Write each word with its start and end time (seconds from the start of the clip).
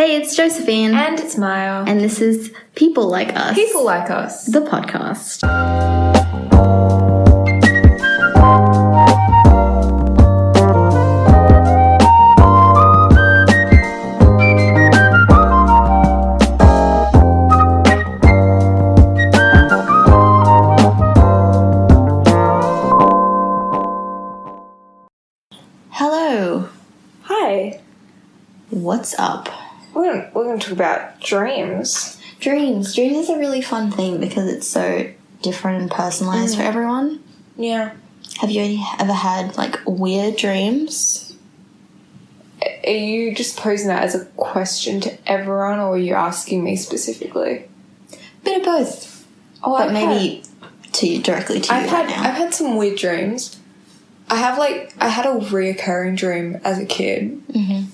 Hey, 0.00 0.16
it's 0.16 0.34
Josephine. 0.34 0.94
And 0.94 1.20
it's 1.20 1.36
Maya. 1.36 1.84
And 1.86 2.00
this 2.00 2.22
is 2.22 2.54
People 2.74 3.10
Like 3.10 3.36
Us. 3.36 3.54
People 3.54 3.84
Like 3.84 4.10
Us. 4.10 4.46
The 4.46 4.60
podcast. 4.60 5.99
About 30.80 31.20
dreams. 31.20 32.18
Dreams. 32.40 32.94
Dreams 32.94 33.16
is 33.18 33.28
a 33.30 33.38
really 33.38 33.60
fun 33.60 33.90
thing 33.90 34.18
because 34.18 34.48
it's 34.50 34.66
so 34.66 35.10
different 35.42 35.82
and 35.82 35.90
personalized 35.90 36.56
for 36.56 36.62
everyone. 36.62 37.22
Yeah. 37.56 37.92
Have 38.40 38.50
you 38.50 38.82
ever 38.98 39.12
had 39.12 39.56
like 39.58 39.78
weird 39.86 40.36
dreams? 40.36 41.34
Are 42.86 42.90
you 42.90 43.34
just 43.34 43.56
posing 43.58 43.88
that 43.88 44.02
as 44.04 44.14
a 44.14 44.24
question 44.36 45.00
to 45.02 45.18
everyone, 45.30 45.78
or 45.78 45.94
are 45.94 45.98
you 45.98 46.14
asking 46.14 46.62
me 46.64 46.76
specifically? 46.76 47.68
Bit 48.44 48.58
of 48.60 48.64
both. 48.64 49.26
Oh, 49.62 49.76
But 49.76 49.92
maybe 49.92 50.42
to 50.92 51.06
you 51.06 51.22
directly 51.22 51.60
to 51.60 51.68
you 51.74 51.78
I've 51.80 51.92
right 51.92 52.06
had 52.06 52.22
now. 52.22 52.28
I've 52.30 52.36
had 52.36 52.54
some 52.54 52.76
weird 52.76 52.98
dreams. 52.98 53.58
I 54.30 54.36
have 54.36 54.56
like 54.58 54.94
I 54.98 55.08
had 55.08 55.26
a 55.26 55.38
reoccurring 55.38 56.16
dream 56.16 56.60
as 56.64 56.78
a 56.78 56.86
kid 56.86 57.42
Mhm. 57.48 57.86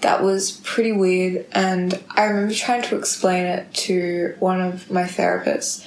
That 0.00 0.22
was 0.22 0.52
pretty 0.64 0.92
weird, 0.92 1.46
and 1.52 2.00
I 2.10 2.24
remember 2.24 2.54
trying 2.54 2.82
to 2.82 2.96
explain 2.96 3.44
it 3.46 3.72
to 3.74 4.36
one 4.38 4.60
of 4.60 4.90
my 4.90 5.02
therapists 5.02 5.86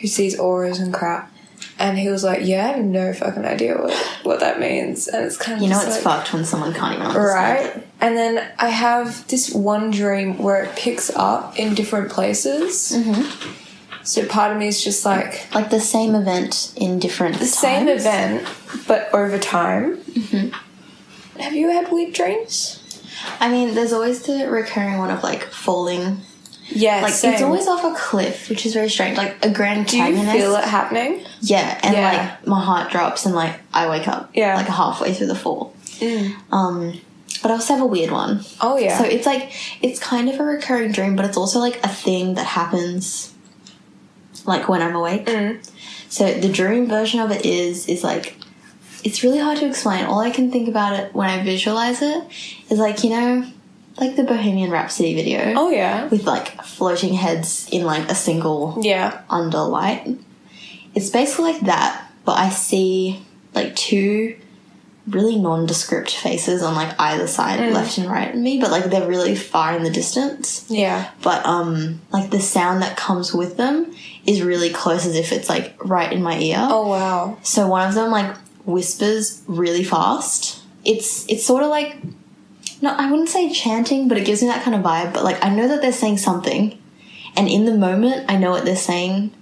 who 0.00 0.06
sees 0.06 0.38
auras 0.38 0.78
and 0.78 0.94
crap, 0.94 1.30
and 1.78 1.98
he 1.98 2.08
was 2.08 2.24
like, 2.24 2.40
"Yeah, 2.42 2.64
I 2.64 2.72
have 2.72 2.84
no 2.84 3.12
fucking 3.12 3.44
idea 3.44 3.76
what 3.76 3.92
what 4.22 4.40
that 4.40 4.60
means," 4.60 5.08
and 5.08 5.26
it's 5.26 5.36
kind 5.36 5.56
of 5.56 5.62
you 5.62 5.68
know 5.68 5.80
it's 5.80 5.96
like, 5.96 6.00
fucked 6.02 6.32
when 6.32 6.44
someone 6.44 6.72
can't 6.72 6.94
even 6.94 7.06
understand. 7.06 7.74
Right. 7.74 7.86
And 8.00 8.16
then 8.16 8.50
I 8.58 8.68
have 8.68 9.26
this 9.28 9.52
one 9.52 9.90
dream 9.90 10.38
where 10.38 10.64
it 10.64 10.74
picks 10.74 11.10
up 11.14 11.58
in 11.58 11.74
different 11.74 12.10
places. 12.10 12.92
Mm-hmm. 12.96 13.52
So 14.02 14.26
part 14.26 14.52
of 14.52 14.58
me 14.58 14.68
is 14.68 14.82
just 14.82 15.04
like 15.04 15.54
Like 15.54 15.68
the 15.68 15.80
same 15.80 16.14
event 16.14 16.72
in 16.76 16.98
different 16.98 17.38
the 17.38 17.46
same 17.46 17.88
event, 17.88 18.48
but 18.86 19.12
over 19.12 19.38
time. 19.38 19.98
Mm-hmm. 19.98 21.40
Have 21.40 21.54
you 21.54 21.70
had 21.70 21.90
weird 21.90 22.12
dreams? 22.12 22.79
I 23.40 23.50
mean, 23.50 23.74
there's 23.74 23.92
always 23.92 24.22
the 24.22 24.48
recurring 24.50 24.98
one 24.98 25.10
of 25.10 25.22
like 25.22 25.44
falling. 25.44 26.20
Yeah, 26.72 27.00
Like 27.00 27.14
it's 27.24 27.42
always 27.42 27.66
off 27.66 27.82
a 27.84 27.94
cliff, 27.98 28.48
which 28.48 28.64
is 28.64 28.74
very 28.74 28.88
strange. 28.88 29.18
Like 29.18 29.44
a 29.44 29.50
grand 29.50 29.86
Do 29.88 29.96
you 29.98 30.14
feel 30.30 30.54
it 30.54 30.64
happening? 30.64 31.24
Yeah, 31.40 31.78
and 31.82 31.94
Yeah. 31.96 32.10
like 32.38 32.46
my 32.46 32.62
heart 32.62 32.92
drops 32.92 33.26
and 33.26 33.34
like 33.34 33.58
I 33.74 33.88
wake 33.90 34.06
up. 34.06 34.30
Yeah. 34.34 34.54
Like 34.56 34.68
halfway 34.68 35.12
through 35.12 35.26
the 35.28 35.34
fall. 35.34 35.74
Um, 36.52 37.00
but 37.42 37.50
I 37.50 37.54
also 37.54 37.74
have 37.74 37.82
a 37.82 37.86
weird 37.86 38.10
one. 38.12 38.44
Oh 38.60 38.78
yeah. 38.78 38.96
So 38.98 39.04
it's 39.04 39.26
like 39.26 39.52
it's 39.82 39.98
kind 39.98 40.28
of 40.28 40.38
a 40.38 40.44
recurring 40.44 40.92
dream, 40.92 41.16
but 41.16 41.24
it's 41.24 41.36
also 41.36 41.58
like 41.58 41.82
a 41.84 41.88
thing 41.88 42.34
that 42.34 42.46
happens 42.46 43.34
like 44.46 44.68
when 44.68 44.80
I'm 44.80 44.94
awake. 44.94 45.26
Mm. 45.26 45.68
So 46.08 46.32
the 46.32 46.48
dream 46.48 46.86
version 46.86 47.18
of 47.20 47.30
it 47.32 47.44
is 47.44 47.88
is 47.88 48.04
like 48.04 48.36
it's 49.04 49.22
really 49.22 49.38
hard 49.38 49.58
to 49.58 49.66
explain. 49.66 50.04
All 50.04 50.20
I 50.20 50.30
can 50.30 50.50
think 50.50 50.68
about 50.68 50.98
it 50.98 51.14
when 51.14 51.28
I 51.28 51.42
visualize 51.42 52.02
it 52.02 52.24
is 52.70 52.78
like, 52.78 53.02
you 53.04 53.10
know, 53.10 53.44
like 53.98 54.16
the 54.16 54.24
Bohemian 54.24 54.70
Rhapsody 54.70 55.14
video 55.14 55.52
oh 55.56 55.70
yeah. 55.70 56.06
with 56.08 56.24
like 56.24 56.62
floating 56.62 57.14
heads 57.14 57.68
in 57.70 57.84
like 57.84 58.08
a 58.10 58.14
single 58.14 58.78
Yeah. 58.82 59.20
under 59.28 59.58
light. 59.60 60.16
It's 60.94 61.10
basically 61.10 61.52
like 61.52 61.62
that, 61.62 62.10
but 62.24 62.38
I 62.38 62.48
see 62.50 63.22
like 63.54 63.76
two 63.76 64.36
really 65.08 65.36
nondescript 65.36 66.14
faces 66.14 66.62
on 66.62 66.74
like 66.76 66.94
either 67.00 67.26
side, 67.26 67.72
left 67.72 67.98
and 67.98 68.08
right 68.08 68.32
of 68.32 68.36
me, 68.40 68.60
but 68.60 68.70
like 68.70 68.84
they're 68.84 69.08
really 69.08 69.34
far 69.34 69.76
in 69.76 69.82
the 69.82 69.90
distance. 69.90 70.66
Yeah. 70.68 71.10
But 71.22 71.44
um 71.44 72.00
like 72.12 72.30
the 72.30 72.40
sound 72.40 72.82
that 72.82 72.96
comes 72.96 73.34
with 73.34 73.56
them 73.56 73.92
is 74.24 74.42
really 74.42 74.70
close 74.70 75.06
as 75.06 75.16
if 75.16 75.32
it's 75.32 75.48
like 75.48 75.74
right 75.84 76.12
in 76.12 76.22
my 76.22 76.38
ear. 76.38 76.58
Oh 76.60 76.88
wow. 76.88 77.38
So 77.42 77.66
one 77.66 77.88
of 77.88 77.94
them 77.94 78.10
like 78.10 78.36
whispers 78.64 79.42
really 79.46 79.84
fast. 79.84 80.62
It's 80.84 81.28
it's 81.28 81.44
sort 81.44 81.62
of 81.62 81.70
like 81.70 81.96
no, 82.82 82.94
I 82.96 83.10
wouldn't 83.10 83.28
say 83.28 83.52
chanting, 83.52 84.08
but 84.08 84.16
it 84.16 84.24
gives 84.24 84.40
me 84.42 84.48
that 84.48 84.62
kind 84.62 84.74
of 84.74 84.82
vibe. 84.82 85.12
But 85.12 85.24
like 85.24 85.44
I 85.44 85.50
know 85.50 85.68
that 85.68 85.82
they're 85.82 85.92
saying 85.92 86.18
something, 86.18 86.78
and 87.36 87.48
in 87.48 87.64
the 87.66 87.74
moment 87.76 88.26
I 88.28 88.36
know 88.36 88.50
what 88.50 88.64
they're 88.64 88.76
saying, 88.76 89.32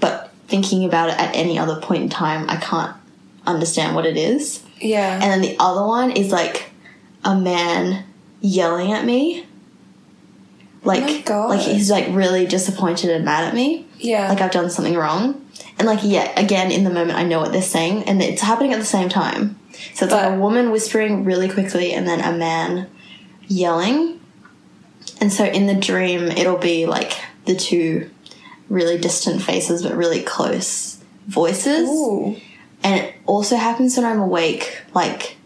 but 0.00 0.32
thinking 0.46 0.84
about 0.84 1.10
it 1.10 1.18
at 1.18 1.34
any 1.34 1.58
other 1.58 1.80
point 1.80 2.02
in 2.04 2.08
time, 2.08 2.48
I 2.48 2.56
can't 2.56 2.96
understand 3.46 3.94
what 3.94 4.06
it 4.06 4.16
is. 4.16 4.62
Yeah. 4.80 5.14
And 5.14 5.22
then 5.24 5.40
the 5.40 5.56
other 5.58 5.86
one 5.86 6.10
is 6.10 6.30
like 6.30 6.70
a 7.24 7.34
man 7.34 8.04
yelling 8.40 8.92
at 8.92 9.04
me. 9.04 9.46
Like, 10.82 11.02
Oh 11.02 11.06
my 11.06 11.20
God. 11.22 11.48
like 11.48 11.60
he's 11.60 11.90
like 11.90 12.06
really 12.10 12.46
disappointed 12.46 13.08
and 13.10 13.24
mad 13.24 13.44
at 13.44 13.54
me 13.54 13.86
yeah. 13.98 14.28
like 14.28 14.40
I've 14.40 14.50
done 14.50 14.70
something 14.70 14.94
wrong. 14.94 15.43
And 15.78 15.86
like 15.88 16.00
yeah, 16.02 16.38
again 16.38 16.70
in 16.70 16.84
the 16.84 16.90
moment 16.90 17.18
I 17.18 17.24
know 17.24 17.40
what 17.40 17.52
they're 17.52 17.62
saying 17.62 18.04
and 18.04 18.22
it's 18.22 18.42
happening 18.42 18.72
at 18.72 18.78
the 18.78 18.84
same 18.84 19.08
time. 19.08 19.58
So 19.94 20.04
it's 20.04 20.14
like 20.14 20.32
a 20.32 20.38
woman 20.38 20.70
whispering 20.70 21.24
really 21.24 21.48
quickly 21.48 21.92
and 21.92 22.06
then 22.06 22.20
a 22.20 22.36
man 22.36 22.88
yelling. 23.48 24.20
And 25.20 25.32
so 25.32 25.44
in 25.44 25.66
the 25.66 25.74
dream 25.74 26.24
it'll 26.24 26.58
be 26.58 26.86
like 26.86 27.12
the 27.44 27.56
two 27.56 28.10
really 28.68 28.98
distant 28.98 29.42
faces 29.42 29.82
but 29.82 29.96
really 29.96 30.22
close 30.22 31.02
voices. 31.26 31.88
Ooh. 31.88 32.36
And 32.82 33.00
it 33.00 33.14
also 33.26 33.56
happens 33.56 33.96
when 33.96 34.06
I'm 34.06 34.20
awake, 34.20 34.82
like 34.94 35.36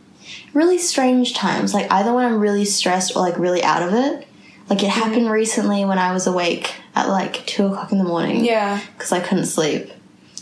really 0.53 0.79
strange 0.79 1.35
times. 1.35 1.73
Like 1.73 1.91
either 1.91 2.13
when 2.13 2.27
I'm 2.27 2.41
really 2.41 2.65
stressed 2.65 3.17
or 3.17 3.21
like 3.21 3.39
really 3.39 3.63
out 3.63 3.83
of 3.83 3.95
it. 3.95 4.27
Like 4.69 4.83
it 4.83 4.91
mm-hmm. 4.91 5.01
happened 5.01 5.31
recently 5.31 5.85
when 5.85 5.99
I 5.99 6.13
was 6.13 6.27
awake 6.27 6.75
at 6.95 7.09
like 7.09 7.47
two 7.47 7.67
o'clock 7.67 7.93
in 7.93 7.99
the 7.99 8.05
morning 8.05 8.45
Yeah. 8.45 8.81
because 8.93 9.13
I 9.13 9.21
couldn't 9.21 9.47
sleep. 9.47 9.91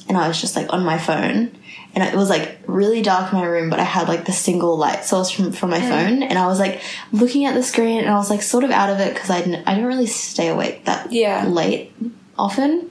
And 0.09 0.17
I 0.17 0.29
was 0.29 0.41
just 0.41 0.55
like 0.57 0.73
on 0.73 0.85
my 0.85 0.99
phone. 0.99 1.51
And 1.95 2.05
it 2.05 2.15
was 2.15 2.29
like 2.29 2.59
really 2.67 3.01
dark 3.01 3.33
in 3.33 3.39
my 3.39 3.47
room, 3.47 3.71
but 3.71 3.81
I 3.81 3.85
had 3.85 4.07
like 4.07 4.27
the 4.27 4.33
single 4.33 4.77
light 4.77 5.05
source 5.05 5.31
from, 5.31 5.51
from 5.53 5.71
my 5.71 5.81
phone. 5.81 6.23
And 6.23 6.39
I 6.39 6.47
was 6.47 6.59
like 6.61 6.83
looking 7.11 7.47
at 7.47 7.55
the 7.55 7.63
screen 7.63 8.01
and 8.01 8.11
I 8.11 8.17
was 8.17 8.29
like 8.29 8.43
sort 8.43 8.65
of 8.65 8.71
out 8.71 8.91
of 8.91 9.01
it 9.01 9.15
because 9.15 9.31
I 9.31 9.41
didn't, 9.41 9.67
I 9.67 9.73
didn't 9.75 9.89
really 9.89 10.07
stay 10.07 10.49
awake 10.49 10.85
that 10.85 11.11
Yeah. 11.11 11.47
late 11.47 11.95
often. 12.39 12.91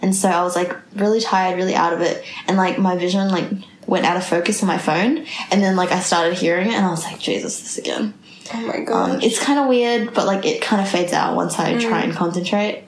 And 0.00 0.14
so 0.14 0.28
I 0.28 0.42
was 0.44 0.54
like 0.54 0.72
really 0.94 1.20
tired, 1.20 1.56
really 1.56 1.74
out 1.74 1.92
of 1.92 2.00
it. 2.00 2.24
And 2.46 2.56
like 2.56 2.78
my 2.78 2.96
vision 2.96 3.28
like 3.30 3.48
went 3.86 4.06
out 4.06 4.16
of 4.16 4.24
focus 4.24 4.62
on 4.62 4.68
my 4.68 4.78
phone. 4.78 5.26
And 5.50 5.62
then 5.62 5.74
like 5.76 5.90
I 5.90 5.98
started 6.00 6.34
hearing 6.38 6.68
it 6.68 6.74
and 6.74 6.86
I 6.86 6.90
was 6.90 7.02
like, 7.04 7.18
Jesus, 7.18 7.60
this 7.60 7.76
again. 7.78 8.14
Oh 8.54 8.60
my 8.66 8.80
god. 8.80 9.10
Um, 9.16 9.20
it's 9.20 9.42
kind 9.42 9.58
of 9.58 9.66
weird, 9.68 10.14
but 10.14 10.26
like 10.26 10.44
it 10.46 10.62
kind 10.62 10.80
of 10.80 10.88
fades 10.88 11.12
out 11.12 11.34
once 11.34 11.58
I 11.58 11.76
try 11.80 12.02
Mm. 12.02 12.04
and 12.04 12.12
concentrate. 12.14 12.84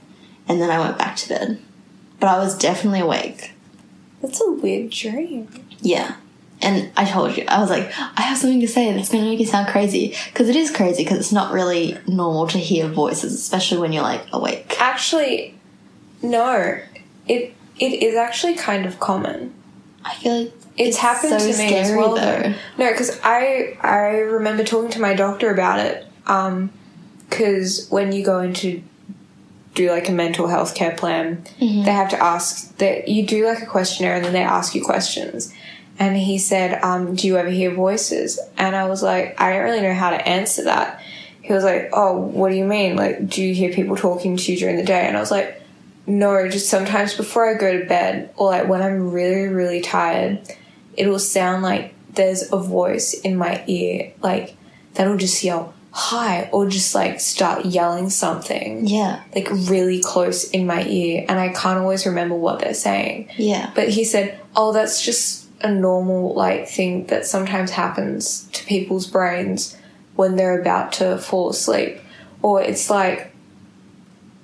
And 0.48 0.60
then 0.60 0.70
I 0.70 0.78
went 0.78 0.96
back 0.96 1.16
to 1.16 1.28
bed. 1.28 1.60
But 2.20 2.28
I 2.28 2.38
was 2.38 2.56
definitely 2.56 3.00
awake. 3.00 3.52
That's 4.26 4.40
a 4.40 4.50
weird 4.50 4.90
dream. 4.90 5.48
Yeah. 5.80 6.16
And 6.60 6.90
I 6.96 7.04
told 7.04 7.36
you, 7.36 7.44
I 7.46 7.60
was 7.60 7.70
like, 7.70 7.92
I 7.98 8.22
have 8.22 8.38
something 8.38 8.60
to 8.60 8.66
say 8.68 8.92
that's 8.92 9.10
going 9.10 9.22
to 9.22 9.30
make 9.30 9.38
you 9.38 9.46
sound 9.46 9.68
crazy. 9.68 10.16
Because 10.26 10.48
it 10.48 10.56
is 10.56 10.70
crazy, 10.70 11.04
because 11.04 11.18
it's 11.18 11.32
not 11.32 11.52
really 11.52 11.96
normal 12.08 12.48
to 12.48 12.58
hear 12.58 12.88
voices, 12.88 13.34
especially 13.34 13.78
when 13.78 13.92
you're 13.92 14.02
like 14.02 14.24
awake. 14.32 14.74
Actually, 14.80 15.54
no. 16.22 16.80
It 17.28 17.54
it 17.78 18.02
is 18.02 18.16
actually 18.16 18.54
kind 18.54 18.86
of 18.86 18.98
common. 18.98 19.52
I 20.04 20.14
feel 20.14 20.42
like 20.44 20.52
It's, 20.76 20.96
happened 20.96 21.40
so 21.40 21.52
to 21.52 21.58
me 21.58 21.76
as 21.76 21.90
well, 21.90 22.14
though. 22.14 22.40
though. 22.42 22.54
No, 22.78 22.90
because 22.90 23.20
I 23.22 23.76
I 23.82 24.18
remember 24.18 24.64
talking 24.64 24.90
to 24.90 25.00
my 25.00 25.14
doctor 25.14 25.52
about 25.52 25.78
it. 25.78 26.06
Um, 26.26 26.70
because 27.28 27.86
when 27.90 28.12
you 28.12 28.24
go 28.24 28.40
into 28.40 28.82
do 29.76 29.90
like 29.90 30.08
a 30.08 30.12
mental 30.12 30.48
health 30.48 30.74
care 30.74 30.90
plan, 30.96 31.44
Mm-hmm. 31.60 31.84
they 31.84 31.92
have 31.92 32.10
to 32.10 32.20
ask 32.22 32.76
that 32.78 33.06
you 33.08 33.24
do 33.26 33.46
like 33.46 33.62
a 33.62 33.66
questionnaire 33.66 34.16
and 34.16 34.24
then 34.24 34.32
they 34.32 34.42
ask 34.42 34.74
you 34.74 34.82
questions. 34.84 35.52
And 35.98 36.16
he 36.16 36.36
said, 36.38 36.82
um, 36.82 37.14
"Do 37.14 37.26
you 37.26 37.36
ever 37.38 37.48
hear 37.50 37.70
voices?" 37.74 38.38
And 38.58 38.74
I 38.76 38.86
was 38.88 39.02
like, 39.02 39.40
"I 39.40 39.52
don't 39.52 39.62
really 39.64 39.80
know 39.80 39.94
how 39.94 40.10
to 40.10 40.28
answer 40.28 40.64
that." 40.64 41.00
He 41.40 41.52
was 41.54 41.64
like, 41.64 41.90
"Oh, 41.92 42.12
what 42.18 42.50
do 42.50 42.56
you 42.56 42.64
mean? 42.66 42.96
Like, 42.96 43.28
do 43.28 43.42
you 43.42 43.54
hear 43.54 43.72
people 43.72 43.96
talking 43.96 44.36
to 44.36 44.52
you 44.52 44.58
during 44.58 44.76
the 44.76 44.82
day?" 44.84 45.06
And 45.06 45.16
I 45.16 45.20
was 45.20 45.30
like, 45.30 45.58
"No, 46.06 46.48
just 46.48 46.68
sometimes 46.68 47.14
before 47.14 47.48
I 47.48 47.54
go 47.54 47.78
to 47.80 47.86
bed, 47.86 48.30
or 48.36 48.48
like 48.50 48.68
when 48.68 48.82
I'm 48.82 49.10
really, 49.10 49.46
really 49.48 49.80
tired, 49.80 50.40
it'll 50.96 51.18
sound 51.18 51.62
like 51.62 51.94
there's 52.14 52.52
a 52.52 52.58
voice 52.58 53.14
in 53.14 53.36
my 53.36 53.62
ear, 53.66 54.12
like 54.22 54.54
that'll 54.94 55.16
just 55.16 55.42
yell 55.44 55.72
hi, 55.98 56.48
or 56.52 56.68
just 56.68 56.94
like 56.94 57.20
start 57.20 57.64
yelling 57.64 58.10
something." 58.10 58.86
Yeah. 58.86 59.20
like 59.34 59.48
really 59.50 60.00
close 60.00 60.44
in 60.50 60.66
my 60.66 60.84
ear 60.84 61.24
and 61.28 61.40
I 61.40 61.48
can't 61.48 61.78
always 61.78 62.06
remember 62.06 62.34
what 62.34 62.60
they're 62.60 62.74
saying. 62.74 63.28
Yeah. 63.36 63.70
But 63.74 63.88
he 63.88 64.04
said, 64.04 64.38
"Oh, 64.54 64.72
that's 64.72 65.02
just 65.02 65.46
a 65.62 65.70
normal 65.70 66.34
like 66.34 66.68
thing 66.68 67.06
that 67.06 67.26
sometimes 67.26 67.70
happens 67.70 68.48
to 68.52 68.64
people's 68.66 69.06
brains 69.06 69.76
when 70.14 70.36
they're 70.36 70.60
about 70.60 70.92
to 70.94 71.18
fall 71.18 71.50
asleep." 71.50 72.00
or 72.42 72.62
it's 72.62 72.88
like 72.90 73.32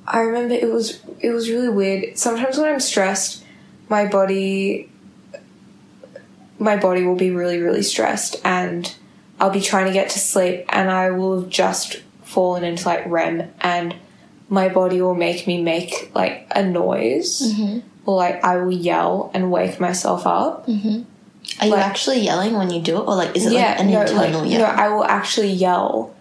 I 0.07 0.21
remember 0.21 0.55
it 0.55 0.71
was 0.73 1.01
it 1.21 1.31
was 1.31 1.49
really 1.49 1.69
weird. 1.69 2.19
Sometimes 2.19 2.59
when 2.59 2.73
I'm 2.73 2.81
stressed, 2.81 3.45
my 3.89 4.07
body 4.07 4.91
my 6.59 6.77
body 6.77 7.05
will 7.05 7.17
be 7.17 7.31
really 7.31 7.59
really 7.59 7.83
stressed 7.83 8.41
and 8.45 8.93
I'll 9.43 9.51
be 9.51 9.61
trying 9.61 9.87
to 9.87 9.93
get 9.93 10.09
to 10.11 10.21
sleep 10.21 10.67
and 10.69 10.89
I 10.89 11.11
will 11.11 11.41
have 11.41 11.51
just 11.51 12.01
fallen 12.23 12.63
into 12.63 12.87
like 12.87 13.05
REM 13.07 13.53
and 13.61 13.93
my 14.49 14.69
body 14.69 15.03
will 15.03 15.17
make 15.17 15.49
me 15.49 15.61
make 15.61 16.13
like 16.15 16.47
a 16.55 16.63
noise 16.63 17.43
mm-hmm. 17.43 17.81
or 18.07 18.19
like 18.19 18.45
I 18.45 18.59
will 18.59 18.71
yell 18.71 19.33
and 19.35 19.51
wake 19.51 19.81
myself 19.81 20.29
up. 20.29 20.69
Mm-hmm. 20.69 21.03
Are 21.61 21.67
you 21.67 21.75
actually 21.75 22.21
yelling 22.21 22.55
when 22.55 22.71
you 22.71 22.81
do 22.81 22.99
it, 22.99 23.01
or 23.01 23.17
like 23.17 23.35
is 23.35 23.47
it 23.47 23.55
like 23.55 23.81
an 23.81 23.91
no, 23.91 24.03
internal 24.03 24.43
like, 24.43 24.51
yell? 24.53 24.61
no, 24.61 24.67
I 24.67 24.89
will 24.91 25.05
actually 25.05 25.51
yell 25.51 26.15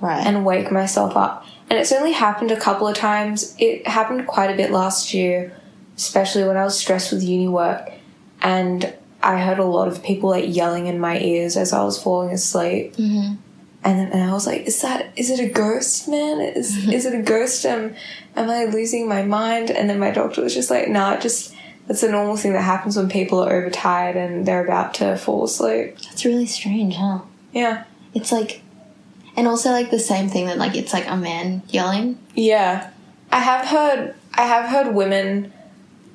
right. 0.00 0.24
and 0.24 0.46
wake 0.46 0.70
myself 0.70 1.16
up. 1.16 1.44
And 1.68 1.80
it's 1.80 1.90
only 1.90 2.12
happened 2.12 2.52
a 2.52 2.60
couple 2.60 2.86
of 2.86 2.96
times. 2.96 3.56
It 3.58 3.88
happened 3.88 4.28
quite 4.28 4.52
a 4.52 4.56
bit 4.56 4.70
last 4.70 5.12
year, 5.12 5.52
especially 5.96 6.44
when 6.44 6.56
I 6.56 6.62
was 6.62 6.78
stressed 6.78 7.10
with 7.10 7.24
uni 7.24 7.48
work. 7.48 7.90
And 8.40 8.94
I 9.22 9.38
heard 9.38 9.58
a 9.58 9.64
lot 9.64 9.88
of 9.88 10.02
people 10.02 10.30
like 10.30 10.44
yelling 10.54 10.86
in 10.86 11.00
my 11.00 11.18
ears 11.18 11.56
as 11.56 11.72
I 11.72 11.82
was 11.84 12.00
falling 12.00 12.30
asleep. 12.30 12.94
Mm-hmm. 12.96 13.34
And 13.84 13.98
then 13.98 14.12
and 14.12 14.28
I 14.28 14.32
was 14.32 14.46
like, 14.46 14.62
"Is 14.62 14.80
that? 14.82 15.12
Is 15.16 15.30
it 15.30 15.40
a 15.40 15.48
ghost, 15.48 16.08
man? 16.08 16.40
Is 16.40 16.88
is 16.88 17.06
it 17.06 17.14
a 17.14 17.22
ghost? 17.22 17.64
Am 17.64 17.94
am 18.36 18.50
I 18.50 18.64
losing 18.64 19.08
my 19.08 19.22
mind?" 19.22 19.70
And 19.70 19.88
then 19.88 19.98
my 19.98 20.10
doctor 20.10 20.42
was 20.42 20.54
just 20.54 20.70
like, 20.70 20.88
"Nah, 20.88 21.16
just 21.18 21.54
it's 21.88 22.02
a 22.02 22.10
normal 22.10 22.36
thing 22.36 22.52
that 22.52 22.62
happens 22.62 22.96
when 22.96 23.08
people 23.08 23.42
are 23.42 23.52
overtired 23.52 24.16
and 24.16 24.44
they're 24.46 24.64
about 24.64 24.94
to 24.94 25.16
fall 25.16 25.44
asleep." 25.44 25.96
That's 26.02 26.24
really 26.24 26.46
strange, 26.46 26.96
huh? 26.96 27.20
Yeah, 27.52 27.84
It's 28.14 28.30
like, 28.30 28.62
and 29.36 29.46
also 29.46 29.70
like 29.70 29.90
the 29.90 29.98
same 29.98 30.28
thing 30.28 30.46
that 30.46 30.58
like 30.58 30.76
it's 30.76 30.92
like 30.92 31.08
a 31.08 31.16
man 31.16 31.62
yelling. 31.68 32.18
Yeah. 32.34 32.90
I 33.30 33.40
have 33.40 33.66
heard 33.66 34.14
I 34.34 34.42
have 34.42 34.70
heard 34.70 34.94
women 34.94 35.52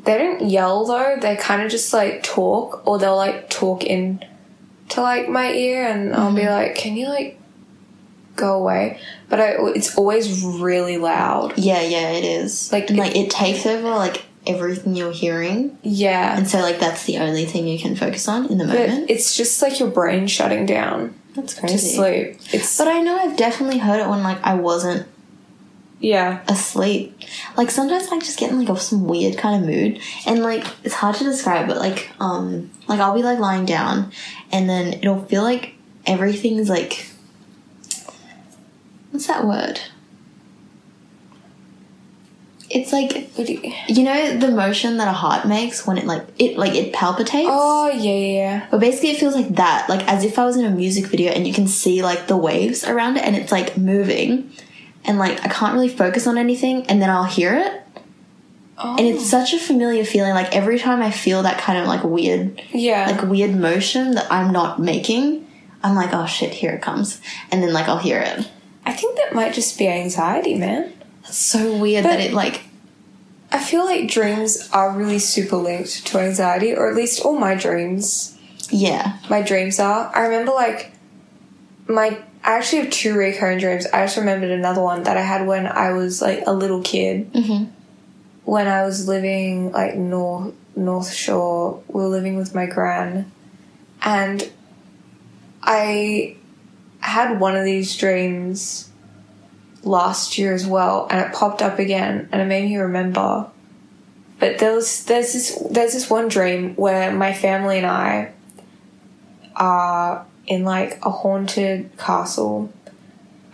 they 0.04 0.18
don't 0.18 0.42
yell 0.50 0.86
though, 0.86 1.18
they 1.20 1.36
kind 1.36 1.62
of 1.62 1.72
just 1.72 1.94
like 1.94 2.24
talk 2.24 2.86
or 2.86 2.98
they'll 3.00 3.16
like 3.16 3.50
talk 3.50 3.84
in 3.84 4.24
to 4.90 5.02
like 5.02 5.30
my 5.30 5.52
ear 5.52 5.88
and 5.88 6.14
I'll 6.14 6.34
be 6.34 6.42
mm-hmm. 6.42 6.50
like, 6.52 6.76
"Can 6.76 6.98
you 6.98 7.08
like 7.08 7.40
go 8.36 8.56
away?" 8.60 9.00
But 9.30 9.40
I 9.40 9.56
it's 9.76 9.96
always 9.98 10.44
really 10.44 10.98
loud. 10.98 11.58
Yeah, 11.58 11.82
yeah, 11.82 12.12
it 12.12 12.24
is. 12.26 12.72
Like, 12.72 12.90
and 12.90 13.00
it- 13.00 13.02
like 13.02 13.16
it 13.16 13.30
takes 13.30 13.66
over 13.66 13.90
like 13.90 14.24
everything 14.46 14.94
you're 14.96 15.14
hearing, 15.14 15.78
Yeah. 15.84 16.38
and 16.38 16.46
so 16.48 16.60
like 16.60 16.80
that's 16.80 17.06
the 17.06 17.20
only 17.20 17.46
thing 17.46 17.66
you 17.66 17.80
can 17.80 17.96
focus 17.96 18.28
on 18.28 18.48
in 18.48 18.58
the 18.58 18.66
But 18.66 18.90
moment. 18.90 19.10
it's 19.10 19.38
just 19.38 19.62
like 19.62 19.80
your 19.80 19.90
brain 19.90 20.28
shutting 20.28 20.66
down 20.66 21.16
That's 21.34 21.54
crazy. 21.58 21.76
to 21.76 21.96
sleep. 21.96 22.40
It's 22.52 22.78
But 22.78 22.90
I 22.90 23.00
know 23.00 23.16
I've 23.18 23.38
definitely 23.38 23.78
heard 23.78 24.02
it 24.02 24.10
when 24.10 24.22
like 24.22 24.40
I 24.44 24.56
wasn't 24.56 25.08
yeah. 26.04 26.44
asleep. 26.48 27.18
Like 27.58 27.72
sometimes 27.72 28.08
I 28.12 28.20
just 28.20 28.38
get 28.38 28.52
in 28.52 28.60
like 28.60 28.70
a, 28.70 28.78
some 28.80 29.06
weird 29.08 29.38
kind 29.38 29.64
of 29.64 29.70
mood, 29.70 30.00
and 30.28 30.44
like 30.44 30.66
it's 30.84 30.94
hard 30.94 31.16
to 31.16 31.24
describe, 31.24 31.68
but 31.68 31.78
like 31.78 32.12
um 32.20 32.70
like 32.88 33.00
I'll 33.00 33.16
be 33.16 33.24
like 33.24 33.40
lying 33.40 33.66
down, 33.66 34.12
and 34.52 34.70
then 34.70 34.94
it'll 34.94 35.24
feel 35.26 35.44
like 35.44 35.74
everything's 36.06 36.70
like 36.70 37.08
what's 39.12 39.28
that 39.28 39.46
word? 39.46 39.80
It's 42.70 42.92
like 42.92 43.38
you- 43.38 44.04
know 44.04 44.38
the 44.38 44.50
motion 44.50 44.98
that 44.98 45.08
a 45.08 45.12
heart 45.14 45.48
makes 45.48 45.86
when 45.86 45.98
it 46.00 46.06
like 46.06 46.24
it 46.40 46.58
like 46.58 46.74
it 46.74 46.92
palpitates. 46.92 47.48
Oh, 47.50 47.88
yeah, 47.90 48.12
yeah, 48.12 48.34
yeah. 48.34 48.68
But 48.72 48.80
basically, 48.80 49.12
it 49.12 49.20
feels 49.20 49.36
like 49.36 49.50
that, 49.56 49.88
like 49.88 50.06
as 50.08 50.26
if 50.26 50.40
I 50.40 50.46
was 50.46 50.58
in 50.58 50.66
a 50.66 50.72
music 50.72 51.06
video 51.06 51.32
and 51.32 51.48
you 51.48 51.54
can 51.54 51.68
see 51.68 52.02
like 52.04 52.28
the 52.28 52.36
waves 52.38 52.84
around 52.84 53.18
it 53.18 53.24
and 53.24 53.36
it's 53.36 53.52
like 53.52 53.78
moving, 53.78 54.52
and 55.06 55.18
like 55.20 55.44
I 55.44 55.48
can't 55.50 55.74
really 55.74 55.90
focus 55.90 56.28
on 56.28 56.38
anything, 56.38 56.86
and 56.88 57.02
then 57.02 57.10
I'll 57.10 57.24
hear 57.24 57.54
it, 57.56 57.82
Oh. 58.78 58.96
and 58.98 59.08
it's 59.08 59.22
oh. 59.24 59.26
such 59.26 59.54
a 59.54 59.60
familiar 59.60 60.04
feeling. 60.06 60.34
Like 60.34 60.56
every 60.56 60.80
time 60.80 61.02
I 61.02 61.12
feel 61.12 61.44
that 61.44 61.60
kind 61.60 61.80
of 61.80 61.88
like 61.88 62.04
weird, 62.04 62.62
yeah. 62.74 63.08
like 63.12 63.22
weird 63.30 63.56
motion 63.56 64.16
that 64.16 64.32
I'm 64.32 64.52
not 64.52 64.80
making, 64.80 65.48
I'm 65.84 65.96
like, 65.96 66.10
oh 66.14 66.26
shit, 66.26 66.52
here 66.52 66.72
it 66.72 66.82
comes, 66.82 67.22
and 67.52 67.62
then 67.62 67.74
like 67.74 67.88
I'll 67.88 67.98
hear 68.00 68.20
it. 68.20 68.50
I 68.86 68.92
think 68.94 69.18
that 69.18 69.34
might 69.34 69.54
just 69.54 69.78
be 69.78 69.88
anxiety, 69.88 70.56
man. 70.56 70.92
It's 71.26 71.38
so 71.38 71.78
weird 71.78 72.04
But- 72.04 72.10
that 72.12 72.20
it 72.20 72.34
like 72.34 72.62
I 73.52 73.60
feel 73.60 73.86
like 73.86 74.10
dreams 74.10 74.68
are 74.74 74.92
really 74.98 75.20
super 75.20 75.58
linked 75.58 76.08
to 76.08 76.20
anxiety, 76.20 76.74
or 76.74 76.90
at 76.90 76.96
least 76.96 77.22
all 77.24 77.38
my 77.38 77.54
dreams. 77.54 78.36
yeah, 78.72 79.18
My 79.30 79.44
dreams 79.44 79.80
are. 79.80 80.12
I 80.16 80.22
remember 80.24 80.52
like 80.54 80.92
my. 81.88 82.18
I 82.44 82.57
actually 82.57 82.81
have 82.84 82.92
two 82.92 83.16
recurring 83.16 83.60
dreams. 83.60 83.86
I 83.94 84.04
just 84.06 84.18
remembered 84.18 84.51
another 84.51 84.81
one 84.81 85.04
that 85.04 85.16
I 85.16 85.22
had 85.22 85.48
when 85.48 85.66
I 85.66 85.94
was 85.94 86.22
like 86.22 86.44
a 86.45 86.54
little 86.54 86.81
kid. 86.81 87.31
Mhm. 87.34 87.69
When 88.44 88.68
I 88.68 88.84
was 88.84 89.07
living 89.07 89.72
like 89.72 89.95
north 89.95 90.54
North 90.75 91.13
Shore, 91.13 91.81
we 91.88 92.01
were 92.01 92.10
living 92.10 92.36
with 92.36 92.54
my 92.56 92.66
gran, 92.66 93.31
and 94.01 94.50
I 95.62 96.36
had 97.00 97.40
one 97.40 97.56
of 97.56 97.63
these 97.63 97.95
dreams 97.95 98.90
last 99.84 100.38
year 100.38 100.54
as 100.54 100.66
well, 100.66 101.07
and 101.12 101.22
it 101.22 101.31
popped 101.34 101.62
up 101.62 101.78
again, 101.80 102.28
and 102.31 102.42
it 102.42 102.45
made 102.45 102.66
me 102.66 102.75
remember. 102.78 103.48
But 104.40 104.57
there 104.57 104.74
was 104.74 105.06
there's 105.06 105.31
this 105.34 105.57
there's 105.69 105.94
this 105.94 106.10
one 106.10 106.28
dream 106.28 106.74
where 106.75 107.12
my 107.13 107.34
family 107.34 107.78
and 107.78 107.86
I 107.88 108.31
are 109.56 110.25
in 110.48 110.63
like 110.63 111.00
a 111.04 111.10
haunted 111.10 111.90
castle. 111.98 112.72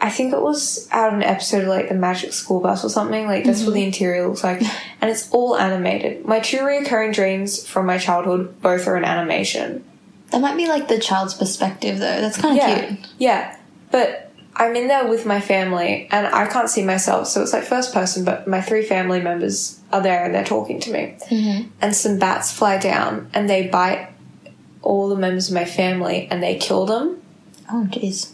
I 0.01 0.09
think 0.09 0.31
it 0.33 0.41
was 0.41 0.87
out 0.91 1.09
of 1.09 1.15
an 1.15 1.23
episode 1.23 1.63
of 1.63 1.67
like 1.67 1.89
the 1.89 1.95
Magic 1.95 2.31
School 2.31 2.61
Bus 2.61 2.85
or 2.85 2.89
something. 2.89 3.25
Like 3.25 3.43
that's 3.43 3.63
what 3.63 3.73
the 3.73 3.83
interior 3.83 4.27
looks 4.27 4.43
like, 4.43 4.61
and 5.01 5.11
it's 5.11 5.29
all 5.31 5.57
animated. 5.57 6.25
My 6.25 6.39
two 6.39 6.63
recurring 6.63 7.11
dreams 7.11 7.65
from 7.67 7.85
my 7.85 7.97
childhood 7.97 8.61
both 8.61 8.87
are 8.87 8.95
in 8.95 9.03
animation. 9.03 9.83
that 10.31 10.39
might 10.41 10.55
be 10.55 10.67
like 10.67 10.87
the 10.87 10.99
child's 10.99 11.33
perspective 11.33 11.99
though. 11.99 12.21
That's 12.21 12.37
kind 12.37 12.57
of 12.59 12.65
Yeah, 12.67 12.85
cute. 12.85 12.99
yeah. 13.17 13.57
But 13.91 14.31
I'm 14.55 14.75
in 14.75 14.87
there 14.87 15.07
with 15.07 15.25
my 15.25 15.41
family, 15.41 16.07
and 16.11 16.27
I 16.27 16.45
can't 16.47 16.69
see 16.69 16.83
myself, 16.85 17.27
so 17.27 17.41
it's 17.41 17.51
like 17.53 17.63
first 17.63 17.93
person. 17.93 18.23
But 18.23 18.47
my 18.47 18.61
three 18.61 18.83
family 18.85 19.19
members 19.21 19.79
are 19.91 20.01
there, 20.01 20.23
and 20.25 20.33
they're 20.33 20.45
talking 20.45 20.79
to 20.81 20.91
me. 20.93 21.17
Mm-hmm. 21.29 21.69
And 21.81 21.93
some 21.95 22.19
bats 22.19 22.51
fly 22.53 22.77
down, 22.77 23.29
and 23.33 23.49
they 23.49 23.67
bite 23.67 24.09
all 24.81 25.09
the 25.09 25.15
members 25.15 25.49
of 25.49 25.55
my 25.55 25.65
family, 25.65 26.27
and 26.31 26.41
they 26.41 26.55
kill 26.57 26.85
them. 26.85 27.21
Oh 27.71 27.87
jeez. 27.91 28.31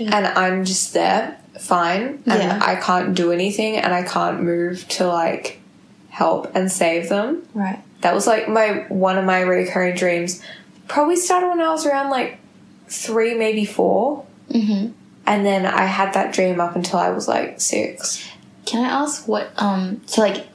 And 0.00 0.26
I'm 0.26 0.64
just 0.64 0.94
there, 0.94 1.38
fine, 1.60 2.22
and 2.26 2.42
Yeah. 2.42 2.60
I 2.62 2.76
can't 2.76 3.14
do 3.14 3.32
anything, 3.32 3.76
and 3.76 3.92
I 3.94 4.02
can't 4.02 4.42
move 4.42 4.88
to 4.90 5.06
like 5.06 5.60
help 6.08 6.50
and 6.54 6.70
save 6.72 7.08
them. 7.08 7.46
Right. 7.54 7.80
That 8.00 8.14
was 8.14 8.26
like 8.26 8.48
my 8.48 8.84
one 8.88 9.18
of 9.18 9.24
my 9.24 9.40
recurring 9.40 9.94
dreams. 9.96 10.42
Probably 10.88 11.16
started 11.16 11.48
when 11.48 11.60
I 11.60 11.70
was 11.70 11.86
around 11.86 12.10
like 12.10 12.38
three, 12.88 13.34
maybe 13.34 13.64
4 13.64 14.24
Mm-hmm. 14.50 14.92
and 15.26 15.46
then 15.46 15.64
I 15.64 15.86
had 15.86 16.12
that 16.12 16.32
dream 16.34 16.60
up 16.60 16.76
until 16.76 16.98
I 16.98 17.08
was 17.10 17.26
like 17.26 17.60
six. 17.60 18.22
Can 18.66 18.84
I 18.84 18.88
ask 19.02 19.26
what 19.26 19.50
um 19.56 20.02
so 20.06 20.20
like 20.20 20.46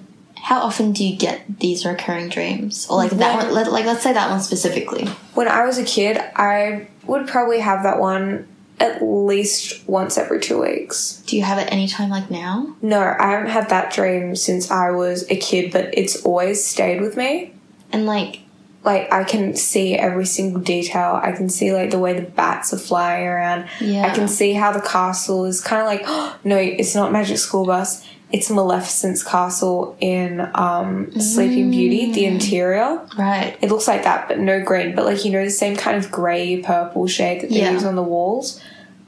how 0.44 0.60
often 0.62 0.92
do 0.94 1.04
you 1.06 1.16
get 1.18 1.60
these 1.60 1.86
recurring 1.86 2.30
dreams 2.30 2.88
or 2.90 2.98
like 2.98 3.12
that 3.12 3.38
When- 3.38 3.54
one 3.54 3.72
like 3.72 3.86
let's 3.86 4.02
say 4.04 4.14
that 4.14 4.30
one 4.30 4.40
specifically 4.42 5.06
When 5.34 5.48
I 5.48 5.66
was 5.66 5.78
a 5.78 5.84
kid, 5.84 6.18
I 6.36 6.88
would 7.06 7.28
probably 7.28 7.60
have 7.60 7.84
that 7.84 8.00
one 8.00 8.48
at 8.80 9.02
least 9.04 9.88
once 9.88 10.18
every 10.18 10.40
two 10.40 10.62
weeks. 10.62 11.22
do 11.28 11.36
you 11.36 11.44
have 11.44 11.58
it 11.58 11.72
anytime 11.72 12.10
like 12.10 12.32
now 12.32 12.76
No, 12.82 13.00
I 13.20 13.32
haven't 13.32 13.50
had 13.50 13.70
that 13.70 13.92
dream 13.92 14.36
since 14.36 14.72
I 14.72 14.92
was 14.92 15.30
a 15.30 15.36
kid, 15.36 15.72
but 15.74 15.90
it's 15.98 16.24
always 16.24 16.64
stayed 16.64 17.02
with 17.02 17.18
me. 17.18 17.54
and 17.92 18.06
like 18.06 18.40
Like 18.86 19.12
I 19.12 19.26
can 19.26 19.56
see 19.58 19.96
every 19.96 20.26
single 20.26 20.62
detail. 20.62 21.20
I 21.22 21.34
can 21.34 21.50
see 21.50 21.74
like 21.74 21.92
the 21.92 22.00
way 22.00 22.14
the 22.14 22.22
bats 22.22 22.74
are 22.74 22.78
flying 22.80 23.28
around. 23.28 23.68
Yeah. 23.82 24.06
I 24.08 24.16
can 24.16 24.30
see 24.30 24.54
how 24.54 24.72
the 24.72 24.80
castle 24.82 25.44
is 25.46 25.60
kind 25.60 25.82
of 25.82 25.88
like 25.94 26.04
no, 26.46 26.56
it's 26.56 26.96
not 26.96 27.12
Magic 27.12 27.38
School 27.38 27.66
Bus. 27.66 28.06
It's 28.32 28.50
Maleficent's 28.52 29.24
castle 29.24 29.98
in 30.00 30.40
um, 30.54 31.12
Sleeping 31.20 31.72
Beauty, 31.72 32.12
the 32.12 32.26
interior. 32.26 33.02
right 33.18 33.58
It 33.62 33.70
looks 33.72 33.88
like 33.88 34.04
that, 34.04 34.28
but 34.28 34.38
no 34.40 34.64
green. 34.64 34.94
But 34.96 35.06
like 35.06 35.26
you 35.26 35.32
know, 35.32 35.44
the 35.44 35.50
same 35.50 35.76
kind 35.76 35.98
of 35.98 36.12
grey 36.12 36.62
purple 36.62 37.08
shade 37.08 37.42
that 37.42 37.50
they 37.50 37.62
Yeah. 37.62 37.72
use 37.72 37.84
on 37.84 37.96
the 37.96 38.04
walls. 38.04 38.62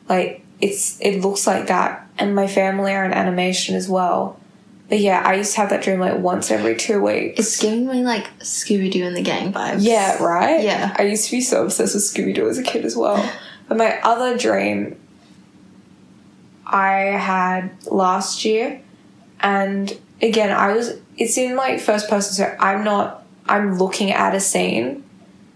Like 0.10 0.42
it's 0.60 1.00
it 1.02 1.22
looks 1.22 1.46
like 1.46 1.68
that. 1.68 2.08
And 2.18 2.36
my 2.36 2.48
family 2.48 2.94
are 2.94 3.06
in 3.06 3.14
animation 3.14 3.76
as 3.76 3.88
well. 3.88 4.38
But 4.90 5.00
yeah, 5.00 5.22
I 5.26 5.36
used 5.36 5.54
to 5.54 5.62
have 5.62 5.70
that 5.70 5.84
dream 5.84 6.00
like 6.00 6.18
once 6.18 6.52
every 6.52 6.76
two 6.76 7.02
weeks. 7.02 7.40
it's 7.40 7.60
giving 7.62 7.88
me 7.88 8.04
like 8.04 8.28
scooby-doo 8.40 9.06
and 9.06 9.16
the 9.16 9.22
gang 9.22 9.54
vibes 9.54 9.78
yeah, 9.80 10.22
right? 10.22 10.62
Yeah. 10.64 10.94
I 11.00 11.04
used 11.04 11.26
to 11.26 11.32
be 11.32 11.42
so 11.42 11.64
obsessed 11.64 11.94
with 11.94 12.04
Scooby 12.04 12.36
Doo 12.36 12.50
as 12.50 12.58
a 12.58 12.64
kid 12.64 12.86
as 12.86 12.96
well. 12.98 13.24
But 13.70 13.78
my 13.78 14.02
other 14.02 14.38
dream 14.38 15.00
I 16.66 16.94
had 17.18 17.70
last 17.88 18.44
year 18.46 18.82
and 19.42 19.98
again 20.22 20.52
I 20.52 20.74
was 20.74 20.96
it's 21.18 21.38
in 21.38 21.56
like 21.56 21.80
first 21.80 22.10
person 22.10 22.34
so 22.34 22.56
I'm 22.60 22.84
not 22.84 23.24
I'm 23.48 23.78
looking 23.78 24.12
at 24.12 24.34
a 24.36 24.40
scene 24.40 25.04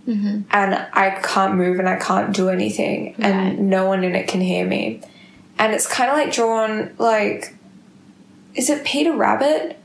Mhm. 0.08 0.44
and 0.51 0.75
I 0.94 1.20
can't 1.24 1.56
move 1.56 1.80
and 1.80 1.89
I 1.89 1.96
can't 1.96 2.32
do 2.36 2.50
anything 2.50 3.15
Right. 3.18 3.25
and 3.32 3.70
no 3.70 3.88
one 3.88 4.04
in 4.04 4.15
it 4.15 4.27
can 4.27 4.42
hear 4.42 4.65
me. 4.65 5.01
and 5.58 5.74
it's 5.74 5.88
kind 5.88 6.12
of 6.12 6.18
like 6.18 6.32
drawn 6.34 6.92
like 6.98 7.54
is 8.56 8.70
it 8.70 8.86
Peter 8.86 9.13
Rabbit? 9.13 9.77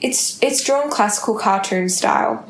It's 0.00 0.42
it's 0.42 0.62
drawn 0.64 0.90
classical 0.90 1.34
cartoon 1.38 1.88
style, 1.88 2.44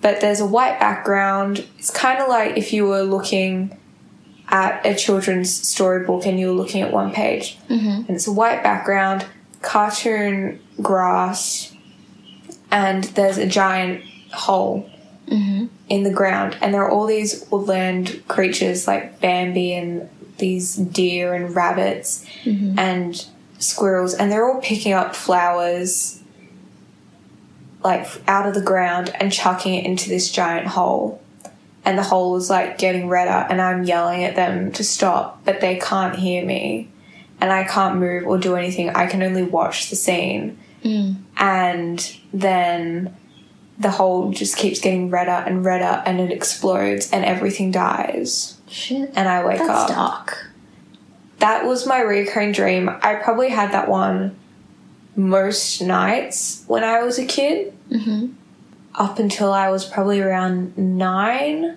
but 0.00 0.20
there's 0.20 0.40
a 0.40 0.46
white 0.46 0.78
background. 0.78 1.64
It's 1.78 1.90
kind 1.90 2.20
of 2.20 2.28
like 2.28 2.56
if 2.56 2.72
you 2.72 2.86
were 2.86 3.02
looking 3.02 3.76
at 4.48 4.84
a 4.84 4.94
children's 4.94 5.52
storybook 5.52 6.26
and 6.26 6.38
you're 6.38 6.52
looking 6.52 6.82
at 6.82 6.92
one 6.92 7.12
page, 7.12 7.58
mm-hmm. 7.68 7.88
and 8.06 8.10
it's 8.10 8.26
a 8.26 8.32
white 8.32 8.62
background, 8.62 9.24
cartoon 9.62 10.60
grass, 10.82 11.72
and 12.70 13.04
there's 13.04 13.38
a 13.38 13.46
giant 13.46 14.04
hole 14.32 14.88
mm-hmm. 15.26 15.66
in 15.88 16.02
the 16.02 16.12
ground, 16.12 16.56
and 16.60 16.74
there 16.74 16.82
are 16.82 16.90
all 16.90 17.06
these 17.06 17.46
woodland 17.50 18.22
creatures 18.28 18.86
like 18.86 19.20
Bambi 19.20 19.74
and 19.74 20.08
these 20.38 20.76
deer 20.76 21.32
and 21.32 21.54
rabbits 21.54 22.26
mm-hmm. 22.44 22.78
and 22.78 23.26
squirrels, 23.58 24.14
and 24.14 24.30
they're 24.30 24.48
all 24.48 24.60
picking 24.60 24.92
up 24.92 25.14
flowers 25.14 26.20
like 27.82 28.06
out 28.26 28.46
of 28.46 28.54
the 28.54 28.62
ground 28.62 29.14
and 29.20 29.32
chucking 29.32 29.74
it 29.74 29.84
into 29.84 30.08
this 30.08 30.30
giant 30.30 30.66
hole. 30.66 31.22
And 31.84 31.98
the 31.98 32.02
hole 32.02 32.36
is 32.36 32.48
like 32.48 32.78
getting 32.78 33.08
redder, 33.08 33.46
and 33.50 33.60
I'm 33.60 33.84
yelling 33.84 34.24
at 34.24 34.36
them 34.36 34.72
to 34.72 34.82
stop, 34.84 35.44
but 35.44 35.60
they 35.60 35.76
can't 35.78 36.16
hear 36.16 36.44
me, 36.44 36.88
and 37.40 37.52
I 37.52 37.64
can't 37.64 37.96
move 37.96 38.26
or 38.26 38.38
do 38.38 38.56
anything. 38.56 38.88
I 38.90 39.06
can 39.06 39.22
only 39.22 39.42
watch 39.42 39.90
the 39.90 39.96
scene, 39.96 40.58
and 41.36 42.16
then 42.32 43.14
the 43.78 43.90
hole 43.90 44.30
just 44.30 44.56
keeps 44.56 44.80
getting 44.80 45.10
redder 45.10 45.44
and 45.46 45.64
redder, 45.64 46.02
and 46.06 46.20
it 46.20 46.30
explodes, 46.30 47.10
and 47.10 47.24
everything 47.24 47.70
dies. 47.70 48.58
Shit. 48.68 49.10
And 49.14 49.28
I 49.28 49.44
wake 49.44 49.58
That's 49.58 49.70
up 49.70 49.88
dark. 49.88 50.50
that 51.40 51.66
was 51.66 51.86
my 51.86 52.00
recurring 52.00 52.52
dream. 52.52 52.88
I 53.02 53.16
probably 53.16 53.50
had 53.50 53.72
that 53.72 53.88
one 53.88 54.36
most 55.16 55.80
nights 55.82 56.64
when 56.66 56.82
I 56.82 57.02
was 57.02 57.18
a 57.18 57.26
kid, 57.26 57.72
Mm-hmm. 57.90 58.32
Up 58.94 59.18
until 59.18 59.52
I 59.52 59.70
was 59.70 59.84
probably 59.84 60.20
around 60.20 60.76
nine, 60.78 61.76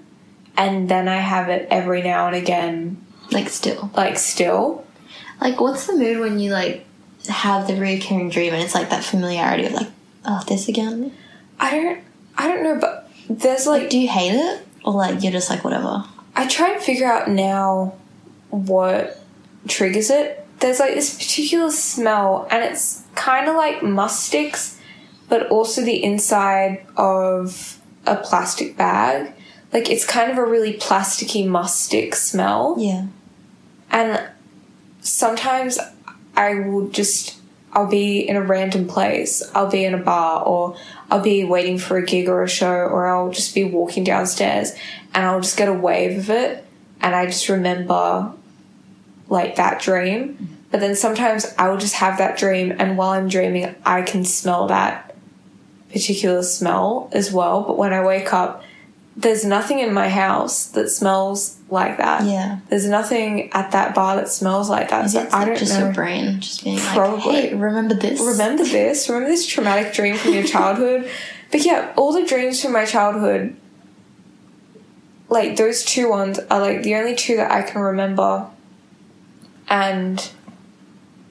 and 0.55 0.89
then 0.89 1.07
I 1.07 1.17
have 1.17 1.49
it 1.49 1.67
every 1.71 2.01
now 2.01 2.27
and 2.27 2.35
again, 2.35 3.03
Like 3.31 3.49
still. 3.49 3.91
like 3.95 4.17
still. 4.17 4.85
Like 5.41 5.59
what's 5.59 5.85
the 5.87 5.93
mood 5.93 6.19
when 6.19 6.39
you 6.39 6.51
like 6.51 6.85
have 7.29 7.67
the 7.67 7.75
recurring 7.75 8.29
dream 8.29 8.53
and 8.53 8.63
it's 8.63 8.73
like 8.73 8.89
that 8.89 9.03
familiarity 9.03 9.65
of 9.65 9.73
like, 9.73 9.89
oh, 10.25 10.43
this 10.47 10.67
again? 10.67 11.11
I 11.59 11.71
don't, 11.71 11.99
I 12.37 12.47
don't 12.47 12.63
know, 12.63 12.79
but 12.79 13.09
there's 13.29 13.67
like 13.67 13.89
Do 13.89 13.99
you 13.99 14.07
hate 14.09 14.33
it? 14.33 14.65
Or 14.85 14.93
like 14.93 15.21
you're 15.23 15.31
just 15.31 15.49
like 15.49 15.63
whatever? 15.63 16.05
I 16.35 16.47
try 16.47 16.71
and 16.71 16.81
figure 16.81 17.07
out 17.07 17.29
now 17.29 17.95
what 18.49 19.19
triggers 19.67 20.09
it. 20.09 20.45
There's 20.59 20.79
like 20.79 20.95
this 20.95 21.15
particular 21.15 21.69
smell, 21.71 22.47
and 22.49 22.63
it's 22.63 23.03
kind 23.15 23.47
of 23.47 23.55
like 23.55 23.83
mustics, 23.83 24.76
but 25.29 25.47
also 25.49 25.81
the 25.81 26.03
inside 26.03 26.85
of 26.95 27.79
a 28.05 28.15
plastic 28.15 28.77
bag. 28.77 29.33
Like 29.73 29.89
it's 29.89 30.05
kind 30.05 30.31
of 30.31 30.37
a 30.37 30.45
really 30.45 30.73
plasticky 30.73 31.45
mustic 31.45 32.15
smell. 32.15 32.75
Yeah. 32.79 33.07
And 33.91 34.27
sometimes 35.01 35.77
I 36.35 36.55
will 36.55 36.87
just, 36.89 37.39
I'll 37.73 37.87
be 37.87 38.19
in 38.19 38.35
a 38.35 38.41
random 38.41 38.87
place. 38.87 39.43
I'll 39.53 39.69
be 39.69 39.83
in 39.83 39.93
a 39.93 39.97
bar 39.97 40.43
or 40.43 40.77
I'll 41.11 41.21
be 41.21 41.43
waiting 41.43 41.77
for 41.77 41.97
a 41.97 42.05
gig 42.05 42.29
or 42.29 42.43
a 42.43 42.49
show 42.49 42.67
or 42.67 43.07
I'll 43.07 43.31
just 43.31 43.53
be 43.53 43.63
walking 43.63 44.03
downstairs 44.03 44.73
and 45.13 45.25
I'll 45.25 45.41
just 45.41 45.57
get 45.57 45.67
a 45.67 45.73
wave 45.73 46.17
of 46.17 46.29
it. 46.29 46.65
And 47.01 47.13
I 47.13 47.25
just 47.25 47.49
remember 47.49 48.31
like 49.27 49.57
that 49.57 49.81
dream. 49.81 50.57
But 50.71 50.79
then 50.79 50.95
sometimes 50.95 51.45
I 51.57 51.69
will 51.69 51.77
just 51.77 51.95
have 51.95 52.17
that 52.17 52.37
dream 52.37 52.73
and 52.77 52.97
while 52.97 53.09
I'm 53.09 53.27
dreaming, 53.27 53.75
I 53.85 54.01
can 54.01 54.23
smell 54.25 54.67
that 54.67 55.06
particular 55.91 56.43
smell 56.43 57.09
as 57.11 57.31
well. 57.31 57.63
But 57.63 57.77
when 57.77 57.93
I 57.93 58.03
wake 58.05 58.33
up, 58.33 58.63
there's 59.15 59.43
nothing 59.43 59.79
in 59.79 59.93
my 59.93 60.09
house 60.09 60.67
that 60.67 60.89
smells 60.89 61.57
like 61.69 61.97
that. 61.97 62.23
Yeah. 62.25 62.59
There's 62.69 62.87
nothing 62.87 63.51
at 63.51 63.71
that 63.71 63.95
bar 63.95 64.15
that 64.17 64.29
smells 64.29 64.69
like 64.69 64.89
that. 64.89 64.99
Maybe 65.05 65.09
So 65.09 65.21
it's 65.23 65.33
I 65.33 65.37
like 65.39 65.47
don't 65.47 65.57
just 65.57 65.73
know. 65.79 65.85
your 65.85 65.93
brain 65.93 66.39
just 66.39 66.63
being 66.63 66.77
like, 66.77 66.95
Probably. 66.95 67.33
hey, 67.33 67.53
remember 67.55 67.95
this? 67.95 68.19
Remember 68.21 68.63
this? 68.63 69.09
Remember 69.09 69.29
this 69.29 69.47
traumatic 69.47 69.93
dream 69.93 70.15
from 70.17 70.33
your 70.33 70.43
childhood? 70.43 71.09
But 71.49 71.63
yeah, 71.65 71.93
all 71.95 72.11
the 72.11 72.25
dreams 72.25 72.61
from 72.61 72.73
my 72.73 72.83
childhood, 72.83 73.55
like 75.29 75.55
those 75.55 75.83
two 75.85 76.09
ones 76.09 76.39
are 76.51 76.59
like 76.59 76.83
the 76.83 76.95
only 76.95 77.15
two 77.15 77.37
that 77.37 77.49
I 77.49 77.61
can 77.61 77.79
remember. 77.81 78.47
And 79.69 80.29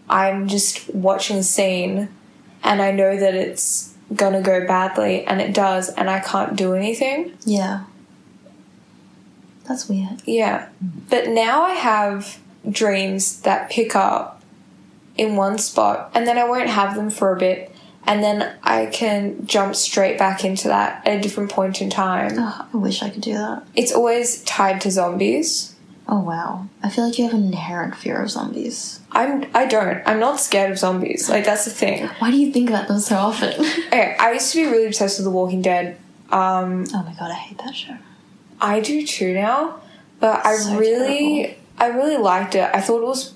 I'm 0.08 0.48
just 0.48 0.88
watching 0.94 1.36
a 1.36 1.42
scene 1.42 2.08
and 2.62 2.80
I 2.82 2.92
know 2.92 3.14
that 3.14 3.34
it's 3.34 3.94
gonna 4.14 4.42
go 4.42 4.66
badly 4.66 5.24
and 5.24 5.40
it 5.40 5.54
does 5.54 5.88
and 5.90 6.08
I 6.08 6.20
can't 6.20 6.56
do 6.56 6.74
anything. 6.74 7.32
Yeah. 7.44 7.84
That's 9.64 9.88
weird. 9.88 10.22
Yeah. 10.24 10.68
But 11.10 11.28
now 11.28 11.62
I 11.62 11.72
have 11.72 12.38
dreams 12.68 13.40
that 13.42 13.70
pick 13.70 13.96
up 13.96 14.42
in 15.16 15.36
one 15.36 15.58
spot 15.58 16.10
and 16.14 16.26
then 16.26 16.38
I 16.38 16.44
won't 16.48 16.68
have 16.68 16.94
them 16.94 17.10
for 17.10 17.34
a 17.34 17.38
bit 17.38 17.72
and 18.06 18.22
then 18.22 18.54
I 18.62 18.86
can 18.86 19.46
jump 19.46 19.74
straight 19.74 20.18
back 20.18 20.44
into 20.44 20.68
that 20.68 21.06
at 21.06 21.18
a 21.18 21.20
different 21.20 21.50
point 21.50 21.82
in 21.82 21.90
time. 21.90 22.32
Oh, 22.38 22.68
I 22.72 22.76
wish 22.76 23.02
I 23.02 23.10
could 23.10 23.22
do 23.22 23.34
that. 23.34 23.64
It's 23.74 23.92
always 23.92 24.42
tied 24.44 24.80
to 24.82 24.90
zombies. 24.90 25.74
Oh 26.08 26.20
wow. 26.20 26.68
I 26.82 26.88
feel 26.88 27.04
like 27.04 27.18
you 27.18 27.24
have 27.24 27.34
an 27.34 27.44
inherent 27.46 27.96
fear 27.96 28.22
of 28.22 28.30
zombies. 28.30 29.00
I'm 29.12 29.46
I 29.54 29.66
don't. 29.66 30.02
I'm 30.06 30.20
not 30.20 30.38
scared 30.40 30.70
of 30.70 30.78
zombies. 30.78 31.28
Like 31.28 31.44
that's 31.44 31.64
the 31.64 31.70
thing. 31.70 32.06
Why 32.20 32.30
do 32.30 32.36
you 32.36 32.52
think 32.52 32.68
about 32.70 32.86
them 32.88 33.00
so 33.00 33.16
often? 33.16 33.54
Okay, 33.86 34.16
I 34.18 34.32
used 34.32 34.52
to 34.52 34.64
be 34.64 34.70
really 34.70 34.86
obsessed 34.86 35.18
with 35.18 35.24
The 35.24 35.30
Walking 35.30 35.62
Dead. 35.62 35.98
Um 36.30 36.84
oh 36.94 37.02
my 37.02 37.14
god, 37.18 37.30
I 37.30 37.34
hate 37.34 37.58
that 37.58 37.74
show. 37.74 37.96
I 38.60 38.80
do 38.80 39.04
too 39.06 39.34
now, 39.34 39.80
but 40.20 40.44
I 40.46 40.56
So 40.56 40.78
really, 40.78 41.56
I 41.78 41.88
really 41.88 42.16
liked 42.16 42.54
it. 42.54 42.70
I 42.72 42.80
thought 42.80 43.02
it 43.02 43.06
was, 43.06 43.34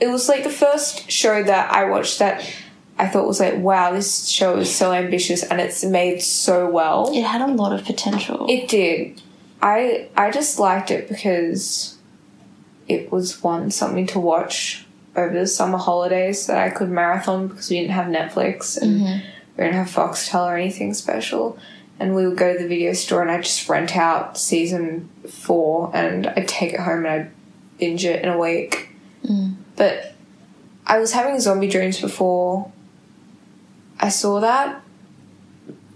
it 0.00 0.08
was 0.08 0.28
like 0.28 0.42
the 0.44 0.50
first 0.50 1.10
show 1.10 1.42
that 1.42 1.72
I 1.72 1.84
watched 1.84 2.18
that 2.20 2.44
I 2.98 3.06
thought 3.06 3.26
was 3.26 3.40
like, 3.40 3.56
wow, 3.58 3.92
this 3.92 4.28
show 4.28 4.56
is 4.56 4.74
so 4.74 4.92
ambitious 4.92 5.42
and 5.44 5.60
it's 5.60 5.84
made 5.84 6.20
so 6.22 6.68
well. 6.68 7.10
It 7.14 7.22
had 7.22 7.40
a 7.40 7.46
lot 7.46 7.72
of 7.72 7.84
potential. 7.84 8.46
It 8.48 8.68
did. 8.68 9.20
I 9.60 10.08
I 10.16 10.30
just 10.30 10.58
liked 10.58 10.90
it 10.90 11.08
because 11.08 11.98
it 12.86 13.12
was 13.12 13.42
one 13.42 13.70
something 13.70 14.06
to 14.08 14.20
watch 14.20 14.86
over 15.16 15.38
the 15.38 15.46
summer 15.46 15.78
holidays 15.78 16.46
that 16.46 16.58
I 16.58 16.70
could 16.70 16.90
marathon 16.90 17.48
because 17.48 17.70
we 17.70 17.80
didn't 17.80 17.92
have 17.92 18.06
Netflix 18.06 18.80
and 18.80 19.00
mm-hmm. 19.00 19.26
we 19.56 19.64
didn't 19.64 19.74
have 19.74 19.88
Foxtel 19.88 20.46
or 20.46 20.56
anything 20.56 20.94
special. 20.94 21.58
And 22.00 22.14
we 22.14 22.26
would 22.26 22.38
go 22.38 22.52
to 22.52 22.58
the 22.62 22.68
video 22.68 22.92
store 22.92 23.22
and 23.22 23.30
I'd 23.30 23.42
just 23.42 23.68
rent 23.68 23.96
out 23.96 24.38
season 24.38 25.08
four 25.28 25.90
and 25.92 26.28
I'd 26.28 26.46
take 26.46 26.72
it 26.72 26.80
home 26.80 27.04
and 27.04 27.08
I'd 27.08 27.30
binge 27.78 28.04
it 28.04 28.22
in 28.22 28.28
a 28.28 28.38
week. 28.38 28.90
Mm. 29.24 29.56
But 29.74 30.14
I 30.86 31.00
was 31.00 31.12
having 31.12 31.40
zombie 31.40 31.68
dreams 31.68 32.00
before 32.00 32.70
I 33.98 34.10
saw 34.10 34.38
that. 34.40 34.80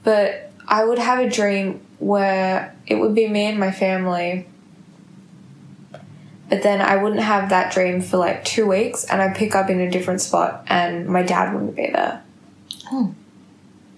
But 0.02 0.50
I 0.66 0.84
would 0.84 0.98
have 0.98 1.20
a 1.20 1.30
dream 1.30 1.80
where 2.02 2.74
it 2.86 2.96
would 2.96 3.14
be 3.14 3.28
me 3.28 3.46
and 3.46 3.60
my 3.60 3.70
family. 3.70 4.46
But 6.48 6.64
then 6.64 6.80
I 6.80 6.96
wouldn't 6.96 7.22
have 7.22 7.50
that 7.50 7.72
dream 7.72 8.02
for 8.02 8.16
like 8.16 8.44
two 8.44 8.66
weeks 8.66 9.04
and 9.04 9.22
I'd 9.22 9.36
pick 9.36 9.54
up 9.54 9.70
in 9.70 9.80
a 9.80 9.88
different 9.88 10.20
spot 10.20 10.64
and 10.66 11.06
my 11.06 11.22
dad 11.22 11.54
wouldn't 11.54 11.76
be 11.76 11.86
there. 11.86 12.22
Oh. 12.90 13.14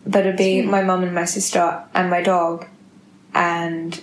But 0.07 0.21
it'd 0.21 0.37
be 0.37 0.61
my 0.61 0.83
mum 0.83 1.03
and 1.03 1.15
my 1.15 1.25
sister 1.25 1.83
and 1.95 2.11
my 2.11 2.21
dog 2.21 2.67
and 3.35 4.01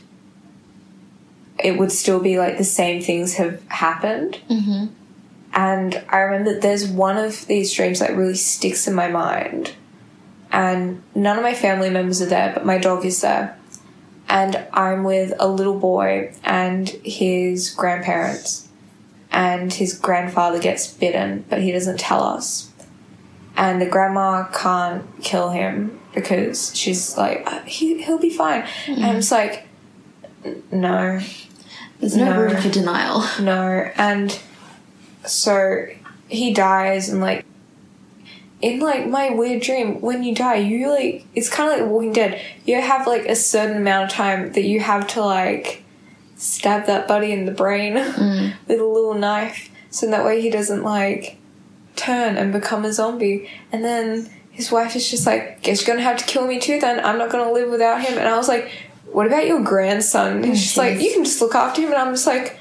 it 1.60 1.78
would 1.78 1.92
still 1.92 2.20
be 2.20 2.40
like 2.40 2.58
the 2.58 2.64
same 2.64 3.04
things 3.04 3.36
have 3.36 3.64
happened. 3.70 4.40
Mm-hmm. 4.50 4.88
And 5.54 6.04
I 6.10 6.20
remember 6.22 6.60
there's 6.60 6.88
one 6.88 7.18
of 7.18 7.46
these 7.46 7.72
dreams 7.72 8.00
that 8.00 8.18
really 8.18 8.36
sticks 8.36 8.88
in 8.88 8.96
my 8.96 9.10
mind. 9.10 9.76
And 10.52 11.04
none 11.14 11.38
of 11.38 11.44
my 11.44 11.54
family 11.54 11.92
members 11.92 12.20
are 12.22 12.26
there, 12.26 12.52
but 12.54 12.66
my 12.66 12.80
dog 12.80 13.06
is 13.06 13.22
there. 13.22 13.58
And 14.32 14.66
I'm 14.72 15.04
with 15.04 15.34
a 15.40 15.48
little 15.48 15.78
boy 15.78 16.34
and 16.44 16.88
his 17.04 17.70
grandparents. 17.70 18.70
And 19.30 19.74
his 19.74 19.94
grandfather 19.94 20.60
gets 20.60 20.92
bitten, 20.92 21.46
but 21.50 21.62
he 21.62 21.72
doesn't 21.72 22.00
tell 22.00 22.24
us. 22.24 22.72
And 23.56 23.82
the 23.82 23.86
grandma 23.86 24.46
can't 24.54 25.06
kill 25.22 25.50
him 25.52 26.00
because 26.16 26.76
she's 26.76 27.18
like, 27.18 27.44
"Uh, 27.46 27.62
he, 27.64 28.02
he'll 28.04 28.18
be 28.18 28.30
fine. 28.30 28.66
And 28.88 29.06
I'm 29.06 29.16
just 29.18 29.32
like, 29.32 29.68
no, 30.72 31.20
There's 32.00 32.16
no, 32.18 32.26
No. 32.26 32.42
room 32.42 32.58
for 32.62 32.70
denial. 32.70 33.24
no. 33.42 33.90
And 33.96 34.38
so 35.26 35.88
he 36.28 36.54
dies 36.54 37.10
and 37.10 37.22
like 37.22 37.46
in 38.62 38.80
like 38.80 39.08
my 39.08 39.30
weird 39.32 39.62
dream 39.62 40.00
when 40.02 40.24
you 40.24 40.36
die 40.36 40.56
you 40.56 40.90
like 40.90 41.26
it's 41.34 41.50
kind 41.50 41.72
of 41.72 41.80
like 41.80 41.90
walking 41.90 42.14
dead 42.14 42.40
you 42.66 42.80
have 42.80 43.08
like 43.08 43.26
a 43.26 43.36
certain 43.36 43.78
amount 43.78 44.06
of 44.06 44.10
time 44.12 44.52
that 44.54 44.64
you 44.64 44.80
have 44.80 45.08
to 45.08 45.22
like 45.22 45.84
stab 46.36 46.86
that 46.86 47.08
buddy 47.08 47.32
in 47.32 47.46
the 47.46 47.52
brain 47.52 47.94
mm. 47.96 48.54
with 48.68 48.80
a 48.80 48.86
little 48.86 49.14
knife 49.14 49.70
so 49.90 50.10
that 50.10 50.26
way 50.26 50.42
he 50.42 50.50
doesn't 50.50 50.84
like 50.84 51.38
turn 51.96 52.38
and 52.38 52.52
become 52.52 52.86
a 52.86 52.94
zombie. 52.94 53.50
And 53.72 53.84
then 53.84 54.30
his 54.52 54.72
wife 54.72 54.96
is 54.96 55.10
just 55.10 55.26
like, 55.26 55.62
"Guess 55.62 55.86
you're 55.86 55.96
gonna 55.96 56.08
have 56.08 56.18
to 56.18 56.26
kill 56.26 56.48
me 56.48 56.60
too. 56.60 56.80
Then 56.80 57.04
I'm 57.04 57.18
not 57.18 57.30
gonna 57.30 57.52
live 57.52 57.70
without 57.70 58.02
him." 58.02 58.18
And 58.18 58.28
I 58.28 58.38
was 58.38 58.48
like, 58.48 58.72
"What 59.12 59.28
about 59.28 59.48
your 59.48 59.62
grandson?" 59.62 60.44
And 60.44 60.54
oh, 60.54 60.56
she's 60.56 60.78
like, 60.78 61.00
"You 61.00 61.12
can 61.14 61.24
just 61.24 61.42
look 61.42 61.56
after 61.56 61.82
him." 61.82 61.90
And 61.90 61.98
I'm 61.98 62.14
just 62.14 62.28
like. 62.28 62.58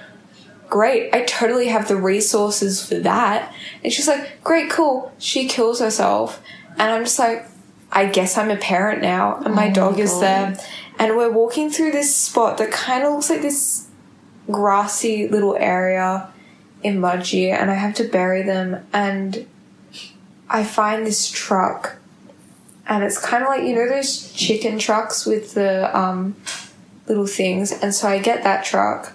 Great, 0.70 1.12
I 1.12 1.24
totally 1.24 1.66
have 1.66 1.88
the 1.88 1.96
resources 1.96 2.86
for 2.86 2.94
that. 3.00 3.52
And 3.82 3.92
she's 3.92 4.06
like, 4.06 4.42
Great, 4.44 4.70
cool. 4.70 5.12
She 5.18 5.48
kills 5.48 5.80
herself. 5.80 6.40
And 6.78 6.82
I'm 6.92 7.04
just 7.04 7.18
like, 7.18 7.44
I 7.90 8.06
guess 8.06 8.38
I'm 8.38 8.50
a 8.50 8.56
parent 8.56 9.02
now. 9.02 9.42
And 9.44 9.52
my 9.52 9.68
Oh 9.68 9.72
dog 9.72 9.96
my 9.96 10.02
is 10.02 10.20
there. 10.20 10.56
And 10.98 11.16
we're 11.16 11.30
walking 11.30 11.70
through 11.70 11.90
this 11.90 12.14
spot 12.14 12.58
that 12.58 12.70
kind 12.70 13.04
of 13.04 13.12
looks 13.12 13.30
like 13.30 13.42
this 13.42 13.88
grassy 14.46 15.26
little 15.26 15.56
area 15.56 16.32
in 16.84 17.00
Mudgee. 17.00 17.50
And 17.50 17.68
I 17.70 17.74
have 17.74 17.94
to 17.94 18.04
bury 18.04 18.42
them. 18.42 18.86
And 18.92 19.48
I 20.48 20.62
find 20.62 21.04
this 21.04 21.28
truck. 21.28 21.96
And 22.86 23.02
it's 23.02 23.18
kind 23.18 23.42
of 23.42 23.48
like, 23.48 23.64
you 23.64 23.74
know, 23.74 23.88
those 23.88 24.32
chicken 24.32 24.78
trucks 24.78 25.26
with 25.26 25.54
the 25.54 25.96
um, 25.98 26.36
little 27.08 27.26
things. 27.26 27.72
And 27.72 27.92
so 27.92 28.08
I 28.08 28.18
get 28.18 28.44
that 28.44 28.64
truck 28.64 29.14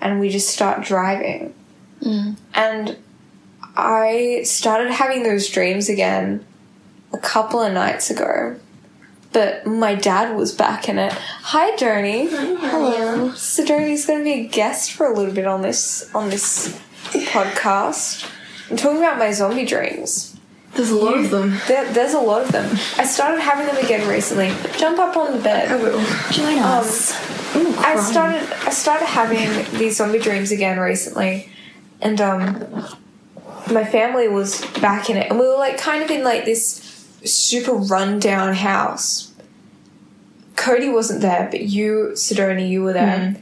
and 0.00 0.20
we 0.20 0.28
just 0.28 0.48
start 0.48 0.84
driving. 0.84 1.54
Mm. 2.02 2.36
And 2.54 2.96
I 3.76 4.42
started 4.44 4.90
having 4.90 5.22
those 5.22 5.48
dreams 5.48 5.88
again 5.88 6.44
a 7.12 7.18
couple 7.18 7.60
of 7.60 7.72
nights 7.72 8.10
ago. 8.10 8.56
But 9.32 9.64
my 9.64 9.94
dad 9.94 10.36
was 10.36 10.52
back 10.52 10.88
in 10.88 10.98
it. 10.98 11.12
Hi, 11.12 11.76
Joni. 11.76 12.28
Hello. 12.28 13.32
So 13.34 13.64
Joni's 13.64 14.04
going 14.04 14.18
to 14.20 14.24
be 14.24 14.32
a 14.32 14.48
guest 14.48 14.92
for 14.92 15.06
a 15.06 15.14
little 15.16 15.32
bit 15.32 15.46
on 15.46 15.62
this 15.62 16.12
on 16.14 16.30
this 16.30 16.76
podcast. 17.04 18.28
I'm 18.70 18.76
talking 18.76 18.98
about 18.98 19.18
my 19.18 19.30
zombie 19.30 19.64
dreams. 19.64 20.29
There's 20.74 20.90
a 20.90 20.96
lot 20.96 21.18
of 21.18 21.30
them. 21.30 21.58
There, 21.66 21.92
there's 21.92 22.14
a 22.14 22.20
lot 22.20 22.42
of 22.42 22.52
them. 22.52 22.70
I 22.96 23.04
started 23.04 23.40
having 23.40 23.66
them 23.66 23.84
again 23.84 24.08
recently. 24.08 24.52
Jump 24.78 24.98
up 24.98 25.16
on 25.16 25.36
the 25.36 25.42
bed. 25.42 25.70
I 25.70 25.76
will. 25.76 25.98
Join 26.30 26.58
us. 26.58 27.12
Ooh, 27.56 27.74
I 27.78 27.96
started 27.96 28.48
I 28.64 28.70
started 28.70 29.06
having 29.06 29.78
these 29.78 29.96
zombie 29.96 30.20
dreams 30.20 30.52
again 30.52 30.78
recently, 30.78 31.48
and 32.00 32.20
um, 32.20 32.86
my 33.72 33.84
family 33.84 34.28
was 34.28 34.64
back 34.80 35.10
in 35.10 35.16
it, 35.16 35.28
and 35.30 35.38
we 35.38 35.46
were 35.46 35.56
like 35.56 35.76
kind 35.76 36.02
of 36.04 36.10
in 36.10 36.22
like 36.22 36.44
this 36.44 37.08
super 37.24 37.72
rundown 37.74 38.54
house. 38.54 39.32
Cody 40.54 40.88
wasn't 40.88 41.22
there, 41.22 41.48
but 41.50 41.62
you, 41.62 42.10
Sidoni, 42.14 42.68
you 42.68 42.82
were 42.82 42.92
there. 42.92 43.36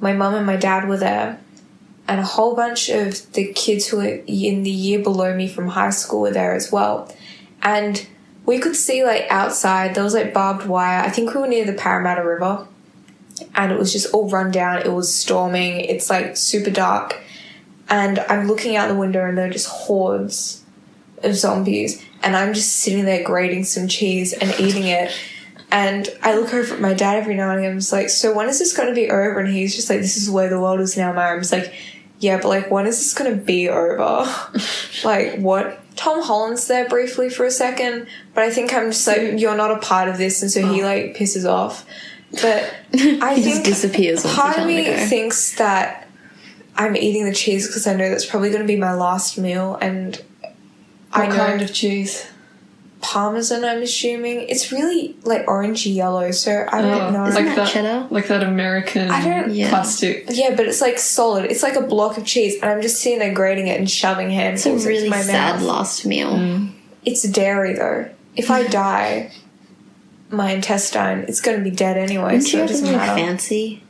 My 0.00 0.12
mum 0.12 0.34
and 0.34 0.44
my 0.44 0.56
dad 0.56 0.86
were 0.88 0.98
there, 0.98 1.40
and 2.06 2.20
a 2.20 2.24
whole 2.24 2.54
bunch 2.54 2.88
of 2.88 3.32
the 3.32 3.52
kids 3.52 3.88
who 3.88 3.98
were 3.98 4.22
in 4.26 4.62
the 4.62 4.70
year 4.70 5.02
below 5.02 5.34
me 5.34 5.48
from 5.48 5.68
high 5.68 5.90
school 5.90 6.22
were 6.22 6.30
there 6.30 6.54
as 6.54 6.70
well, 6.70 7.14
and 7.62 8.06
we 8.46 8.58
could 8.58 8.76
see 8.76 9.04
like 9.04 9.26
outside 9.30 9.94
there 9.94 10.04
was 10.04 10.14
like 10.14 10.34
barbed 10.34 10.66
wire. 10.66 11.00
I 11.00 11.10
think 11.10 11.34
we 11.34 11.40
were 11.40 11.46
near 11.46 11.64
the 11.64 11.72
Parramatta 11.72 12.22
River 12.22 12.66
and 13.54 13.72
it 13.72 13.78
was 13.78 13.92
just 13.92 14.12
all 14.12 14.28
run 14.28 14.50
down. 14.50 14.78
It 14.78 14.92
was 14.92 15.12
storming. 15.12 15.80
It's 15.80 16.10
like 16.10 16.36
super 16.36 16.70
dark. 16.70 17.20
And 17.88 18.18
I'm 18.18 18.46
looking 18.46 18.76
out 18.76 18.88
the 18.88 18.94
window 18.94 19.26
and 19.26 19.36
there 19.36 19.46
are 19.46 19.52
just 19.52 19.68
hordes 19.68 20.62
of 21.22 21.34
zombies. 21.34 22.04
And 22.22 22.36
I'm 22.36 22.54
just 22.54 22.72
sitting 22.76 23.04
there 23.04 23.22
grating 23.22 23.64
some 23.64 23.88
cheese 23.88 24.32
and 24.32 24.54
eating 24.58 24.84
it. 24.84 25.12
And 25.70 26.08
I 26.22 26.36
look 26.36 26.54
over 26.54 26.74
at 26.74 26.80
my 26.80 26.94
dad 26.94 27.16
every 27.16 27.34
now 27.34 27.50
and 27.50 27.58
again. 27.58 27.72
I'm 27.72 27.78
just 27.78 27.92
like, 27.92 28.08
so 28.08 28.34
when 28.34 28.48
is 28.48 28.58
this 28.58 28.76
going 28.76 28.88
to 28.88 28.94
be 28.94 29.10
over? 29.10 29.40
And 29.40 29.52
he's 29.52 29.74
just 29.74 29.90
like, 29.90 30.00
this 30.00 30.16
is 30.16 30.30
where 30.30 30.48
the 30.48 30.60
world 30.60 30.80
is 30.80 30.96
now, 30.96 31.12
Mary. 31.12 31.32
I'm 31.34 31.40
just 31.40 31.52
like, 31.52 31.74
yeah, 32.24 32.38
but 32.38 32.48
like, 32.48 32.70
when 32.70 32.86
is 32.86 32.96
this 32.96 33.12
going 33.12 33.38
to 33.38 33.44
be 33.44 33.68
over? 33.68 34.26
like, 35.04 35.36
what? 35.36 35.78
Tom 35.94 36.22
Holland's 36.22 36.66
there 36.66 36.88
briefly 36.88 37.28
for 37.28 37.44
a 37.44 37.50
second, 37.50 38.08
but 38.32 38.42
I 38.42 38.50
think 38.50 38.72
I'm 38.72 38.90
just 38.90 39.06
like, 39.06 39.38
you're 39.38 39.56
not 39.56 39.70
a 39.70 39.78
part 39.78 40.08
of 40.08 40.16
this. 40.16 40.40
And 40.40 40.50
so 40.50 40.66
he 40.66 40.82
oh. 40.82 40.86
like 40.86 41.16
pisses 41.16 41.48
off. 41.48 41.86
But 42.32 42.74
I 42.94 43.34
He 43.34 43.42
think 43.42 43.44
just 43.44 43.64
disappears 43.64 44.24
part 44.24 44.58
of 44.58 44.66
me 44.66 44.84
thinks 45.06 45.56
that 45.56 46.08
I'm 46.74 46.96
eating 46.96 47.26
the 47.26 47.34
cheese 47.34 47.66
because 47.66 47.86
I 47.86 47.94
know 47.94 48.08
that's 48.08 48.26
probably 48.26 48.48
going 48.48 48.62
to 48.62 48.66
be 48.66 48.76
my 48.76 48.94
last 48.94 49.38
meal, 49.38 49.78
and 49.80 50.20
I 51.12 51.20
What 51.20 51.28
know 51.28 51.36
kind 51.36 51.62
of 51.62 51.72
cheese? 51.72 52.26
Parmesan. 53.04 53.64
I'm 53.64 53.82
assuming 53.82 54.46
it's 54.48 54.72
really 54.72 55.14
like 55.24 55.44
orangey 55.46 55.94
yellow, 55.94 56.30
so 56.30 56.66
I 56.72 56.80
don't 56.80 57.00
Oh, 57.02 57.10
know. 57.10 57.26
Isn't 57.26 57.34
like 57.44 57.54
that 57.54 57.56
that, 57.64 57.68
cheddar? 57.72 58.06
like 58.10 58.28
that 58.28 58.42
American 58.42 59.10
I 59.10 59.22
don't- 59.22 59.54
Yeah. 59.54 59.68
plastic. 59.68 60.24
yeah, 60.30 60.54
but 60.56 60.66
it's 60.66 60.80
like 60.80 60.98
solid. 60.98 61.44
It's 61.50 61.62
like 61.62 61.76
a 61.76 61.82
block 61.82 62.16
of 62.16 62.24
cheese, 62.24 62.54
and 62.62 62.70
I'm 62.70 62.80
just 62.80 63.00
sitting 63.02 63.18
there 63.18 63.34
grating 63.34 63.66
it 63.66 63.78
and 63.78 63.88
shoving 63.90 64.28
It's 64.30 64.64
a 64.64 64.70
handfuls 64.70 64.86
really 64.86 65.06
into 65.06 65.10
my 65.10 65.22
sad 65.22 65.56
mouth. 65.56 65.62
last 65.62 66.06
meal. 66.06 66.32
Mm. 66.32 66.70
It's 67.04 67.22
dairy 67.22 67.74
though. 67.74 68.06
If 68.36 68.50
I 68.50 68.62
die, 68.68 69.30
my 70.30 70.52
intestine, 70.52 71.26
it's 71.28 71.40
going 71.40 71.58
to 71.58 71.62
be 71.62 71.70
dead 71.70 71.96
anyway, 71.98 72.24
Wouldn't 72.24 72.44
so 72.44 72.56
you 72.58 72.64
it 72.64 72.68
doesn't 72.68 72.86
something 72.86 72.96
matter. 73.06 73.20
fancy? 73.20 73.82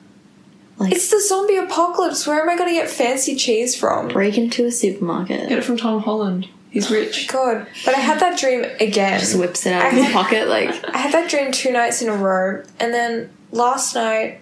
Like 0.77 0.93
It's 0.93 1.09
the 1.09 1.21
zombie 1.21 1.57
apocalypse. 1.57 2.27
Where 2.27 2.43
am 2.43 2.49
I 2.51 2.57
going 2.57 2.69
to 2.69 2.75
get 2.75 2.91
fancy 2.91 3.37
cheese 3.37 3.77
from? 3.77 4.09
break 4.09 4.37
into 4.37 4.65
a 4.67 4.73
supermarket. 4.73 5.49
Get 5.49 5.59
it 5.59 5.65
from 5.65 5.77
Tom 5.77 6.03
Holland. 6.03 6.49
He's 6.75 6.91
oh 6.91 6.95
rich. 6.97 7.29
God, 7.29 7.69
but 7.85 7.95
I 7.95 8.01
had 8.01 8.19
that 8.19 8.37
dream 8.37 8.65
again. 8.81 9.21
Just 9.21 9.39
whips 9.39 9.65
it 9.65 9.73
out 9.73 9.87
of 9.87 9.93
his 9.93 10.13
pocket 10.13 10.49
like 10.49 10.71
I 10.89 10.99
had 10.99 11.13
that 11.13 11.31
dream 11.31 11.53
two 11.53 11.71
nights 11.71 12.03
in 12.03 12.09
a 12.09 12.17
row, 12.17 12.65
and 12.81 12.93
then 12.93 13.31
last 13.53 13.95
night 13.95 14.41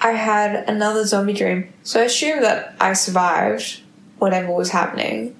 I 0.00 0.12
had 0.12 0.66
another 0.66 1.04
zombie 1.04 1.34
dream. 1.34 1.70
So 1.82 2.00
I 2.00 2.04
assume 2.04 2.40
that 2.40 2.74
I 2.80 2.94
survived 2.94 3.82
whatever 4.18 4.50
was 4.50 4.70
happening, 4.70 5.36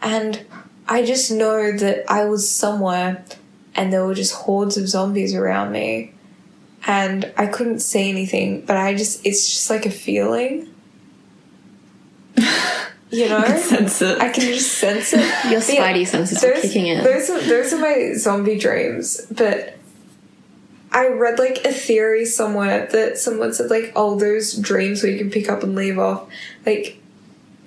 and 0.00 0.46
I 0.88 1.04
just 1.04 1.30
know 1.30 1.72
that 1.76 2.10
I 2.10 2.24
was 2.24 2.48
somewhere 2.48 3.22
and 3.74 3.92
there 3.92 4.06
were 4.06 4.14
just 4.14 4.32
hordes 4.32 4.78
of 4.78 4.88
zombies 4.88 5.34
around 5.34 5.72
me, 5.72 6.14
and 6.86 7.30
I 7.36 7.48
couldn't 7.48 7.80
see 7.80 8.08
anything, 8.08 8.62
but 8.62 8.78
I 8.78 8.94
just, 8.94 9.26
it's 9.26 9.46
just 9.46 9.68
like 9.68 9.84
a 9.84 9.90
feeling. 9.90 10.74
You 13.10 13.28
know? 13.28 13.42
Sense 13.56 14.02
it. 14.02 14.20
I 14.20 14.28
can 14.30 14.42
just 14.44 14.72
sense 14.78 15.12
it. 15.14 15.20
your 15.44 15.60
Yeah, 15.60 15.60
spidey 15.60 16.06
senses 16.06 16.42
are 16.44 16.52
those, 16.54 16.62
kicking 16.62 16.86
in. 16.86 17.02
Those 17.02 17.30
are, 17.30 17.40
those 17.40 17.72
are 17.72 17.78
my 17.78 18.12
zombie 18.14 18.58
dreams, 18.58 19.20
but 19.30 19.76
I 20.92 21.08
read 21.08 21.38
like 21.38 21.64
a 21.64 21.72
theory 21.72 22.24
somewhere 22.26 22.86
that 22.92 23.18
someone 23.18 23.52
said 23.54 23.70
like, 23.70 23.92
oh, 23.96 24.18
those 24.18 24.54
dreams 24.54 25.02
where 25.02 25.10
you 25.12 25.18
can 25.18 25.30
pick 25.30 25.48
up 25.48 25.62
and 25.62 25.74
leave 25.74 25.98
off, 25.98 26.28
like 26.66 27.00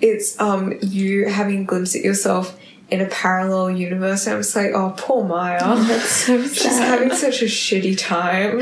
it's 0.00 0.38
um 0.40 0.74
you 0.82 1.28
having 1.28 1.60
a 1.62 1.64
glimpse 1.64 1.94
at 1.94 2.02
yourself 2.02 2.58
in 2.90 3.00
a 3.00 3.06
parallel 3.06 3.70
universe. 3.70 4.26
And 4.26 4.34
I'm 4.36 4.42
just 4.42 4.54
like, 4.56 4.72
oh, 4.74 4.94
poor 4.96 5.24
Maya. 5.24 5.58
That's 5.86 6.04
so 6.08 6.42
She's 6.46 6.62
sad. 6.62 7.00
having 7.00 7.16
such 7.16 7.42
a 7.42 7.46
shitty 7.46 7.96
time. 7.98 8.60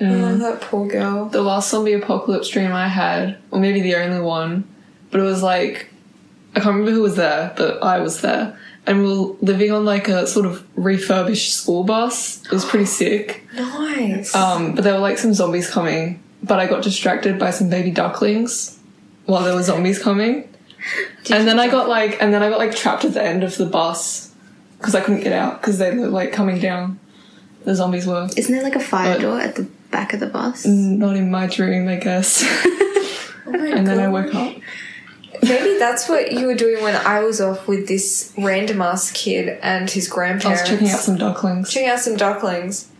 Oh, 0.00 0.36
that 0.38 0.60
poor 0.62 0.86
girl. 0.88 1.26
The 1.26 1.42
last 1.42 1.70
zombie 1.70 1.92
apocalypse 1.92 2.48
dream 2.48 2.72
I 2.72 2.88
had, 2.88 3.38
or 3.50 3.60
maybe 3.60 3.80
the 3.80 3.96
only 3.96 4.20
one, 4.20 4.66
but 5.10 5.20
it 5.20 5.24
was 5.24 5.42
like 5.42 5.88
I 6.54 6.60
can't 6.60 6.66
remember 6.74 6.90
who 6.92 7.02
was 7.02 7.16
there, 7.16 7.52
but 7.56 7.82
I 7.82 8.00
was 8.00 8.20
there. 8.22 8.58
And 8.86 9.02
we 9.02 9.08
were 9.08 9.34
living 9.40 9.70
on 9.70 9.84
like 9.84 10.08
a 10.08 10.26
sort 10.26 10.46
of 10.46 10.66
refurbished 10.76 11.52
school 11.54 11.84
bus. 11.84 12.42
It 12.44 12.50
was 12.52 12.64
pretty 12.64 12.86
sick. 12.86 13.46
Nice. 13.54 14.34
Um, 14.34 14.74
but 14.74 14.82
there 14.84 14.94
were 14.94 15.00
like 15.00 15.18
some 15.18 15.32
zombies 15.34 15.70
coming, 15.70 16.22
but 16.42 16.58
I 16.58 16.66
got 16.66 16.82
distracted 16.82 17.38
by 17.38 17.50
some 17.50 17.68
baby 17.70 17.90
ducklings 17.90 18.78
while 19.26 19.44
there 19.44 19.54
were 19.54 19.62
zombies 19.62 20.02
coming. 20.02 20.48
and 21.30 21.46
then 21.46 21.60
I 21.60 21.68
got 21.68 21.88
like, 21.88 22.20
and 22.22 22.32
then 22.32 22.42
I 22.42 22.48
got 22.48 22.58
like 22.58 22.74
trapped 22.74 23.04
at 23.04 23.12
the 23.14 23.22
end 23.22 23.44
of 23.44 23.56
the 23.56 23.66
bus 23.66 24.32
because 24.78 24.94
I 24.94 25.00
couldn't 25.02 25.22
get 25.22 25.34
out 25.34 25.60
because 25.60 25.78
they 25.78 25.94
were 25.94 26.08
like 26.08 26.32
coming 26.32 26.58
down. 26.58 26.98
The 27.64 27.74
zombies 27.74 28.06
were 28.06 28.28
Isn't 28.36 28.52
there 28.52 28.64
like 28.64 28.76
a 28.76 28.80
fire 28.80 29.14
But- 29.14 29.20
door 29.20 29.38
at 29.40 29.54
the 29.56 29.64
back 29.90 30.14
of 30.14 30.20
the 30.20 30.26
bus? 30.26 30.64
not 30.66 31.14
in 31.16 31.30
my 31.30 31.46
dream, 31.46 31.86
I 31.86 31.96
guess. 31.96 32.42
Oh 33.46 33.52
my 33.52 33.66
and 33.68 33.86
then 33.86 33.98
I 33.98 34.06
woke 34.08 34.32
up. 34.34 34.54
Maybe 35.42 35.78
that's 35.78 36.08
what 36.08 36.32
you 36.32 36.46
were 36.46 36.54
doing 36.54 36.82
when 36.82 36.94
I 36.96 37.20
was 37.20 37.40
off 37.40 37.66
with 37.66 37.88
this 37.88 38.32
random 38.36 38.82
ass 38.82 39.10
kid 39.12 39.58
and 39.62 39.88
his 39.90 40.08
grandparents. 40.08 40.46
I 40.46 40.50
was 40.50 40.60
grandparents. 40.60 40.70
checking 40.70 40.90
out 40.90 41.00
some 41.00 41.16
ducklings. 41.16 41.70
checking 41.72 41.88
out 41.88 41.98
some 42.00 42.16
ducklings. 42.16 42.90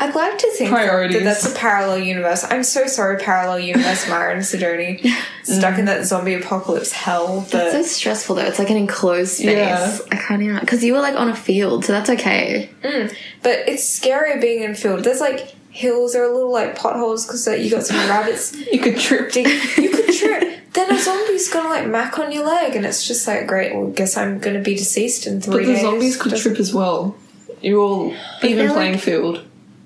I'd 0.00 0.14
like 0.14 0.38
to 0.38 0.50
think 0.52 0.70
that 0.70 0.86
Priorities. 0.86 1.24
that's 1.24 1.52
a 1.52 1.54
parallel 1.54 1.98
universe. 1.98 2.42
I'm 2.48 2.62
so 2.62 2.86
sorry, 2.86 3.18
parallel 3.18 3.60
universe, 3.60 4.08
Maya 4.08 4.30
and 4.30 4.40
Sidoni, 4.40 4.98
stuck 5.42 5.78
in 5.78 5.84
mm. 5.84 5.86
that 5.86 6.06
zombie 6.06 6.32
apocalypse 6.32 6.90
hell. 6.90 7.42
That's 7.50 7.72
so 7.72 7.82
stressful 7.82 8.36
though. 8.36 8.46
It's 8.46 8.58
like 8.58 8.70
an 8.70 8.78
enclosed 8.78 9.32
space. 9.32 9.58
Yeah. 9.58 9.98
I 10.10 10.16
can't 10.16 10.40
even 10.40 10.58
because 10.58 10.82
you 10.82 10.94
were 10.94 11.00
like 11.00 11.16
on 11.16 11.28
a 11.28 11.36
field, 11.36 11.84
so 11.84 11.92
that's 11.92 12.08
okay. 12.08 12.70
Mm. 12.82 13.14
but 13.42 13.68
it's 13.68 13.82
scarier 14.00 14.40
being 14.40 14.62
in 14.62 14.74
field. 14.74 15.04
There's 15.04 15.20
like 15.20 15.54
hills, 15.68 16.14
there 16.14 16.24
are 16.24 16.32
little 16.32 16.50
like 16.52 16.76
potholes 16.76 17.26
because 17.26 17.46
you 17.46 17.70
got 17.70 17.84
some 17.84 17.96
rabbits. 18.08 18.56
You 18.72 18.80
could 18.80 18.98
trip. 18.98 19.32
dig- 19.32 19.48
You 19.76 19.90
could 19.90 20.14
trip. 20.14 20.59
Then 20.88 20.96
a 20.96 20.98
zombie's 20.98 21.48
gonna 21.52 21.68
like 21.68 21.86
mac 21.88 22.18
on 22.18 22.32
your 22.32 22.46
leg, 22.46 22.74
and 22.76 22.86
it's 22.86 23.06
just 23.06 23.26
like 23.26 23.46
great. 23.46 23.74
Well, 23.74 23.88
guess 23.88 24.16
I'm 24.16 24.38
gonna 24.38 24.60
be 24.60 24.74
deceased 24.74 25.26
in 25.26 25.40
three 25.40 25.52
But 25.64 25.66
the 25.66 25.72
days. 25.74 25.82
zombies 25.82 26.16
could 26.16 26.30
Doesn't- 26.30 26.52
trip 26.52 26.60
as 26.60 26.72
well. 26.72 27.16
You 27.60 27.80
all 27.82 28.14
even 28.42 28.58
they're 28.66 28.72
playing 28.72 28.92
like- 28.94 29.02
field. 29.02 29.42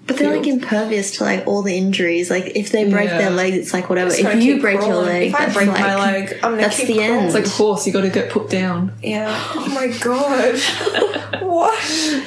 But 0.07 0.19
they're 0.19 0.37
like 0.37 0.47
impervious 0.47 1.13
to 1.17 1.25
like 1.25 1.47
all 1.47 1.63
the 1.63 1.75
injuries. 1.77 2.31
Like 2.31 2.53
if 2.55 2.71
they 2.71 2.85
break 2.85 3.09
Yeah. 3.09 3.17
their 3.19 3.31
leg, 3.31 3.55
it's 3.55 3.73
like 3.73 3.89
whatever. 3.89 4.11
Just 4.11 4.21
If 4.21 4.27
gotta 4.27 4.39
you 4.39 4.53
keep 4.55 4.61
break 4.63 4.75
your 4.77 4.85
crawling. 4.85 5.07
leg, 5.07 5.29
If 5.29 5.35
I 5.35 5.39
that's 5.39 5.55
break 5.55 5.69
like, 5.69 5.81
my 5.81 5.97
leg, 6.13 6.33
I'm 6.43 6.51
gonna 6.51 6.57
that's 6.63 6.77
keep 6.77 6.87
the 6.89 6.95
crawling. 6.97 7.11
end. 7.17 7.25
It's 7.27 7.35
like 7.35 7.47
a 7.47 7.49
horse, 7.49 7.87
you 7.87 7.93
gotta 7.95 8.11
get 8.11 8.29
put 8.31 8.51
down. 8.51 8.93
Yeah. 9.03 9.35
Oh 9.57 9.67
my 9.69 9.87
god. 9.89 10.61
what? 11.43 12.23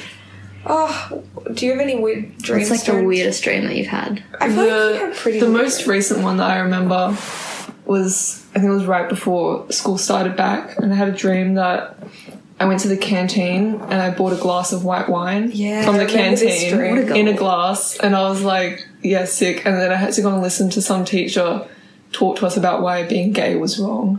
Oh, 0.66 1.22
do 1.54 1.64
you 1.66 1.72
have 1.72 1.80
any 1.80 1.96
weird 1.96 2.36
dreams? 2.38 2.62
It's 2.62 2.70
like 2.72 2.80
the 2.80 2.86
Jordan? 2.86 3.06
weirdest 3.06 3.42
dream 3.44 3.64
that 3.64 3.76
you've 3.76 3.86
had. 3.86 4.22
I 4.40 4.48
feel 4.50 4.56
like 4.56 4.66
you 5.00 5.06
have 5.06 5.16
pretty. 5.16 5.38
the 5.40 5.46
weird 5.46 5.62
most 5.62 5.76
dreams. 5.84 5.88
recent 6.10 6.22
one 6.22 6.36
that 6.38 6.50
I 6.50 6.58
remember 6.58 7.16
was 7.88 8.44
I 8.54 8.60
think 8.60 8.66
it 8.70 8.74
was 8.74 8.86
right 8.86 9.08
before 9.08 9.70
school 9.72 9.98
started 9.98 10.36
back, 10.36 10.78
and 10.78 10.92
I 10.92 10.96
had 10.96 11.08
a 11.08 11.12
dream 11.12 11.54
that 11.54 11.96
I 12.60 12.64
went 12.64 12.80
to 12.80 12.88
the 12.88 12.96
canteen 12.96 13.74
and 13.74 13.94
I 13.94 14.10
bought 14.10 14.32
a 14.32 14.36
glass 14.36 14.72
of 14.72 14.84
white 14.84 15.08
wine 15.08 15.50
Yeah, 15.52 15.84
from 15.84 15.96
the 15.96 16.06
canteen 16.06 16.74
a 16.74 17.14
in 17.14 17.28
a 17.28 17.34
glass, 17.34 17.96
and 17.98 18.14
I 18.14 18.28
was 18.28 18.42
like, 18.42 18.86
yeah, 19.02 19.24
sick. 19.24 19.64
And 19.64 19.76
then 19.76 19.90
I 19.92 19.96
had 19.96 20.12
to 20.14 20.22
go 20.22 20.32
and 20.32 20.42
listen 20.42 20.68
to 20.70 20.82
some 20.82 21.04
teacher 21.04 21.66
talk 22.12 22.36
to 22.38 22.46
us 22.46 22.56
about 22.56 22.82
why 22.82 23.06
being 23.06 23.32
gay 23.32 23.54
was 23.56 23.78
wrong. 23.78 24.18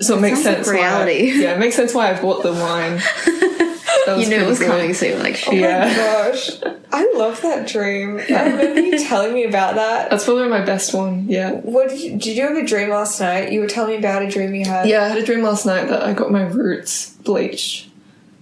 So 0.00 0.16
it 0.16 0.20
makes 0.20 0.42
sounds 0.42 0.46
like 0.46 0.54
sense. 0.56 0.66
why 0.68 0.74
reality. 0.74 1.32
yeah, 1.42 1.54
it 1.54 1.58
makes 1.58 1.76
sense 1.76 1.94
why 1.94 2.12
I 2.12 2.20
bought 2.20 2.42
the 2.42 2.52
wine. 2.52 3.00
You 4.18 4.28
knew 4.28 4.36
it 4.36 4.46
was 4.46 4.58
good. 4.58 4.68
coming, 4.68 4.94
so 4.94 5.06
you're 5.06 5.18
like, 5.18 5.42
Oh. 5.46 5.52
Yeah. 5.52 5.86
my 5.88 5.94
gosh. 5.94 6.50
I 6.92 7.12
love 7.16 7.40
that 7.42 7.66
dream. 7.66 8.18
I 8.28 8.44
remember 8.50 8.80
you 8.80 8.98
telling 9.04 9.32
me 9.34 9.44
about 9.44 9.74
that. 9.76 10.10
That's 10.10 10.24
probably 10.24 10.48
my 10.48 10.64
best 10.64 10.94
one. 10.94 11.26
Yeah. 11.28 11.52
What 11.52 11.88
did 11.90 12.00
you, 12.00 12.10
did 12.18 12.36
you 12.36 12.42
have 12.42 12.56
a 12.56 12.64
dream 12.66 12.90
last 12.90 13.20
night? 13.20 13.50
You 13.52 13.60
were 13.60 13.66
telling 13.66 13.90
me 13.92 13.96
about 13.98 14.22
a 14.22 14.30
dream 14.30 14.54
you 14.54 14.64
had. 14.64 14.88
Yeah, 14.88 15.04
I 15.04 15.08
had 15.08 15.18
a 15.18 15.24
dream 15.24 15.42
last 15.42 15.66
night 15.66 15.88
that 15.88 16.02
I 16.02 16.12
got 16.12 16.30
my 16.30 16.42
roots 16.42 17.10
bleached. 17.24 17.88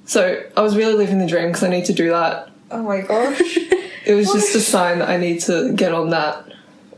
So 0.05 0.43
I 0.57 0.61
was 0.61 0.77
really 0.77 0.95
living 0.95 1.19
the 1.19 1.27
dream 1.27 1.49
because 1.49 1.63
I 1.63 1.69
need 1.69 1.85
to 1.87 1.93
do 1.93 2.11
that. 2.11 2.51
Oh 2.71 2.83
my 2.83 3.01
gosh. 3.01 3.41
It 4.05 4.15
was 4.15 4.33
just 4.33 4.53
a 4.57 4.61
sign 4.61 4.99
that 4.99 5.09
I 5.09 5.17
need 5.17 5.43
to 5.43 5.73
get 5.75 5.93
on 5.95 6.11
that. 6.11 6.45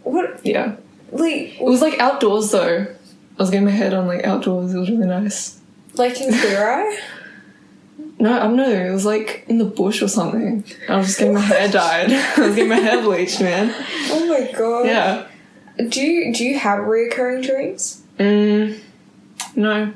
what? 0.04 0.40
Yeah. 0.42 0.76
Like, 1.12 1.60
It 1.60 1.62
was 1.62 1.82
like 1.82 1.98
outdoors 2.00 2.50
though. 2.50 2.86
I 2.86 3.42
was 3.42 3.50
getting 3.50 3.66
my 3.66 3.72
head 3.72 3.92
on 3.92 4.06
like 4.06 4.24
outdoors. 4.24 4.72
It 4.72 4.78
was 4.78 4.88
really 4.88 5.06
nice. 5.06 5.60
like 5.96 6.18
in 6.18 6.32
Eye? 6.32 6.98
No, 8.18 8.32
I 8.34 8.38
don't 8.44 8.56
know. 8.56 8.70
It 8.70 8.92
was 8.92 9.04
like 9.04 9.44
in 9.48 9.58
the 9.58 9.64
bush 9.64 10.00
or 10.00 10.08
something. 10.08 10.64
I 10.88 10.96
was 10.96 11.06
just 11.08 11.18
getting 11.18 11.34
my 11.34 11.40
hair 11.40 11.68
dyed. 11.68 12.10
I 12.36 12.40
was 12.40 12.54
getting 12.54 12.68
my 12.68 12.76
hair 12.76 13.02
bleached, 13.02 13.40
man. 13.40 13.74
Oh 14.10 14.26
my 14.26 14.50
god. 14.56 14.86
Yeah. 14.86 15.26
Do 15.88 16.00
you 16.00 16.32
do 16.32 16.44
you 16.44 16.58
have 16.58 16.80
reoccurring 16.80 17.44
dreams? 17.44 18.02
Mm, 18.18 18.78
no, 19.56 19.92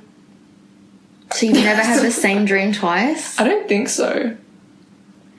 So 1.30 1.46
you've 1.46 1.54
never 1.54 1.80
had 1.82 2.02
the 2.04 2.10
same 2.10 2.44
dream 2.44 2.72
twice? 2.72 3.38
I 3.38 3.44
don't 3.44 3.68
think 3.68 3.88
so. 3.88 4.36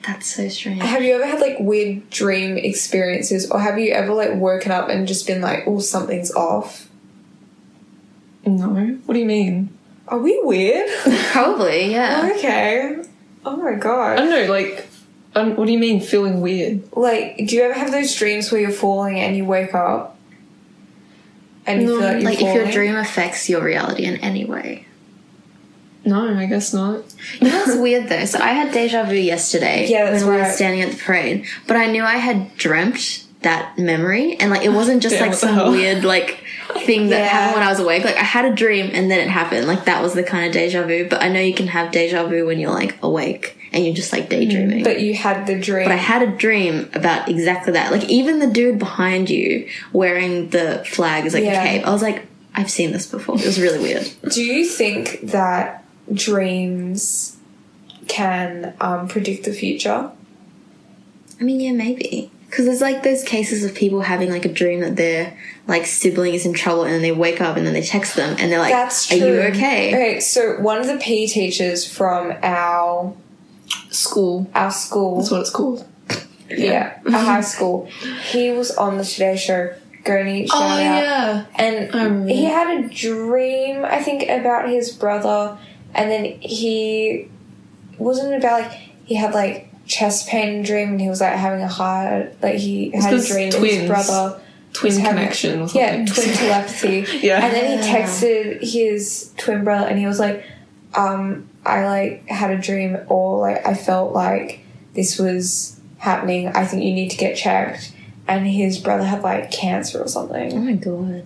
That's 0.06 0.34
so 0.34 0.48
strange. 0.48 0.80
Have 0.80 1.02
you 1.02 1.14
ever 1.14 1.26
had 1.26 1.40
like 1.40 1.58
weird 1.60 2.08
dream 2.08 2.56
experiences, 2.56 3.50
or 3.50 3.60
have 3.60 3.78
you 3.78 3.92
ever 3.92 4.14
like 4.14 4.34
woken 4.34 4.72
up 4.72 4.88
and 4.88 5.06
just 5.06 5.26
been 5.26 5.42
like, 5.42 5.64
"Oh, 5.66 5.78
something's 5.78 6.32
off"? 6.32 6.88
No. 8.46 8.98
What 9.04 9.12
do 9.14 9.20
you 9.20 9.26
mean? 9.26 9.68
Are 10.10 10.18
we 10.18 10.38
weird? 10.42 10.90
Probably, 11.32 11.92
yeah. 11.92 12.30
okay. 12.36 13.02
Oh 13.46 13.56
my 13.56 13.74
god. 13.74 14.12
I 14.12 14.16
don't 14.16 14.30
know. 14.30 14.52
Like, 14.52 14.86
um, 15.34 15.56
what 15.56 15.66
do 15.66 15.72
you 15.72 15.78
mean 15.78 16.00
feeling 16.00 16.40
weird? 16.40 16.82
Like, 16.94 17.36
do 17.46 17.54
you 17.56 17.62
ever 17.62 17.74
have 17.74 17.92
those 17.92 18.14
dreams 18.14 18.50
where 18.52 18.60
you're 18.60 18.70
falling 18.72 19.18
and 19.20 19.36
you 19.36 19.44
wake 19.44 19.74
up 19.74 20.18
and 21.66 21.82
you 21.82 21.88
No, 21.88 21.98
feel 22.00 22.00
like 22.08 22.12
you're 22.20 22.22
Like 22.30 22.38
falling? 22.40 22.56
if 22.56 22.62
your 22.64 22.72
dream 22.72 22.96
affects 22.96 23.48
your 23.48 23.62
reality 23.64 24.04
in 24.04 24.16
any 24.16 24.44
way. 24.44 24.86
No, 26.04 26.36
I 26.36 26.46
guess 26.46 26.72
not. 26.74 27.04
You 27.40 27.48
know 27.48 27.58
what's 27.58 27.76
weird 27.78 28.08
though? 28.08 28.24
So 28.24 28.38
I 28.40 28.48
had 28.48 28.72
deja 28.72 29.04
vu 29.04 29.14
yesterday 29.14 29.86
Yeah, 29.88 30.10
that's 30.10 30.24
when 30.24 30.32
we 30.32 30.36
were 30.38 30.42
right. 30.44 30.54
standing 30.54 30.80
at 30.80 30.90
the 30.92 30.96
parade, 30.96 31.46
but 31.66 31.76
I 31.76 31.86
knew 31.86 32.02
I 32.02 32.16
had 32.16 32.56
dreamt 32.56 33.24
that 33.42 33.78
memory, 33.78 34.34
and 34.40 34.50
like 34.50 34.62
it 34.64 34.70
wasn't 34.70 35.02
just 35.02 35.14
Damn, 35.18 35.22
like 35.22 35.30
what 35.32 35.40
the 35.40 35.46
some 35.46 35.54
hell? 35.54 35.70
weird 35.70 36.04
like 36.04 36.42
thing 36.78 37.08
that 37.08 37.18
Yeah. 37.20 37.26
happened 37.28 37.54
when 37.60 37.66
I 37.66 37.70
was 37.70 37.80
awake. 37.80 38.04
Like 38.04 38.16
I 38.16 38.22
had 38.24 38.44
a 38.44 38.54
dream 38.54 38.90
and 38.92 39.10
then 39.10 39.20
it 39.20 39.28
happened. 39.28 39.66
Like 39.66 39.84
that 39.86 40.02
was 40.02 40.14
the 40.14 40.22
kind 40.22 40.46
of 40.46 40.52
deja 40.52 40.82
vu. 40.86 41.08
But 41.08 41.22
I 41.22 41.28
know 41.28 41.40
you 41.40 41.54
can 41.54 41.66
have 41.68 41.92
deja 41.92 42.26
vu 42.26 42.46
when 42.46 42.58
you're 42.58 42.70
like 42.72 42.96
awake 43.02 43.56
and 43.72 43.84
you're 43.84 43.94
just 43.94 44.12
like 44.12 44.28
daydreaming. 44.28 44.82
but 44.84 45.00
you 45.00 45.14
had 45.14 45.46
the 45.46 45.58
dream. 45.58 45.84
But 45.84 45.92
I 45.92 45.96
had 45.96 46.22
a 46.22 46.26
dream 46.36 46.90
about 46.94 47.28
exactly 47.28 47.72
that. 47.74 47.92
Like 47.92 48.04
even 48.10 48.38
the 48.40 48.46
dude 48.48 48.78
behind 48.78 49.30
you 49.30 49.68
wearing 49.92 50.50
the 50.50 50.84
flag 50.86 51.26
is 51.26 51.34
like 51.34 51.44
Yeah. 51.44 51.62
a 51.62 51.66
cape. 51.66 51.86
I 51.86 51.90
was 51.90 52.02
like, 52.02 52.26
I've 52.54 52.70
seen 52.70 52.90
this 52.92 53.06
before. 53.06 53.36
It 53.38 53.46
was 53.46 53.60
really 53.60 53.78
weird. 53.78 54.10
do 54.30 54.42
you 54.42 54.64
think 54.66 55.20
that 55.30 55.84
dreams 56.12 57.36
can 58.08 58.74
um, 58.80 59.06
predict 59.08 59.44
the 59.44 59.52
future? 59.52 60.10
I 61.40 61.44
mean, 61.44 61.60
yeah, 61.60 61.72
maybe. 61.72 62.30
Because 62.50 62.64
there's 62.66 62.80
like 62.80 63.04
those 63.04 63.22
cases 63.22 63.64
of 63.64 63.74
people 63.76 64.00
having 64.00 64.28
like 64.28 64.44
a 64.44 64.52
dream 64.52 64.80
that 64.80 64.96
their 64.96 65.36
like 65.68 65.86
sibling 65.86 66.34
is 66.34 66.44
in 66.44 66.52
trouble 66.52 66.82
and 66.82 66.92
then 66.92 67.00
they 67.02 67.12
wake 67.12 67.40
up 67.40 67.56
and 67.56 67.64
then 67.64 67.72
they 67.74 67.82
text 67.82 68.16
them 68.16 68.36
and 68.40 68.50
they're 68.50 68.58
like, 68.58 68.72
That's 68.72 69.10
Are 69.12 69.16
you 69.16 69.40
okay? 69.42 69.88
Okay, 69.94 70.20
so 70.20 70.60
one 70.60 70.78
of 70.80 70.86
the 70.88 70.96
PE 70.98 71.26
teachers 71.28 71.86
from 71.90 72.32
our 72.42 73.14
School. 73.90 74.50
our 74.54 74.70
school, 74.72 75.18
That's 75.18 75.30
what 75.30 75.40
it's 75.42 75.50
called. 75.50 75.86
yeah, 76.48 76.98
our 77.06 77.12
high 77.12 77.40
school, 77.40 77.86
he 78.30 78.50
was 78.50 78.72
on 78.72 78.98
the 78.98 79.04
Today 79.04 79.36
Show. 79.36 79.74
Gurney, 80.02 80.46
shout 80.46 80.56
Oh 80.58 80.64
out. 80.64 80.78
yeah. 80.78 81.44
And 81.56 81.94
I 81.94 82.04
remember 82.04 82.32
he 82.32 82.44
had 82.46 82.84
a 82.84 82.88
dream, 82.88 83.84
I 83.84 84.02
think, 84.02 84.28
about 84.30 84.68
his 84.70 84.90
brother, 84.90 85.58
and 85.94 86.10
then 86.10 86.24
he 86.40 87.28
wasn't 87.98 88.34
about 88.34 88.62
like 88.62 88.72
he 89.04 89.14
had 89.14 89.34
like 89.34 89.69
chest 89.90 90.28
pain 90.28 90.48
in 90.54 90.60
a 90.60 90.64
dream, 90.64 90.90
and 90.90 91.00
he 91.00 91.08
was 91.08 91.20
like 91.20 91.34
having 91.34 91.60
a 91.62 91.68
heart, 91.68 92.36
like 92.40 92.54
he 92.56 92.90
had 92.92 93.12
a 93.12 93.22
dream 93.26 93.50
that 93.50 93.58
twins. 93.58 93.74
his 93.74 93.88
brother 93.88 94.40
Twin 94.72 94.88
was 94.92 94.98
having- 94.98 95.16
connection 95.18 95.62
or 95.62 95.68
yeah, 95.74 96.04
twin 96.06 96.28
telepathy. 96.32 97.04
Yeah. 97.26 97.44
And 97.44 97.52
then 97.52 97.78
he 97.82 97.88
texted 97.92 98.60
his 98.62 99.32
twin 99.36 99.64
brother 99.64 99.86
and 99.88 99.98
he 99.98 100.06
was 100.06 100.20
like, 100.20 100.44
um, 100.94 101.48
I 101.66 101.84
like 101.86 102.28
had 102.28 102.52
a 102.52 102.58
dream 102.58 102.96
or 103.08 103.40
like 103.40 103.66
I 103.66 103.74
felt 103.74 104.12
like 104.12 104.60
this 104.94 105.18
was 105.18 105.78
happening. 105.98 106.48
I 106.48 106.64
think 106.66 106.84
you 106.84 106.92
need 106.92 107.10
to 107.10 107.16
get 107.16 107.36
checked. 107.36 107.92
And 108.28 108.46
his 108.46 108.78
brother 108.78 109.02
had 109.04 109.22
like 109.22 109.50
cancer 109.50 110.00
or 110.00 110.06
something. 110.06 110.52
Oh 110.52 110.58
my 110.58 110.72
god. 110.74 111.24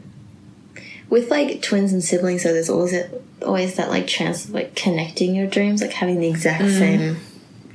With 1.11 1.31
like 1.31 1.61
twins 1.61 1.93
and 1.93 2.03
siblings, 2.03 2.43
so 2.43 2.53
there's 2.55 2.71
always 2.71 2.95
it, 2.95 3.23
always 3.45 3.77
that 3.77 3.91
like 3.91 4.07
chance 4.07 4.47
of 4.47 4.53
like 4.53 4.75
connecting 4.75 5.35
your 5.35 5.47
dreams, 5.47 5.83
like 5.83 5.93
having 5.93 6.19
the 6.19 6.29
exact 6.29 6.63
Mm. 6.65 6.79
same 6.79 7.17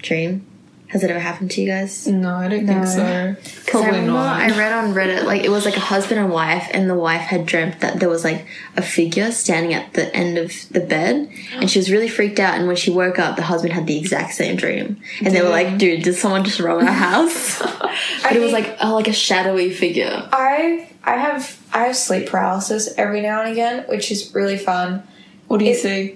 dream. 0.02 0.45
Has 0.89 1.04
it 1.04 1.12
ever 1.12 1.19
happened 1.19 1.52
to 1.52 1.62
you 1.62 1.67
guys? 1.67 2.08
No, 2.08 2.34
I 2.34 2.47
don't 2.47 2.65
No. 2.65 2.73
think 2.73 2.88
so. 2.88 3.36
'Cause 3.43 3.63
Probably 3.67 3.88
I 3.89 3.91
remember 4.02 4.12
not. 4.13 4.41
I 4.41 4.58
read 4.58 4.73
on 4.73 4.93
Reddit 4.95 5.23
like 5.23 5.43
it 5.43 5.49
was 5.52 5.63
like 5.63 5.78
a 5.78 5.80
husband 5.82 6.19
and 6.19 6.32
wife, 6.32 6.67
and 6.71 6.89
the 6.89 6.95
wife 6.95 7.21
had 7.21 7.45
dreamt 7.45 7.80
that 7.82 7.99
there 7.99 8.10
was 8.10 8.23
like 8.23 8.45
a 8.75 8.82
figure 8.82 9.32
standing 9.32 9.75
at 9.75 9.93
the 9.93 10.13
end 10.15 10.39
of 10.39 10.52
the 10.71 10.80
bed, 10.80 11.30
and 11.54 11.69
she 11.69 11.78
was 11.78 11.91
really 11.91 12.08
freaked 12.08 12.39
out. 12.39 12.56
And 12.58 12.65
when 12.65 12.75
she 12.75 12.89
woke 12.89 13.19
up, 13.19 13.36
the 13.36 13.43
husband 13.43 13.73
had 13.73 13.86
the 13.86 13.99
exact 13.99 14.34
same 14.34 14.56
dream, 14.56 14.97
and 15.23 15.36
they 15.36 15.41
were 15.43 15.49
like, 15.49 15.78
"Dude, 15.78 16.02
did 16.02 16.15
someone 16.15 16.43
just 16.43 16.60
rob 16.60 16.80
our 16.82 16.86
house?" 16.91 17.60
but 18.23 18.36
it 18.36 18.39
was 18.41 18.52
like 18.52 18.75
oh, 18.82 18.95
like 18.95 19.08
a 19.08 19.13
shadowy 19.13 19.69
figure. 19.71 20.28
I 20.34 20.88
I 21.04 21.17
have 21.17 21.56
I 21.71 21.84
have 21.86 21.95
sleep 21.95 22.25
paralysis 22.30 22.89
every 22.97 23.21
now 23.21 23.41
and 23.43 23.52
again, 23.52 23.84
which 23.88 24.12
is 24.12 24.32
really 24.34 24.58
fun. 24.58 25.04
what 25.47 25.60
do 25.60 25.65
you 25.65 25.71
it- 25.71 25.78
see? 25.78 26.15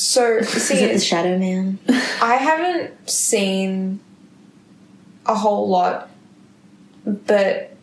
So 0.00 0.36
Is 0.38 0.70
it 0.70 0.94
the 0.94 0.98
Shadow 0.98 1.38
Man? 1.38 1.78
I 2.22 2.36
haven't 2.36 3.08
seen 3.08 4.00
a 5.26 5.34
whole 5.34 5.68
lot, 5.68 6.08
but 7.04 7.76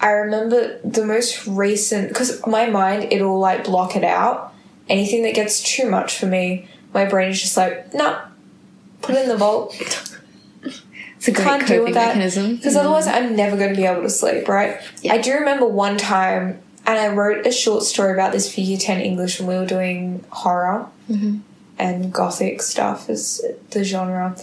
I 0.00 0.10
remember 0.10 0.78
the 0.84 1.04
most 1.04 1.46
recent 1.46 2.08
because 2.08 2.46
my 2.46 2.68
mind 2.68 3.12
it'll 3.12 3.38
like 3.38 3.64
block 3.64 3.96
it 3.96 4.04
out. 4.04 4.52
Anything 4.88 5.22
that 5.22 5.34
gets 5.34 5.62
too 5.62 5.88
much 5.90 6.18
for 6.18 6.26
me, 6.26 6.68
my 6.92 7.06
brain 7.06 7.30
is 7.30 7.40
just 7.40 7.56
like, 7.56 7.94
nah, 7.94 8.20
put 9.00 9.14
it 9.14 9.22
in 9.22 9.28
the 9.28 9.36
vault 9.36 9.74
It's 11.16 11.28
a 11.28 11.32
great 11.32 11.44
Can't 11.44 11.66
deal 11.66 11.68
coping 11.68 11.84
with 11.84 11.94
that. 11.94 12.16
mechanism. 12.16 12.56
because 12.56 12.76
otherwise 12.76 13.06
mm-hmm. 13.06 13.24
I'm 13.26 13.36
never 13.36 13.54
going 13.56 13.68
to 13.68 13.76
be 13.76 13.84
able 13.84 14.00
to 14.02 14.08
sleep. 14.08 14.48
Right? 14.48 14.80
Yeah. 15.02 15.12
I 15.14 15.18
do 15.18 15.34
remember 15.34 15.66
one 15.66 15.98
time, 15.98 16.62
and 16.90 16.98
I 16.98 17.14
wrote 17.14 17.46
a 17.46 17.52
short 17.52 17.84
story 17.84 18.12
about 18.12 18.32
this 18.32 18.52
for 18.52 18.60
Year 18.60 18.78
Ten 18.78 19.00
English 19.00 19.38
when 19.38 19.48
we 19.48 19.54
were 19.54 19.66
doing 19.66 20.24
horror 20.30 20.88
mm-hmm. 21.08 21.38
and 21.78 22.12
gothic 22.12 22.62
stuff 22.62 23.08
as 23.08 23.40
the 23.70 23.84
genre. 23.84 24.36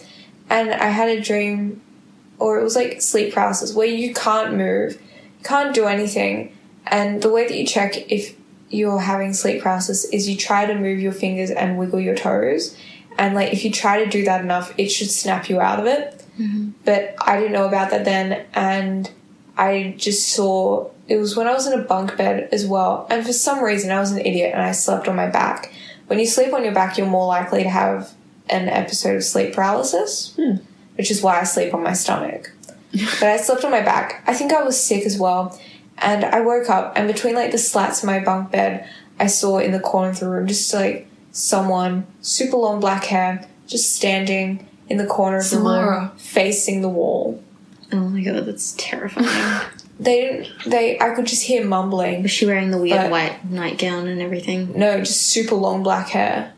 And 0.50 0.72
I 0.72 0.88
had 0.88 1.10
a 1.10 1.20
dream, 1.20 1.82
or 2.40 2.58
it 2.58 2.64
was 2.64 2.76
like 2.76 3.02
sleep 3.02 3.34
paralysis, 3.34 3.74
where 3.74 3.88
you 3.88 4.14
can't 4.14 4.54
move, 4.54 4.94
you 4.94 5.44
can't 5.44 5.76
do 5.76 5.86
anything. 5.88 6.56
And 6.86 7.22
the 7.22 7.30
way 7.30 7.46
that 7.46 7.58
you 7.58 7.66
check 7.66 8.10
if 8.10 8.34
you're 8.70 9.00
having 9.00 9.34
sleep 9.34 9.62
paralysis 9.62 10.06
is 10.06 10.30
you 10.30 10.38
try 10.38 10.66
to 10.66 10.74
move 10.74 11.00
your 11.00 11.12
fingers 11.12 11.52
and 11.52 11.78
wiggle 11.78 12.00
your 12.00 12.16
toes. 12.16 12.78
And 13.18 13.36
like 13.36 13.52
if 13.52 13.66
you 13.66 13.72
try 13.72 14.06
to 14.06 14.10
do 14.10 14.24
that 14.24 14.40
enough, 14.40 14.74
it 14.78 14.88
should 14.88 15.12
snap 15.12 15.50
you 15.50 15.60
out 15.60 15.82
of 15.82 15.86
it. 15.86 16.24
Mm-hmm. 16.40 16.70
But 16.86 17.16
I 17.20 17.36
didn't 17.38 17.52
know 17.52 17.68
about 17.68 17.90
that 17.90 18.06
then, 18.06 18.46
and 18.54 19.12
I 19.58 19.96
just 19.98 20.30
saw 20.30 20.92
it 21.08 21.18
was 21.18 21.36
when 21.36 21.48
I 21.48 21.54
was 21.54 21.68
in 21.68 21.80
a 21.80 21.84
bunk 21.84 22.18
bed 22.18 22.50
as 22.52 22.66
well. 22.66 23.08
And 23.10 23.26
for 23.26 23.34
some 23.34 23.64
reason, 23.64 23.92
I 23.92 24.00
was 24.00 24.12
an 24.12 24.20
idiot 24.20 24.52
and 24.54 24.62
I 24.62 24.72
slept 24.72 25.08
on 25.08 25.16
my 25.16 25.28
back. 25.28 25.74
When 26.08 26.20
you 26.20 26.26
sleep 26.26 26.54
on 26.54 26.64
your 26.64 26.74
back, 26.74 26.98
you're 26.98 27.08
more 27.08 27.28
likely 27.28 27.64
to 27.64 27.70
have 27.70 28.14
an 28.50 28.70
episode 28.70 29.16
of 29.16 29.24
sleep 29.24 29.54
paralysis, 29.54 30.34
hmm. 30.36 30.58
which 30.96 31.12
is 31.12 31.22
why 31.22 31.40
I 31.40 31.44
sleep 31.44 31.74
on 31.74 31.84
my 31.84 31.94
stomach. 31.94 32.52
but 32.92 33.24
I 33.30 33.38
slept 33.38 33.64
on 33.66 33.72
my 33.72 33.82
back. 33.82 34.24
I 34.28 34.34
think 34.34 34.54
I 34.54 34.64
was 34.64 34.82
sick 34.82 35.06
as 35.06 35.18
well. 35.18 35.60
And 36.00 36.24
I 36.26 36.42
woke 36.42 36.70
up, 36.70 36.94
and 36.96 37.08
between 37.08 37.36
like 37.36 37.52
the 37.52 37.58
slats 37.58 38.04
of 38.04 38.08
my 38.08 38.20
bunk 38.20 38.52
bed, 38.52 38.88
I 39.20 39.28
saw 39.28 39.58
in 39.58 39.72
the 39.72 39.80
corner 39.80 40.10
of 40.10 40.20
the 40.20 40.30
room 40.30 40.48
just 40.48 40.72
like 40.74 41.08
someone, 41.32 42.06
super 42.22 42.58
long 42.58 42.80
black 42.80 43.06
hair, 43.06 43.48
just 43.66 43.96
standing 43.96 44.68
in 44.90 44.98
the 44.98 45.08
corner 45.08 45.38
of 45.38 45.50
the 45.50 45.60
room, 45.60 46.12
facing 46.18 46.82
the 46.82 46.90
wall. 46.90 47.44
Oh 47.92 48.10
my 48.10 48.22
god, 48.22 48.46
that's 48.46 48.74
terrifying. 48.74 49.66
They 50.00 50.22
didn't, 50.22 50.70
they, 50.70 51.00
I 51.00 51.10
could 51.16 51.26
just 51.26 51.44
hear 51.44 51.66
mumbling. 51.66 52.22
Was 52.22 52.32
she 52.32 52.46
wearing 52.46 52.70
the 52.72 52.78
weird 52.78 52.98
But- 53.02 53.12
white 53.12 53.50
nightgown 53.50 54.08
and 54.08 54.22
everything? 54.22 54.78
No, 54.78 55.00
just 55.00 55.22
super 55.28 55.56
long 55.56 55.82
black 55.84 56.10
hair. 56.10 56.54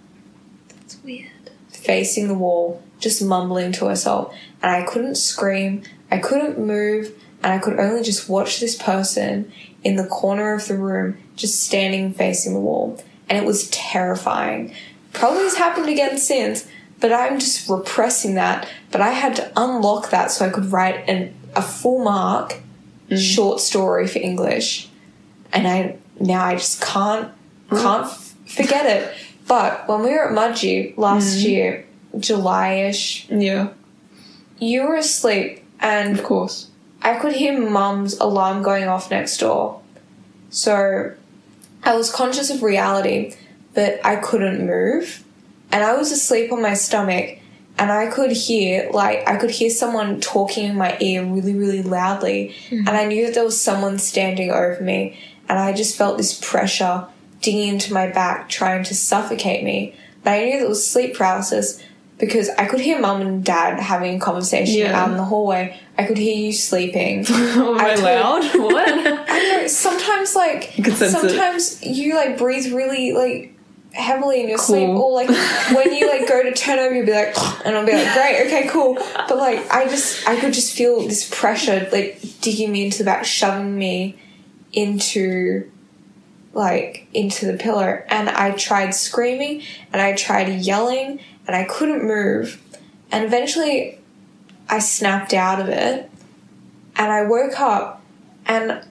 That's 0.70 0.98
weird. 1.04 1.28
facing 1.72 2.28
the 2.28 2.34
wall, 2.34 2.84
just 3.00 3.24
mumbling 3.24 3.72
to 3.74 3.86
herself. 3.86 4.34
And 4.62 4.72
I 4.72 4.84
couldn't 4.84 5.16
scream, 5.16 5.84
I 6.12 6.18
couldn't 6.18 6.60
move, 6.60 7.14
and 7.42 7.54
I 7.54 7.58
could 7.60 7.80
only 7.80 8.04
just 8.04 8.28
watch 8.28 8.60
this 8.60 8.76
person 8.76 9.52
in 9.84 9.96
the 9.96 10.06
corner 10.06 10.54
of 10.54 10.68
the 10.68 10.78
room, 10.78 11.18
just 11.38 11.64
standing 11.64 12.14
facing 12.14 12.54
the 12.54 12.60
wall. 12.60 13.02
And 13.30 13.38
it 13.38 13.46
was 13.46 13.70
terrifying. 13.70 14.74
Probably 15.14 15.44
has 15.44 15.56
happened 15.56 15.88
again 15.88 16.18
since, 16.18 16.68
but 17.00 17.14
I'm 17.14 17.40
just 17.40 17.70
repressing 17.70 18.36
that. 18.36 18.68
But 18.92 19.00
I 19.00 19.12
had 19.12 19.36
to 19.38 19.52
unlock 19.56 20.10
that 20.10 20.32
so 20.32 20.46
I 20.46 20.50
could 20.50 20.72
write 20.74 21.08
an, 21.08 21.34
a 21.56 21.62
full 21.62 22.04
mark 22.04 22.58
Mm. 23.10 23.36
short 23.36 23.60
story 23.60 24.08
for 24.08 24.20
English. 24.20 24.90
And 25.52 25.68
I 25.68 25.98
now 26.20 26.44
I 26.44 26.56
just 26.56 26.82
can't 26.82 27.32
mm. 27.70 27.82
can't 27.82 28.06
f- 28.06 28.36
forget 28.46 28.86
it. 28.86 29.16
But 29.48 29.88
when 29.88 30.04
we 30.04 30.12
were 30.12 30.30
at 30.30 30.36
Mudgee 30.36 30.96
last 30.98 31.38
mm. 31.38 31.44
year, 31.44 31.86
July-ish, 32.20 33.28
Yeah, 33.30 33.70
you 34.60 34.84
were 34.84 34.96
asleep 34.96 35.64
and 35.80 36.18
of 36.18 36.24
course. 36.24 36.68
I 37.02 37.18
could 37.18 37.32
hear 37.32 37.58
mum's 37.58 38.20
alarm 38.20 38.62
going 38.62 38.88
off 38.88 39.10
next 39.10 39.38
door. 39.38 39.82
So 40.50 41.14
I 41.84 41.96
was 41.96 42.12
conscious 42.12 42.50
of 42.50 42.62
reality, 42.62 43.36
but 43.74 44.06
I 44.06 44.18
couldn't 44.18 44.66
move. 44.66 45.24
And 45.72 45.84
I 45.84 45.96
was 45.96 46.12
asleep 46.12 46.52
on 46.52 46.62
my 46.62 46.74
stomach 46.74 47.39
and 47.80 47.92
I 47.92 48.08
could 48.08 48.32
hear 48.32 48.90
like 48.92 49.28
I 49.28 49.38
could 49.38 49.52
hear 49.52 49.70
someone 49.70 50.20
talking 50.22 50.66
in 50.66 50.76
my 50.76 50.98
ear 51.00 51.24
really, 51.26 51.56
really 51.56 51.82
loudly. 51.82 52.54
Mm-hmm. 52.70 52.88
And 52.88 52.90
I 52.90 53.06
knew 53.06 53.26
that 53.26 53.36
there 53.36 53.44
was 53.46 53.60
someone 53.60 53.98
standing 53.98 54.52
over 54.52 54.80
me 54.82 55.18
and 55.48 55.58
I 55.58 55.74
just 55.74 55.98
felt 55.98 56.18
this 56.18 56.38
pressure 56.40 57.08
digging 57.42 57.70
into 57.70 57.94
my 57.94 58.08
back, 58.08 58.50
trying 58.50 58.84
to 58.84 58.94
suffocate 58.94 59.64
me. 59.64 59.96
But 60.24 60.32
I 60.32 60.44
knew 60.46 60.58
that 60.60 60.66
it 60.66 60.70
was 60.70 60.86
sleep 60.86 61.16
paralysis 61.16 61.82
because 62.18 62.50
I 62.58 62.66
could 62.66 62.82
hear 62.82 63.00
mum 63.00 63.22
and 63.22 63.46
dad 63.46 63.80
having 63.80 64.18
a 64.18 64.20
conversation 64.20 64.80
Yeah. 64.80 65.02
out 65.02 65.10
in 65.12 65.16
the 65.18 65.24
hallway. 65.24 65.80
I 65.98 66.04
could 66.04 66.18
hear 66.18 66.36
you 66.36 66.52
sleeping. 66.52 67.26
Oh, 67.30 67.76
am 67.80 67.80
I 67.80 67.92
I, 67.92 67.96
told- 67.96 68.44
loud? 68.44 68.60
what? 68.74 68.90
I 69.30 69.40
know 69.62 69.68
sometimes 69.68 70.36
like 70.36 70.72
can 70.72 70.86
it. 70.92 70.96
sometimes 71.12 71.82
you 71.82 72.16
like 72.16 72.38
breathe 72.38 72.74
really 72.74 73.14
like 73.14 73.54
heavily 73.94 74.42
in 74.42 74.50
your 74.50 74.58
sleep 74.58 74.88
or 74.88 75.12
like 75.12 75.30
when 75.76 75.94
you 75.94 76.08
like 76.08 76.28
go 76.28 76.44
to 76.44 76.54
turn 76.54 76.78
over 76.78 76.94
you'll 76.94 77.06
be 77.06 77.12
like 77.12 77.36
and 77.66 77.76
I'll 77.76 77.86
be 77.86 77.94
like 77.94 78.14
great 78.14 78.46
okay 78.46 78.68
cool 78.70 78.94
but 78.94 79.38
like 79.38 79.70
I 79.72 79.88
just 79.88 80.28
I 80.28 80.40
could 80.40 80.54
just 80.54 80.76
feel 80.76 81.02
this 81.02 81.28
pressure 81.34 81.88
like 81.92 82.22
digging 82.42 82.72
me 82.72 82.86
into 82.86 83.00
the 83.00 83.04
back 83.06 83.26
shoving 83.26 83.78
me 83.78 84.20
into 84.74 85.70
like 86.54 87.08
into 87.14 87.46
the 87.46 87.58
pillow 87.58 88.04
and 88.10 88.30
I 88.30 88.52
tried 88.52 88.92
screaming 88.92 89.64
and 89.92 90.02
I 90.02 90.16
tried 90.16 90.50
yelling 90.50 91.20
and 91.48 91.56
I 91.56 91.64
couldn't 91.64 92.04
move 92.04 92.62
and 93.12 93.26
eventually 93.26 94.00
I 94.70 94.80
snapped 94.80 95.34
out 95.34 95.60
of 95.60 95.68
it 95.68 96.10
and 96.96 97.12
I 97.12 97.24
woke 97.24 97.60
up 97.60 98.04
and 98.46 98.84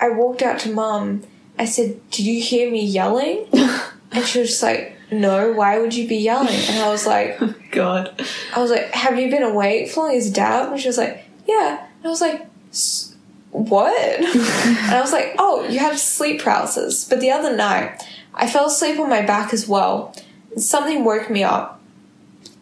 I 0.00 0.10
walked 0.10 0.42
out 0.42 0.60
to 0.60 0.72
mum. 0.72 1.24
I 1.58 1.64
said, 1.64 2.00
Did 2.10 2.26
you 2.26 2.40
hear 2.40 2.70
me 2.70 2.84
yelling? 2.84 3.46
and 4.16 4.24
she 4.24 4.40
was 4.40 4.48
just 4.50 4.62
like, 4.62 4.96
No, 5.10 5.52
why 5.52 5.78
would 5.78 5.94
you 5.94 6.08
be 6.08 6.16
yelling? 6.16 6.48
And 6.68 6.82
I 6.82 6.88
was 6.88 7.06
like, 7.06 7.36
oh, 7.40 7.54
God. 7.70 8.20
I 8.54 8.60
was 8.60 8.70
like, 8.70 8.90
Have 8.92 9.18
you 9.18 9.30
been 9.30 9.42
awake 9.42 9.90
for 9.90 10.06
long 10.06 10.16
as 10.16 10.30
dad? 10.30 10.70
And 10.72 10.80
she 10.80 10.88
was 10.88 10.98
like, 10.98 11.24
Yeah. 11.46 11.80
And 11.98 12.06
I 12.06 12.08
was 12.08 12.20
like, 12.20 12.46
"S- 12.70 13.14
What? 13.50 13.94
and 14.20 14.94
I 14.94 15.00
was 15.00 15.12
like, 15.12 15.34
Oh, 15.38 15.66
you 15.68 15.78
have 15.78 15.98
sleep 15.98 16.42
paralysis. 16.42 17.04
But 17.04 17.20
the 17.20 17.30
other 17.30 17.54
night, 17.56 18.02
I 18.34 18.48
fell 18.48 18.66
asleep 18.66 18.98
on 18.98 19.08
my 19.08 19.22
back 19.22 19.52
as 19.52 19.68
well. 19.68 20.14
And 20.52 20.62
something 20.62 21.04
woke 21.04 21.30
me 21.30 21.42
up. 21.44 21.80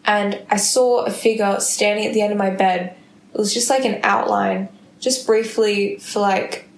And 0.05 0.41
I 0.51 0.57
saw 0.57 1.05
a 1.05 1.09
figure 1.11 1.59
standing 1.59 2.05
at 2.05 2.13
the 2.13 2.21
end 2.21 2.31
of 2.31 2.37
my 2.37 2.51
bed. 2.51 2.95
It 3.33 3.37
was 3.37 3.53
just 3.53 3.69
like 3.69 3.85
an 3.85 3.99
outline, 4.03 4.69
just 4.99 5.25
briefly 5.25 5.97
for 5.97 6.19
like 6.19 6.69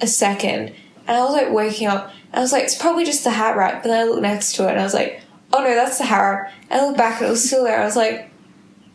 a 0.00 0.06
second. 0.06 0.72
And 1.08 1.16
I 1.16 1.20
was 1.24 1.32
like 1.32 1.50
waking 1.52 1.88
up. 1.88 2.12
And 2.32 2.36
I 2.36 2.40
was 2.40 2.52
like, 2.52 2.64
It's 2.64 2.74
probably 2.76 3.04
just 3.04 3.24
the 3.24 3.30
hat 3.30 3.56
rack. 3.56 3.82
But 3.82 3.90
then 3.90 4.00
I 4.00 4.04
looked 4.04 4.22
next 4.22 4.54
to 4.56 4.66
it 4.66 4.70
and 4.72 4.80
I 4.80 4.84
was 4.84 4.94
like, 4.94 5.20
Oh 5.52 5.62
no, 5.62 5.74
that's 5.74 5.98
the 5.98 6.04
hat 6.04 6.20
rack. 6.20 6.52
And 6.70 6.80
I 6.80 6.84
looked 6.86 6.98
back 6.98 7.20
and 7.20 7.28
it 7.28 7.30
was 7.30 7.44
still 7.44 7.64
there. 7.64 7.80
I 7.80 7.84
was 7.84 7.96
like, 7.96 8.30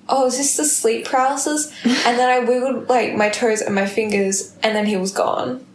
oh, 0.09 0.25
is 0.27 0.37
this 0.37 0.57
the 0.57 0.65
sleep 0.65 1.05
paralysis? 1.05 1.71
And 1.85 2.19
then 2.19 2.29
I 2.29 2.39
wiggled 2.39 2.89
like 2.89 3.15
my 3.15 3.29
toes 3.29 3.61
and 3.61 3.73
my 3.73 3.85
fingers, 3.85 4.55
and 4.63 4.75
then 4.75 4.85
he 4.85 4.97
was 4.97 5.11
gone. 5.11 5.65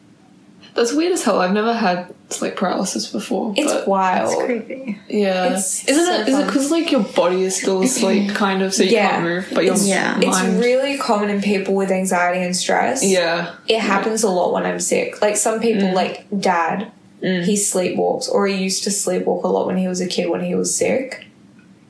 That's 0.74 0.92
weird 0.92 1.12
as 1.12 1.24
hell. 1.24 1.40
I've 1.40 1.52
never 1.54 1.72
had 1.72 2.14
sleep 2.28 2.56
paralysis 2.56 3.10
before. 3.10 3.54
It's 3.56 3.72
but 3.72 3.88
wild. 3.88 4.44
creepy. 4.44 5.00
yeah. 5.08 5.54
it's 5.54 5.88
Isn't 5.88 6.04
so 6.04 6.12
it? 6.12 6.28
Is 6.28 6.34
it 6.34 6.38
fun. 6.38 6.46
because 6.46 6.70
like 6.70 6.90
your 6.92 7.02
body 7.04 7.44
is 7.44 7.56
still 7.56 7.82
asleep, 7.82 8.34
kind 8.34 8.60
of, 8.62 8.74
so 8.74 8.82
you 8.82 8.90
Yeah. 8.90 9.10
can't 9.12 9.22
move, 9.22 9.46
but 9.54 9.64
your 9.64 9.72
It's- 9.72 9.88
Yeah. 9.88 10.18
It's 10.20 10.42
really 10.62 10.98
common 10.98 11.30
in 11.30 11.40
people 11.40 11.74
with 11.74 11.90
anxiety 11.90 12.44
and 12.44 12.54
stress. 12.54 13.02
yeah. 13.02 13.54
It 13.68 13.80
happens 13.80 14.22
a 14.22 14.28
lot 14.28 14.52
when 14.52 14.66
I'm 14.66 14.80
sick. 14.80 15.22
Like 15.22 15.36
some 15.38 15.60
people, 15.60 15.88
mm. 15.88 15.94
like 15.94 16.26
dad, 16.38 16.92
Mm. 17.22 17.44
he 17.44 17.54
sleepwalks, 17.54 18.28
or 18.30 18.46
he 18.46 18.56
used 18.56 18.84
to 18.84 18.90
sleepwalk 18.90 19.42
a 19.44 19.48
lot 19.48 19.66
when 19.66 19.76
he 19.78 19.88
was 19.88 20.00
a 20.00 20.06
kid 20.06 20.28
when 20.28 20.44
he 20.44 20.54
was 20.54 20.74
sick. 20.76 21.26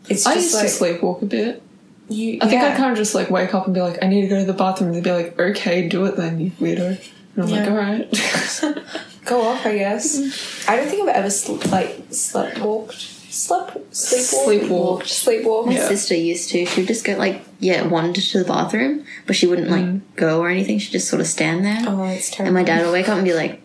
It's 0.09 0.25
I 0.25 0.35
used 0.35 0.55
like 0.55 0.67
to 0.69 0.73
sleepwalk 0.73 1.23
a 1.23 1.27
bit. 1.27 1.63
you. 2.09 2.39
I 2.41 2.47
think 2.49 2.63
yeah. 2.63 2.69
I'd 2.69 2.77
kind 2.77 2.93
of 2.93 2.97
just 2.97 3.15
like 3.15 3.29
wake 3.29 3.53
up 3.53 3.65
and 3.67 3.75
be 3.75 3.81
like, 3.81 4.03
I 4.03 4.07
need 4.07 4.23
to 4.23 4.29
go 4.29 4.39
to 4.39 4.45
the 4.45 4.53
bathroom, 4.53 4.89
and 4.91 4.97
they'd 4.97 5.05
be 5.05 5.13
like, 5.13 5.39
okay, 5.39 5.89
do 5.89 6.05
it 6.05 6.17
then, 6.17 6.39
you 6.39 6.51
weirdo. 6.53 7.01
And 7.35 7.45
I'm 7.45 7.51
like, 7.51 7.69
alright. 7.69 8.11
go 9.25 9.43
off. 9.43 9.67
I 9.67 9.77
guess. 9.77 10.69
I 10.69 10.77
don't 10.77 10.89
think 10.89 11.03
I've 11.09 11.17
ever 11.17 11.31
sl- 11.31 11.57
like 11.71 12.05
slept 12.11 12.59
walked, 12.61 12.95
slept 12.95 13.77
sleepwalked, 13.91 15.03
Sleepwalked. 15.03 15.03
sleepwalked. 15.43 15.67
My 15.67 15.73
Yeah. 15.75 15.89
sister 15.89 16.15
used 16.15 16.51
to. 16.51 16.65
She 16.65 16.81
would 16.81 16.89
just 16.89 17.05
go 17.05 17.15
like, 17.17 17.43
yeah, 17.59 17.85
wander 17.87 18.21
to 18.21 18.39
the 18.39 18.45
bathroom, 18.45 19.05
but 19.27 19.35
she 19.37 19.47
wouldn't 19.49 19.69
like 19.71 19.85
mm. 19.85 20.01
go 20.15 20.41
or 20.41 20.49
anything. 20.49 20.79
She'd 20.79 20.93
just 20.93 21.09
sort 21.09 21.21
of 21.21 21.27
stand 21.27 21.65
there. 21.65 21.83
Oh, 21.87 22.05
it's 22.05 22.31
terrible. 22.31 22.49
and 22.49 22.55
my 22.55 22.63
dad 22.63 22.85
would 22.87 22.93
wake 22.93 23.09
up 23.09 23.17
and 23.17 23.25
be 23.25 23.35
like, 23.35 23.61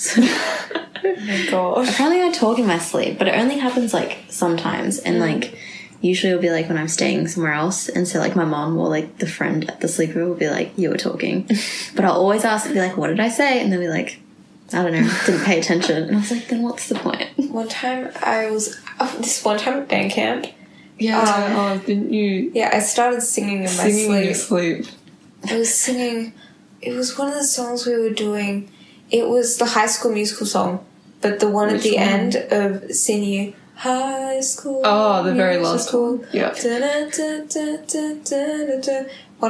Jesus. 0.00 0.66
Oh 1.02 1.16
my 1.18 1.46
god. 1.50 1.88
Apparently, 1.88 2.22
I 2.22 2.30
talk 2.30 2.58
in 2.58 2.66
my 2.66 2.76
sleep, 2.78 3.18
but 3.18 3.26
it 3.26 3.34
only 3.34 3.56
happens 3.56 3.94
like 3.94 4.18
sometimes, 4.28 4.98
and 4.98 5.18
like 5.18 5.56
usually 6.02 6.30
it'll 6.30 6.42
be 6.42 6.50
like 6.50 6.68
when 6.68 6.76
I'm 6.76 6.88
staying 6.88 7.26
somewhere 7.28 7.54
else, 7.54 7.88
and 7.88 8.06
so 8.06 8.18
like 8.18 8.36
my 8.36 8.44
mom 8.44 8.76
or 8.76 8.88
like 8.88 9.16
the 9.16 9.26
friend 9.26 9.68
at 9.70 9.80
the 9.80 9.86
sleepover 9.86 10.28
will 10.28 10.34
be 10.34 10.50
like, 10.50 10.72
"You 10.76 10.90
were 10.90 10.98
talking," 10.98 11.48
but 11.96 12.04
I'll 12.04 12.12
always 12.12 12.44
ask, 12.44 12.66
and 12.66 12.74
be 12.74 12.80
like, 12.80 12.98
"What 12.98 13.06
did 13.08 13.18
I 13.18 13.30
say?" 13.30 13.62
And 13.62 13.72
they'll 13.72 13.80
be 13.80 13.88
like, 13.88 14.20
"I 14.74 14.82
don't 14.82 14.92
know, 14.92 15.10
didn't 15.24 15.44
pay 15.44 15.58
attention," 15.58 16.02
and 16.02 16.16
I 16.16 16.20
was 16.20 16.30
like, 16.30 16.48
"Then 16.48 16.62
what's 16.62 16.88
the 16.90 16.96
point?" 16.96 17.30
One 17.50 17.68
time 17.68 18.10
I 18.22 18.50
was 18.50 18.78
oh, 19.00 19.16
this 19.20 19.42
one 19.42 19.58
time 19.58 19.78
at 19.80 19.88
band 19.88 20.12
camp. 20.12 20.46
yeah. 20.98 21.18
Um, 21.18 21.56
oh, 21.56 21.78
didn't 21.86 22.12
you 22.12 22.50
Yeah, 22.54 22.70
I 22.74 22.80
started 22.80 23.22
singing 23.22 23.58
in 23.58 23.62
my 23.64 23.68
sleep. 23.68 23.94
singing 23.94 24.16
in 24.18 24.24
your 24.24 24.34
sleep? 24.34 24.86
I 25.48 25.56
was 25.56 25.74
singing. 25.74 26.34
It 26.82 26.92
was 26.92 27.16
one 27.16 27.28
of 27.28 27.34
the 27.34 27.44
songs 27.44 27.86
we 27.86 27.96
were 27.96 28.10
doing. 28.10 28.70
It 29.10 29.28
was 29.28 29.58
the 29.58 29.66
High 29.66 29.86
School 29.86 30.12
Musical 30.12 30.46
song, 30.46 30.84
but 31.20 31.40
the 31.40 31.48
one 31.48 31.68
at 31.70 31.82
the 31.82 31.94
one? 31.96 32.02
end 32.02 32.36
of 32.50 32.90
singing 32.94 33.54
High 33.74 34.40
School. 34.40 34.82
Oh, 34.84 35.22
the 35.22 35.34
very 35.34 35.58
last 35.58 35.92
one. 35.92 36.26
Yeah. 36.32 36.48
One 36.48 36.56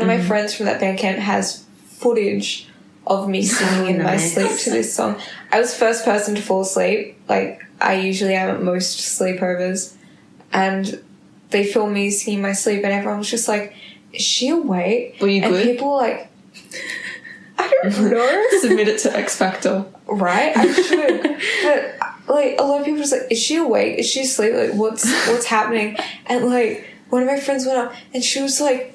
of 0.03 0.07
Mm-hmm. 0.07 0.07
my 0.07 0.20
friends 0.20 0.55
from 0.55 0.66
that 0.66 0.81
band 0.81 0.99
camp 0.99 1.18
has 1.18 1.64
footage 1.87 2.68
of 3.07 3.29
me 3.29 3.42
singing 3.42 3.96
in 3.96 4.03
my 4.03 4.16
sleep 4.16 4.57
to 4.61 4.70
this 4.70 4.94
song. 4.94 5.20
I 5.53 5.59
was 5.59 5.73
the 5.73 5.79
first 5.79 6.05
person 6.05 6.35
to 6.37 6.42
fall 6.42 6.61
asleep. 6.62 7.16
Like 7.29 7.64
I 7.81 7.94
usually 7.94 8.35
am 8.35 8.51
at 8.51 8.62
most 8.62 8.99
sleepovers, 9.20 9.94
and 10.53 11.03
they 11.51 11.64
filmed 11.64 11.92
me 11.94 12.11
singing 12.11 12.40
my 12.40 12.53
sleep, 12.53 12.85
and 12.85 12.92
everyone 12.92 13.18
was 13.18 13.31
just 13.31 13.49
like, 13.49 13.75
"Is 14.12 14.23
she 14.23 14.49
awake?" 14.51 15.16
Were 15.20 15.29
you 15.29 15.42
and 15.42 15.53
good? 15.53 15.64
people 15.64 15.90
were 15.90 15.96
like, 15.96 16.29
"I 17.61 17.88
don't 17.90 18.11
know." 18.11 18.44
Submit 18.61 18.88
it 18.88 18.99
to 19.01 19.16
X 19.16 19.37
Factor. 19.37 19.85
right? 20.07 20.57
I 20.57 20.73
should. 20.73 21.23
but 21.62 22.35
like 22.35 22.57
a 22.59 22.62
lot 22.62 22.81
of 22.81 22.85
people 22.85 23.01
just 23.01 23.12
like, 23.12 23.27
is 23.31 23.38
she 23.40 23.57
awake? 23.57 23.99
Is 23.99 24.09
she 24.09 24.23
asleep? 24.23 24.55
Like 24.55 24.73
what's 24.75 25.05
what's 25.29 25.46
happening? 25.46 25.96
And 26.27 26.46
like 26.46 26.87
one 27.11 27.23
of 27.23 27.29
my 27.29 27.38
friends 27.40 27.66
went 27.66 27.79
up 27.79 27.92
and 28.14 28.23
she 28.23 28.40
was 28.42 28.61
like 28.61 28.94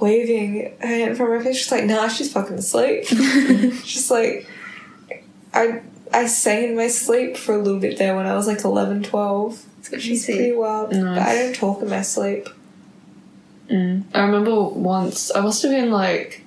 waving 0.00 0.74
hand 0.80 1.16
from 1.16 1.28
her 1.28 1.40
face. 1.40 1.58
She's 1.58 1.72
like, 1.72 1.84
nah, 1.84 2.08
she's 2.08 2.32
fucking 2.32 2.54
asleep. 2.58 3.04
just 3.08 4.10
like 4.10 4.46
I 5.52 5.82
I 6.12 6.26
sang 6.26 6.70
in 6.70 6.76
my 6.76 6.88
sleep 6.88 7.36
for 7.36 7.54
a 7.54 7.58
little 7.58 7.80
bit 7.80 7.98
there 7.98 8.14
when 8.16 8.26
I 8.26 8.34
was 8.34 8.46
like 8.46 8.64
11, 8.64 9.02
12. 9.04 9.64
Which 9.90 10.08
is 10.08 10.24
pretty 10.24 10.52
wild. 10.52 10.90
But 10.90 10.98
I 11.00 11.02
Nice. 11.14 11.38
don't 11.38 11.54
talk 11.56 11.82
in 11.82 11.90
my 11.90 12.00
sleep. 12.02 12.48
Mm. 13.70 14.04
I 14.14 14.20
remember 14.24 14.62
once, 14.62 15.30
I 15.34 15.40
must 15.40 15.62
have 15.62 15.70
been 15.72 15.90
like 15.90 16.43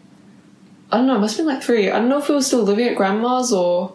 I 0.92 0.98
don't 0.98 1.08
know, 1.08 1.16
it 1.16 1.20
must 1.20 1.38
have 1.38 1.46
been 1.46 1.54
like 1.56 1.64
three. 1.64 1.90
I 1.92 2.00
don't 2.00 2.10
know 2.10 2.20
if 2.20 2.30
we 2.30 2.36
were 2.36 2.42
still 2.42 2.64
living 2.64 2.88
at 2.88 2.96
grandma's 2.96 3.52
or 3.52 3.94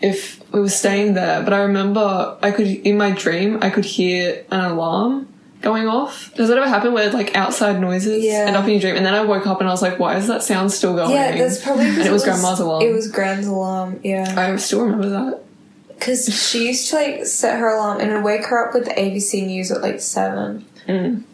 if 0.00 0.40
we 0.52 0.60
were 0.60 0.68
staying 0.68 1.14
there, 1.14 1.42
but 1.42 1.52
I 1.52 1.60
remember 1.62 2.36
I 2.42 2.50
could, 2.50 2.66
in 2.66 2.96
my 2.98 3.10
dream, 3.10 3.58
I 3.62 3.70
could 3.70 3.84
hear 3.84 4.44
an 4.50 4.60
alarm 4.60 5.28
going 5.62 5.88
off. 5.88 6.32
Does 6.34 6.48
that 6.48 6.58
ever 6.58 6.68
happen 6.68 6.92
where 6.92 7.10
like 7.10 7.34
outside 7.36 7.80
noises 7.80 8.22
Yeah. 8.24 8.44
end 8.46 8.56
up 8.56 8.64
in 8.64 8.70
your 8.72 8.80
dream? 8.80 8.96
And 8.96 9.04
then 9.04 9.14
I 9.14 9.22
woke 9.22 9.46
up 9.46 9.60
and 9.60 9.68
I 9.68 9.72
was 9.72 9.82
like, 9.82 9.98
why 9.98 10.16
is 10.16 10.26
that 10.28 10.42
sound 10.42 10.70
still 10.72 10.94
going? 10.94 11.10
Yeah, 11.10 11.36
that's 11.36 11.62
probably 11.62 11.86
And 11.88 11.98
it 11.98 12.12
was 12.12 12.24
grandma's 12.24 12.60
alarm. 12.60 12.82
It 12.82 12.92
was 12.92 13.10
grand's 13.10 13.46
alarm. 13.46 14.00
Yeah, 14.04 14.34
I 14.36 14.56
still 14.56 14.82
remember 14.82 15.08
that. 15.08 15.40
because 15.88 16.26
she 16.34 16.66
used 16.68 16.90
to 16.90 16.96
like 16.96 17.26
set 17.26 17.58
her 17.58 17.68
alarm 17.74 18.00
and 18.00 18.10
it'd 18.10 18.22
wake 18.24 18.44
her 18.46 18.68
up 18.68 18.74
with 18.74 18.84
the 18.84 18.92
ABC 18.92 19.46
news 19.46 19.70
at 19.72 19.80
like 19.82 20.00
seven, 20.00 20.64
Mm. 20.86 21.24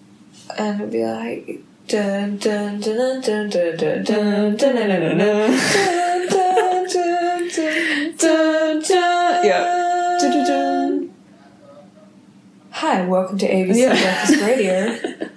and 0.58 0.80
it'd 0.80 0.92
be 0.92 1.04
like. 1.04 1.60
Dun, 1.88 2.38
dun, 2.38 2.80
dun, 2.80 3.20
dun, 3.20 3.20
dun, 3.20 3.50
dun, 3.50 3.76
dun, 3.76 4.04
dun, 4.04 4.56
dun, 4.56 4.56
dun, 4.56 4.56
dun, 4.56 5.18
dun, 5.18 5.18
dun, 5.18 5.58
dun, 6.88 7.48
dun, 7.48 8.16
dun, 8.16 8.82
dun. 8.82 9.44
Yeah. 9.44 9.82
Hi, 12.70 13.06
welcome 13.06 13.36
to 13.38 13.48
ABC 13.48 13.76
Yeah. 13.76 14.00
Breakfast 14.00 14.42
Radio. 14.42 15.28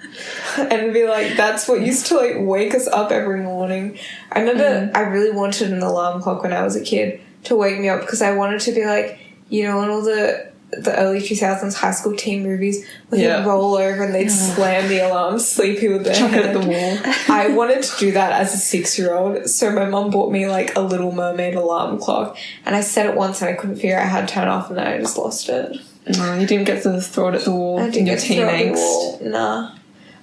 and 0.70 0.92
be 0.94 1.06
like, 1.06 1.36
that's 1.36 1.68
what 1.68 1.80
used 1.80 2.06
to 2.06 2.16
like 2.16 2.36
wake 2.38 2.74
us 2.74 2.86
up 2.86 3.10
every 3.10 3.40
morning. 3.40 3.98
I 4.30 4.40
remember 4.40 4.86
mm. 4.86 4.96
I 4.96 5.00
really 5.00 5.32
wanted 5.32 5.72
an 5.72 5.82
alarm 5.82 6.22
clock 6.22 6.42
when 6.44 6.52
I 6.52 6.62
was 6.62 6.76
a 6.76 6.82
kid 6.82 7.20
to 7.44 7.56
wake 7.56 7.78
me 7.80 7.88
up 7.88 8.02
because 8.02 8.22
I 8.22 8.36
wanted 8.36 8.60
to 8.60 8.72
be 8.72 8.86
like, 8.86 9.18
you 9.48 9.64
know, 9.64 9.82
in 9.82 9.90
all 9.90 10.02
the 10.02 10.52
the 10.72 10.94
early 10.98 11.20
2000s 11.20 11.74
high 11.74 11.92
school 11.92 12.14
teen 12.16 12.42
movies 12.42 12.84
where 13.08 13.20
Yeah. 13.20 13.36
they'd 13.38 13.46
roll 13.46 13.76
over 13.76 14.02
and 14.02 14.12
they'd 14.14 14.28
slam 14.30 14.88
the 14.88 14.98
alarm 14.98 15.38
sleepy 15.38 15.88
with 15.88 16.04
their 16.04 16.14
Chuck 16.14 16.32
it 16.32 16.44
at 16.46 16.52
the 16.52 16.60
wall. 16.66 16.98
I 17.28 17.48
wanted 17.48 17.82
to 17.84 17.96
do 17.98 18.12
that 18.12 18.32
as 18.40 18.52
a 18.52 18.56
six 18.58 18.98
year 18.98 19.14
old, 19.14 19.48
so 19.48 19.70
my 19.70 19.84
mum 19.86 20.10
bought 20.10 20.32
me 20.32 20.48
like 20.48 20.74
a 20.76 20.80
little 20.80 21.12
mermaid 21.12 21.54
alarm 21.54 21.98
clock, 21.98 22.36
and 22.64 22.74
I 22.74 22.80
set 22.80 23.06
it 23.06 23.14
once 23.16 23.40
and 23.42 23.50
I 23.50 23.54
couldn't 23.54 23.76
figure 23.76 23.96
out 23.98 24.08
how 24.08 24.20
to 24.20 24.26
turn 24.26 24.48
it 24.48 24.50
off, 24.50 24.68
and 24.68 24.76
then 24.78 24.86
I 24.86 24.98
just 24.98 25.16
lost 25.16 25.48
it. 25.48 25.78
No, 26.16 26.34
you 26.34 26.46
didn't 26.46 26.66
get 26.66 26.82
to 26.82 27.00
throw 27.00 27.28
it 27.28 27.34
at 27.36 27.44
the 27.44 27.52
wall 27.52 27.78
I 27.80 27.84
in 27.86 27.90
didn't 27.92 28.06
your 28.08 28.16
get 28.16 28.22
to 28.22 28.26
teen 28.28 28.38
throw 28.40 28.48
it 28.48 28.52
at 28.52 28.58
the 28.58 28.70
angst. 28.70 28.76
wall. 28.76 29.20
Nah. 29.22 29.72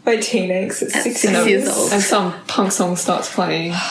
My 0.05 0.15
teen 0.17 0.49
angst 0.49 0.81
at 0.83 0.91
six, 0.91 1.21
six 1.21 1.23
years. 1.23 1.47
years 1.47 1.67
old. 1.77 1.91
And 1.93 2.01
some 2.03 2.33
punk 2.47 2.71
song 2.73 2.95
starts 2.97 3.33
playing. 3.33 3.73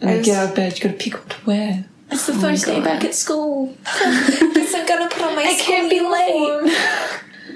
And 0.00 0.10
I 0.10 0.14
you 0.16 0.22
get 0.24 0.36
out 0.36 0.48
of 0.50 0.56
bed, 0.56 0.76
you 0.78 0.82
gotta 0.84 0.98
pick 1.02 1.14
what 1.14 1.30
to 1.30 1.36
wear. 1.46 1.84
It's 2.14 2.26
the 2.26 2.34
first 2.34 2.64
day 2.66 2.80
back 2.80 3.02
at 3.04 3.12
school. 3.14 3.74
Guess 3.84 4.74
I'm 4.74 4.86
gonna 4.86 5.08
put 5.10 5.20
on 5.22 5.34
my 5.34 5.42
I 5.42 5.54
can't 5.60 5.90
be 5.90 5.96
uniform. 5.96 6.70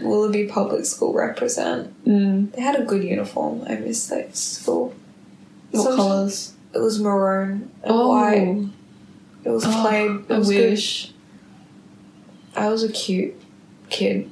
Willoughby 0.04 0.46
Public 0.48 0.84
School 0.84 1.12
represent. 1.14 1.94
Mm. 2.04 2.52
They 2.52 2.60
had 2.62 2.74
a 2.78 2.84
good 2.84 3.04
uniform. 3.04 3.62
I 3.68 3.76
miss 3.76 4.08
that 4.08 4.36
school. 4.36 4.94
What 5.70 5.84
Some- 5.84 5.96
colours? 5.96 6.54
It 6.74 6.78
was 6.80 7.00
maroon 7.00 7.70
and 7.82 7.92
Oh, 7.92 8.08
white. 8.08 8.66
It 9.44 9.48
was 9.50 9.64
Oh. 9.66 9.88
It 9.88 10.30
I 10.30 10.38
was 10.38 10.48
good. 10.50 10.70
wish. 10.70 11.12
I 12.56 12.68
was 12.68 12.82
a 12.82 12.90
cute 12.92 13.34
kid. 13.90 14.28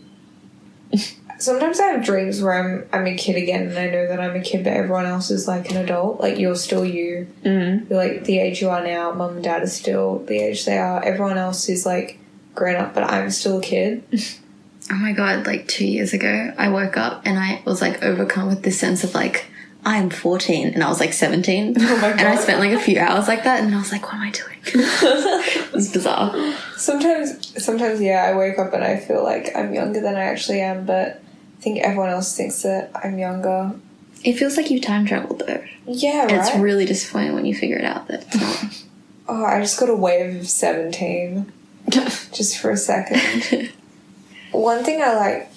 Sometimes 1.39 1.81
I 1.81 1.87
have 1.87 2.05
dreams 2.05 2.43
where 2.43 2.55
I'm 2.55 2.89
I'm 2.93 3.07
a 3.07 3.17
kid 3.17 3.37
again 3.37 3.69
and 3.69 3.79
I 3.79 3.89
know 3.91 4.07
that 4.09 4.21
I'm 4.21 4.37
a 4.37 4.41
kid 4.41 4.65
but 4.65 4.73
everyone 4.73 5.07
else 5.07 5.31
is 5.31 5.47
like 5.47 5.71
an 5.71 5.77
adult. 5.77 6.21
Like 6.21 6.39
you're 6.39 6.57
still 6.57 6.85
you. 6.85 7.29
Mm. 7.45 7.89
You're 7.89 7.99
like 7.99 8.25
the 8.25 8.39
age 8.39 8.61
you 8.61 8.71
are 8.71 8.83
now, 8.83 9.13
mum 9.13 9.37
and 9.37 9.45
dad 9.45 9.63
are 9.63 9.67
still 9.67 10.21
the 10.21 10.39
age 10.39 10.65
they 10.65 10.79
are. 10.79 11.03
Everyone 11.03 11.39
else 11.39 11.69
is 11.69 11.85
like 11.87 12.19
grown 12.55 12.77
up 12.77 12.95
but 12.95 13.05
I'm 13.05 13.31
still 13.31 13.59
a 13.59 13.63
kid. 13.63 14.05
Oh 14.89 14.95
my 14.95 15.13
god, 15.13 15.47
like 15.47 15.67
two 15.67 15.85
years 15.85 16.13
ago, 16.13 16.55
I 16.57 16.69
woke 16.69 16.97
up 16.97 17.23
and 17.25 17.39
I 17.39 17.61
was 17.65 17.81
like 17.81 18.05
overcome 18.05 18.47
with 18.47 18.63
this 18.63 18.79
sense 18.79 19.03
of 19.03 19.15
like, 19.15 19.47
I'm 19.85 20.11
14 20.11 20.69
and 20.75 20.83
I 20.83 20.89
was 20.89 21.01
like 21.01 21.13
17. 21.13 21.75
Oh 21.81 22.01
my 22.01 22.11
And 22.11 22.21
I 22.21 22.37
spent 22.37 22.61
like 22.61 22.73
a 22.73 22.79
few 22.79 22.99
hours 22.99 23.27
like 23.27 23.45
that 23.45 23.63
and 23.65 23.75
I 23.75 23.79
was 23.79 23.91
like, 23.91 24.05
what 24.05 24.15
am 24.15 24.21
I 24.23 24.31
doing? 24.31 24.59
it 24.65 25.73
was 25.73 25.93
bizarre. 25.93 26.55
Sometimes 26.77 27.65
sometimes 27.65 28.01
yeah, 28.01 28.25
I 28.25 28.37
wake 28.37 28.59
up 28.59 28.73
and 28.75 28.85
I 28.85 28.97
feel 28.99 29.23
like 29.25 29.51
I'm 29.57 29.75
younger 29.75 30.01
than 30.01 30.17
I 30.17 30.23
actually 30.23 30.61
am, 30.61 30.87
but 30.87 31.23
think 31.67 31.81
everyone 31.81 32.11
else 32.11 32.37
thinks 32.37 32.63
that 32.63 32.93
I'm 32.95 33.19
younger. 33.19 33.75
It 34.23 34.35
feels 34.35 34.57
like 34.57 34.71
you 34.71 34.81
time 34.81 35.05
traveled 35.05 35.43
though. 35.45 35.65
Yeah, 35.85 36.27
right. 36.27 36.35
it's 36.35 36.55
really 36.55 36.85
disappointing 36.85 37.35
when 37.35 37.45
you 37.45 37.57
figure 37.57 37.77
it 37.77 37.85
out 37.85 38.07
that 38.07 38.23
it's 38.23 38.41
not. 38.41 38.85
oh, 39.29 39.45
I 39.45 39.61
just 39.61 39.81
got 39.81 39.91
a 39.91 39.95
wave 39.97 40.37
of 40.37 40.49
seventeen. 40.49 41.53
just 41.91 42.59
for 42.59 42.71
a 42.71 42.77
second. 42.77 43.73
One 44.53 44.85
thing 44.85 45.03
I 45.03 45.15
like, 45.17 45.53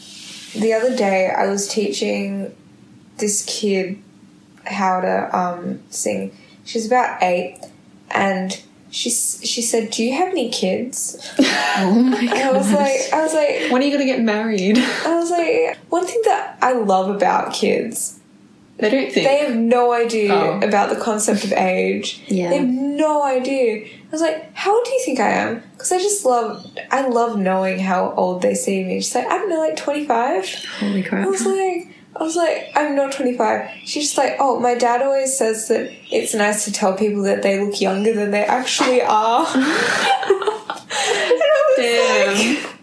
the 0.53 0.73
other 0.73 0.95
day 0.95 1.29
I 1.29 1.45
was 1.45 1.67
teaching 1.67 2.55
this 3.17 3.45
kid 3.45 4.01
how 4.65 5.01
to 5.01 5.37
um, 5.37 5.83
sing. 5.91 6.35
She's 6.65 6.87
about 6.87 7.21
eight, 7.21 7.59
and 8.09 8.59
she 8.91 9.09
she 9.09 9.61
said, 9.61 9.91
"Do 9.91 10.03
you 10.03 10.13
have 10.15 10.29
any 10.29 10.49
kids?" 10.49 11.17
oh 11.39 11.91
my 11.93 12.25
god. 12.25 12.37
I 12.37 12.51
was 12.51 12.71
like, 12.71 13.13
I 13.13 13.21
was 13.23 13.33
like, 13.33 13.71
when 13.71 13.81
are 13.81 13.85
you 13.85 13.91
gonna 13.91 14.05
get 14.05 14.21
married? 14.21 14.77
I 14.77 15.15
was 15.15 15.29
like, 15.31 15.77
one 15.89 16.05
thing 16.05 16.21
that 16.25 16.57
I 16.61 16.73
love 16.73 17.09
about 17.13 17.53
kids, 17.53 18.19
They 18.77 18.89
don't 18.89 19.11
think. 19.11 19.27
they 19.27 19.37
have 19.45 19.55
no 19.55 19.93
idea 19.93 20.33
Oh. 20.33 20.59
about 20.61 20.89
the 20.89 20.99
concept 21.01 21.43
of 21.43 21.53
age. 21.53 22.21
Yeah. 22.27 22.49
They 22.49 22.57
have 22.57 22.67
no 22.67 23.23
idea. 23.23 23.85
I 23.85 24.11
was 24.11 24.21
like, 24.21 24.51
how 24.55 24.73
old 24.75 24.85
do 24.85 24.91
you 24.91 25.01
think 25.05 25.19
I 25.19 25.29
am? 25.29 25.61
Because 25.73 25.91
I 25.91 25.99
just 25.99 26.25
love, 26.25 26.65
I 26.89 27.07
love 27.07 27.37
knowing 27.37 27.77
how 27.79 28.11
old 28.17 28.41
they 28.41 28.55
see 28.55 28.83
me. 28.83 29.01
She's 29.01 29.13
like, 29.13 29.27
I 29.27 29.37
don't 29.37 29.49
know, 29.49 29.59
like 29.59 29.75
25. 29.75 30.65
Holy 30.79 31.03
crap! 31.03 31.25
I 31.27 31.29
was 31.29 31.45
like, 31.45 31.93
I 32.15 32.23
was 32.23 32.35
like, 32.35 32.71
I'm 32.75 32.95
not 32.95 33.11
25. 33.11 33.69
She's 33.85 34.05
just 34.05 34.17
like, 34.17 34.35
oh, 34.39 34.59
my 34.59 34.75
dad 34.75 35.01
always 35.01 35.37
says 35.37 35.67
that 35.67 35.91
it's 36.11 36.33
nice 36.33 36.65
to 36.65 36.71
tell 36.71 36.97
people 36.97 37.23
that 37.23 37.43
they 37.43 37.63
look 37.63 37.79
younger 37.79 38.13
than 38.13 38.31
they 38.31 38.43
actually 38.43 39.01
are. 39.07 39.45
and 39.53 39.63
I 39.63 41.65
was 41.67 41.77
Damn. 41.77 42.63
like, 42.63 42.75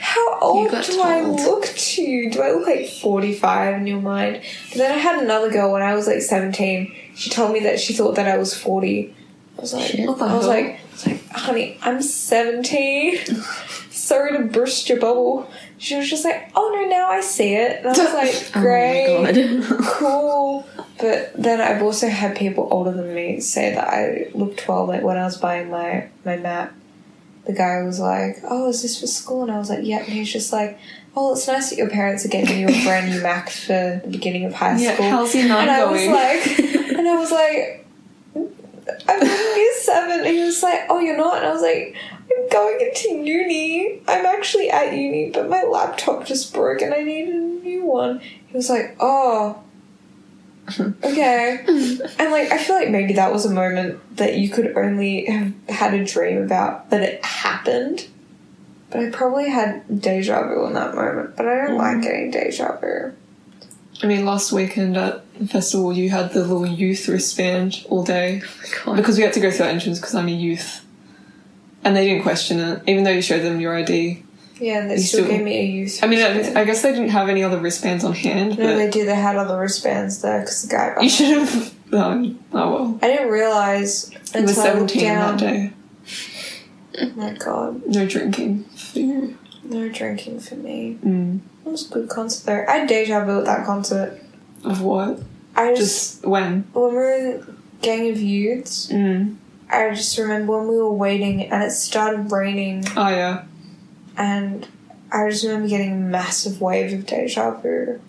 how 0.00 0.38
old 0.40 0.70
do 0.70 1.00
I 1.00 1.20
look 1.22 1.66
to 1.66 2.02
you? 2.02 2.30
Do 2.30 2.42
I 2.42 2.52
look 2.52 2.66
like 2.66 2.88
45 2.88 3.80
in 3.80 3.86
your 3.86 4.00
mind? 4.00 4.42
But 4.70 4.78
then 4.78 4.92
I 4.92 4.98
had 4.98 5.22
another 5.22 5.50
girl 5.50 5.72
when 5.72 5.82
I 5.82 5.94
was 5.94 6.06
like 6.06 6.22
17. 6.22 6.94
She 7.14 7.30
told 7.30 7.52
me 7.52 7.60
that 7.60 7.78
she 7.78 7.92
thought 7.92 8.16
that 8.16 8.28
I 8.28 8.36
was 8.36 8.56
40. 8.56 9.14
I 9.56 9.60
was 9.60 9.74
like, 9.74 9.90
Shit. 9.90 10.08
I 10.08 10.10
was 10.10 10.46
like, 10.46 10.64
I 10.64 10.78
was 10.90 11.06
like, 11.06 11.28
honey, 11.30 11.78
I'm 11.82 12.02
17. 12.02 13.18
Sorry 13.90 14.36
to 14.36 14.44
burst 14.44 14.88
your 14.88 14.98
bubble. 14.98 15.48
She 15.82 15.96
was 15.96 16.08
just 16.08 16.24
like, 16.24 16.50
oh 16.54 16.70
no, 16.72 16.88
now 16.88 17.08
I 17.10 17.20
see 17.20 17.54
it. 17.54 17.78
And 17.78 17.86
I 17.88 17.90
was 17.90 17.98
like, 18.14 18.50
Oh 18.56 18.60
great, 18.62 19.06
god. 19.66 19.78
cool. 19.84 20.66
But 21.00 21.32
then 21.34 21.60
I've 21.60 21.82
also 21.82 22.08
had 22.08 22.36
people 22.36 22.68
older 22.70 22.92
than 22.92 23.12
me 23.12 23.40
say 23.40 23.74
that 23.74 23.88
I 23.88 24.28
look 24.32 24.56
12. 24.56 24.88
Like 24.88 25.02
when 25.02 25.16
I 25.18 25.24
was 25.24 25.36
buying 25.38 25.70
my, 25.70 26.08
my 26.24 26.36
Mac, 26.36 26.72
the 27.46 27.52
guy 27.52 27.82
was 27.82 27.98
like, 27.98 28.36
oh, 28.48 28.68
is 28.68 28.82
this 28.82 29.00
for 29.00 29.08
school? 29.08 29.42
And 29.42 29.50
I 29.50 29.58
was 29.58 29.68
like, 29.70 29.80
yeah. 29.82 29.98
And 29.98 30.08
he's 30.12 30.32
just 30.32 30.52
like, 30.52 30.78
oh, 31.16 31.32
it's 31.32 31.48
nice 31.48 31.70
that 31.70 31.76
your 31.76 31.90
parents 31.90 32.24
are 32.24 32.28
getting 32.28 32.60
you 32.60 32.68
a 32.68 32.82
brand 32.84 33.10
new 33.10 33.20
Mac 33.20 33.50
for 33.50 34.00
the 34.04 34.08
beginning 34.08 34.44
of 34.44 34.54
high 34.54 34.78
Yeah, 34.78 34.94
school. 34.94 35.10
how's 35.10 35.34
your 35.34 35.44
and 35.44 35.52
I 35.52 35.80
going? 35.80 36.10
was 36.12 36.20
like, 36.20 36.58
and 36.96 37.08
I 37.08 37.16
was 37.16 37.32
like, 37.32 37.86
I'm 39.08 39.26
year 39.26 39.72
seven. 39.80 40.20
And 40.26 40.28
he 40.36 40.44
was 40.44 40.62
like, 40.62 40.82
oh, 40.88 41.00
you're 41.00 41.16
not? 41.16 41.38
And 41.38 41.46
I 41.46 41.52
was 41.52 41.62
like, 41.62 41.96
I'm 42.38 42.48
going 42.48 42.80
into 42.80 43.08
uni. 43.24 44.00
I'm 44.08 44.26
actually 44.26 44.70
at 44.70 44.92
uni, 44.92 45.30
but 45.30 45.48
my 45.48 45.62
laptop 45.62 46.26
just 46.26 46.52
broke 46.52 46.82
and 46.82 46.94
I 46.94 47.02
need 47.02 47.28
a 47.28 47.36
new 47.36 47.84
one. 47.84 48.20
He 48.20 48.56
was 48.56 48.70
like, 48.70 48.96
oh, 49.00 49.62
okay. 50.80 51.64
and 51.66 52.30
like, 52.30 52.52
I 52.52 52.58
feel 52.58 52.76
like 52.76 52.90
maybe 52.90 53.14
that 53.14 53.32
was 53.32 53.44
a 53.44 53.52
moment 53.52 54.16
that 54.16 54.36
you 54.36 54.48
could 54.48 54.76
only 54.76 55.26
have 55.26 55.52
had 55.68 55.94
a 55.94 56.04
dream 56.04 56.42
about, 56.42 56.90
but 56.90 57.00
it 57.00 57.24
happened. 57.24 58.08
But 58.90 59.00
I 59.00 59.10
probably 59.10 59.48
had 59.48 60.02
deja 60.02 60.46
vu 60.46 60.66
in 60.66 60.74
that 60.74 60.94
moment, 60.94 61.36
but 61.36 61.48
I 61.48 61.66
don't 61.66 61.78
like 61.78 61.96
mm. 61.96 62.02
getting 62.02 62.30
deja 62.30 62.76
vu. 62.76 63.12
I 64.02 64.06
mean, 64.06 64.24
last 64.24 64.52
weekend 64.52 64.96
at 64.96 65.22
the 65.38 65.46
festival, 65.46 65.92
you 65.92 66.10
had 66.10 66.32
the 66.32 66.40
little 66.40 66.66
youth 66.66 67.08
wristband 67.08 67.86
all 67.88 68.02
day 68.02 68.42
oh 68.44 68.84
God. 68.84 68.96
because 68.96 69.16
we 69.16 69.22
had 69.22 69.32
to 69.34 69.40
go 69.40 69.50
through 69.50 69.66
our 69.66 69.72
entrance 69.72 69.98
because 69.98 70.14
I'm 70.14 70.28
a 70.28 70.32
youth, 70.32 70.81
and 71.84 71.96
they 71.96 72.06
didn't 72.06 72.22
question 72.22 72.58
it, 72.60 72.82
even 72.86 73.04
though 73.04 73.10
you 73.10 73.22
showed 73.22 73.42
them 73.42 73.60
your 73.60 73.74
ID. 73.76 74.22
Yeah, 74.60 74.80
and 74.80 74.90
they 74.90 74.98
still, 74.98 75.24
still- 75.24 75.30
gave 75.36 75.44
me 75.44 75.58
a 75.58 75.64
youth. 75.64 75.98
I 76.02 76.06
mean, 76.06 76.20
I, 76.20 76.28
wristband. 76.36 76.58
I 76.58 76.64
guess 76.64 76.82
they 76.82 76.92
didn't 76.92 77.08
have 77.08 77.28
any 77.28 77.42
other 77.42 77.58
wristbands 77.58 78.04
on 78.04 78.12
hand, 78.12 78.58
No, 78.58 78.66
but 78.66 78.76
they 78.76 78.90
did. 78.90 79.08
They 79.08 79.14
had 79.14 79.34
other 79.36 79.58
wristbands 79.58 80.22
there 80.22 80.40
because 80.40 80.62
the 80.62 80.68
guy. 80.68 81.00
you 81.00 81.08
should 81.08 81.38
have. 81.38 81.74
Oh, 81.94 82.34
oh 82.54 82.72
well. 82.72 82.98
I 83.02 83.06
didn't 83.08 83.28
realize 83.28 84.10
until 84.34 84.62
I 84.62 84.72
looked 84.72 84.92
17 84.92 85.02
down. 85.02 85.36
that 85.36 85.40
day. 85.40 85.72
Oh 87.00 87.10
my 87.16 87.34
god, 87.34 87.82
No 87.86 88.06
drinking. 88.06 88.64
for 88.64 88.98
you. 88.98 89.38
no 89.64 89.90
drinking 89.90 90.40
for 90.40 90.54
me. 90.54 90.96
It 91.02 91.68
was 91.70 91.90
a 91.90 91.92
good 91.92 92.08
concert 92.08 92.46
though. 92.46 92.64
I 92.66 92.78
had 92.78 92.88
deja 92.88 93.22
vu 93.26 93.40
at 93.40 93.44
that 93.44 93.66
concert. 93.66 94.18
Of 94.64 94.80
what? 94.80 95.20
I 95.54 95.74
just, 95.74 96.22
Just 96.22 96.26
when? 96.26 96.64
when 96.72 96.88
we 96.88 96.94
were 96.94 97.12
in 97.12 97.56
Gang 97.82 98.08
of 98.10 98.18
Youths, 98.18 98.86
Mm. 98.90 99.36
I 99.72 99.94
just 99.94 100.16
remember 100.18 100.58
when 100.58 100.68
we 100.68 100.76
were 100.76 100.92
waiting 100.92 101.50
and 101.50 101.62
it 101.62 101.70
started 101.72 102.30
raining, 102.30 102.84
Oh 102.96 103.08
yeah. 103.08 103.44
and 104.16 104.66
I 105.10 105.28
just 105.30 105.44
remember 105.44 105.68
getting 105.68 105.92
a 105.92 105.96
massive 105.96 106.60
wave 106.60 106.92
of 106.92 107.06
deja 107.06 107.50
vu 107.60 108.00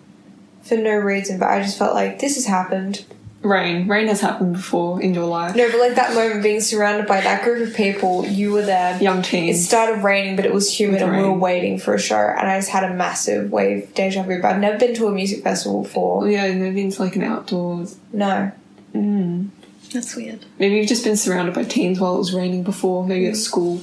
for 0.62 0.76
no 0.76 0.96
reason, 0.96 1.38
but 1.38 1.48
I 1.48 1.60
just 1.62 1.78
felt 1.78 1.94
like 1.94 2.20
this 2.20 2.36
has 2.36 2.46
happened. 2.46 3.04
rain. 3.42 3.86
Rain 3.86 4.06
has 4.08 4.22
happened 4.22 4.54
before 4.54 5.02
in 5.02 5.12
your 5.12 5.26
life. 5.26 5.54
No, 5.54 5.70
but 5.70 5.78
like 5.78 5.96
that 5.96 6.14
moment 6.14 6.42
being 6.42 6.62
surrounded 6.62 7.06
by 7.06 7.20
that 7.20 7.44
group 7.44 7.68
of 7.68 7.74
people, 7.76 8.24
you 8.24 8.52
were 8.52 8.62
there. 8.62 8.96
Young 9.02 9.22
It 9.22 9.56
started 9.58 10.02
raining, 10.02 10.36
but 10.36 10.46
it 10.46 10.54
was 10.54 10.72
humid, 10.80 11.02
and 11.02 11.14
we 11.14 11.22
were 11.22 11.32
waiting 11.34 11.78
for 11.78 11.92
a 11.94 12.00
show. 12.00 12.16
And 12.16 12.48
I 12.48 12.58
just 12.58 12.70
had 12.70 12.84
a 12.84 12.94
massive 12.94 13.52
wave 13.52 13.82
of 13.84 13.94
deja 13.94 14.22
vu. 14.22 14.40
But 14.40 14.54
I've 14.54 14.60
never 14.60 14.78
been 14.78 14.94
to 14.94 15.08
a 15.08 15.12
music 15.12 15.42
festival 15.44 15.82
before. 15.82 16.26
yeah, 16.26 16.50
maybe 16.54 16.90
to 16.90 17.02
like 17.02 17.16
an 17.16 17.22
outdoors. 17.24 17.98
No, 18.14 18.50
mm. 18.94 19.50
That's 19.94 20.16
weird. 20.16 20.44
Maybe 20.58 20.74
you've 20.74 20.88
just 20.88 21.04
been 21.04 21.16
surrounded 21.16 21.54
by 21.54 21.62
teens 21.62 22.00
while 22.00 22.16
it 22.16 22.18
was 22.18 22.34
raining 22.34 22.64
before. 22.64 23.06
Maybe 23.06 23.28
at 23.28 23.34
mm. 23.34 23.36
school. 23.36 23.80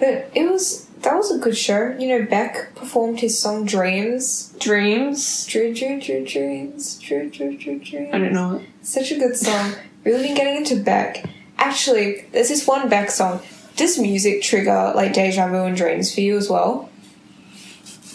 but 0.00 0.28
it 0.34 0.50
was 0.50 0.86
that 1.02 1.14
was 1.14 1.30
a 1.30 1.38
good 1.38 1.56
show. 1.56 1.96
You 1.96 2.08
know, 2.08 2.26
Beck 2.26 2.74
performed 2.74 3.20
his 3.20 3.38
song 3.38 3.64
"Dreams." 3.64 4.52
Dreams. 4.58 5.46
Dream, 5.46 5.72
dream, 5.72 6.00
dream, 6.00 6.24
dreams, 6.24 6.98
dream, 6.98 7.30
dream, 7.30 7.56
dream, 7.56 7.78
dreams. 7.78 8.10
I 8.12 8.18
don't 8.18 8.32
know 8.32 8.56
it. 8.56 8.62
Such 8.82 9.12
a 9.12 9.18
good 9.18 9.36
song. 9.36 9.76
Really 10.02 10.24
been 10.24 10.34
getting 10.34 10.56
into 10.56 10.82
Beck. 10.82 11.24
Actually, 11.58 12.26
there's 12.32 12.48
this 12.48 12.66
one 12.66 12.88
Beck 12.88 13.10
song. 13.12 13.40
Does 13.76 14.00
music 14.00 14.42
trigger 14.42 14.92
like 14.96 15.12
deja 15.12 15.46
vu 15.46 15.62
and 15.62 15.76
dreams 15.76 16.12
for 16.12 16.22
you 16.22 16.36
as 16.36 16.50
well? 16.50 16.90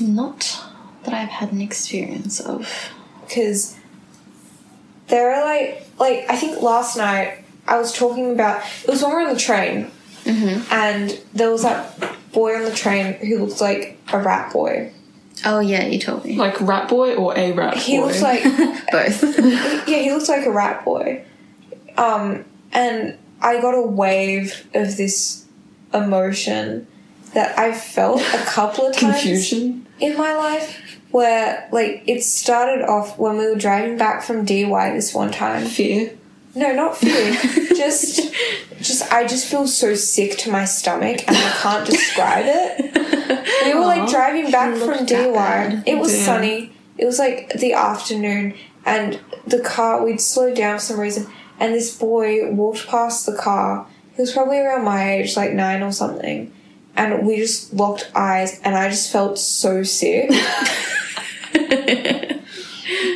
Not 0.01 0.61
that 1.05 1.13
I've 1.13 1.29
had 1.29 1.53
an 1.53 1.61
experience 1.61 2.41
of. 2.41 2.91
Because 3.21 3.77
there 5.07 5.31
are 5.33 5.43
like 5.45 5.85
like 5.99 6.25
I 6.29 6.35
think 6.35 6.61
last 6.61 6.97
night 6.97 7.43
I 7.67 7.77
was 7.77 7.91
talking 7.93 8.31
about 8.31 8.63
it 8.83 8.89
was 8.89 9.01
when 9.01 9.11
we 9.11 9.15
were 9.23 9.27
on 9.29 9.33
the 9.33 9.39
train 9.39 9.91
and 10.25 11.19
there 11.33 11.51
was 11.51 11.63
that 11.63 11.99
boy 12.31 12.55
on 12.55 12.63
the 12.63 12.73
train 12.73 13.13
who 13.15 13.45
looked 13.45 13.59
like 13.61 13.99
a 14.11 14.19
rat 14.19 14.51
boy. 14.53 14.91
Oh 15.45 15.59
yeah, 15.59 15.85
you 15.85 15.99
told 15.99 16.23
me. 16.23 16.37
Like 16.37 16.59
rat 16.61 16.87
boy 16.87 17.15
or 17.15 17.37
a 17.37 17.51
rat 17.51 17.75
He 17.75 17.97
boy. 17.97 18.05
looks 18.05 18.21
like 18.21 18.43
Both. 18.91 19.23
yeah, 19.87 19.97
he 19.99 20.11
looks 20.11 20.29
like 20.29 20.45
a 20.45 20.51
rat 20.51 20.85
boy. 20.85 21.23
Um, 21.97 22.45
and 22.71 23.17
I 23.41 23.59
got 23.61 23.73
a 23.73 23.81
wave 23.81 24.65
of 24.73 24.95
this 24.97 25.45
emotion 25.93 26.87
that 27.33 27.57
I 27.59 27.73
felt 27.73 28.21
a 28.21 28.43
couple 28.45 28.87
of 28.87 28.95
times 28.95 29.13
confusion. 29.15 29.82
In 29.99 30.17
my 30.17 30.35
life. 30.35 30.99
Where 31.11 31.69
like 31.71 32.03
it 32.07 32.23
started 32.23 32.83
off 32.83 33.19
when 33.19 33.37
we 33.37 33.45
were 33.45 33.55
driving 33.55 33.97
back 33.97 34.23
from 34.23 34.45
Dee 34.45 34.65
Why 34.65 34.91
this 34.91 35.13
one 35.13 35.31
time. 35.31 35.67
Fear. 35.67 36.11
No, 36.55 36.71
not 36.73 36.97
fear. 36.97 37.33
just, 37.75 38.33
just 38.79 39.11
I 39.11 39.25
just 39.27 39.47
feel 39.47 39.67
so 39.67 39.95
sick 39.95 40.37
to 40.39 40.51
my 40.51 40.65
stomach, 40.65 41.27
and 41.27 41.35
I 41.37 41.49
can't 41.61 41.85
describe 41.85 42.45
it. 42.47 42.95
We 43.65 43.73
were 43.73 43.85
like 43.85 44.09
driving 44.09 44.51
back 44.51 44.75
from 44.75 45.05
Dee 45.05 45.27
Why. 45.29 45.81
It 45.85 45.97
was 45.97 46.11
Damn. 46.13 46.25
sunny. 46.25 46.71
It 46.97 47.05
was 47.05 47.17
like 47.19 47.53
the 47.53 47.73
afternoon, 47.73 48.55
and 48.85 49.19
the 49.47 49.59
car 49.61 50.03
we'd 50.03 50.21
slowed 50.21 50.55
down 50.55 50.77
for 50.77 50.85
some 50.85 50.99
reason, 50.99 51.27
and 51.59 51.73
this 51.73 51.95
boy 51.97 52.51
walked 52.51 52.87
past 52.87 53.25
the 53.25 53.35
car. 53.35 53.87
He 54.15 54.21
was 54.21 54.31
probably 54.31 54.59
around 54.59 54.85
my 54.85 55.13
age, 55.13 55.35
like 55.35 55.53
nine 55.53 55.81
or 55.81 55.91
something, 55.91 56.53
and 56.95 57.25
we 57.25 57.37
just 57.37 57.73
locked 57.73 58.11
eyes, 58.15 58.59
and 58.63 58.75
I 58.75 58.89
just 58.89 59.11
felt 59.11 59.39
so 59.39 59.83
sick. 59.83 60.29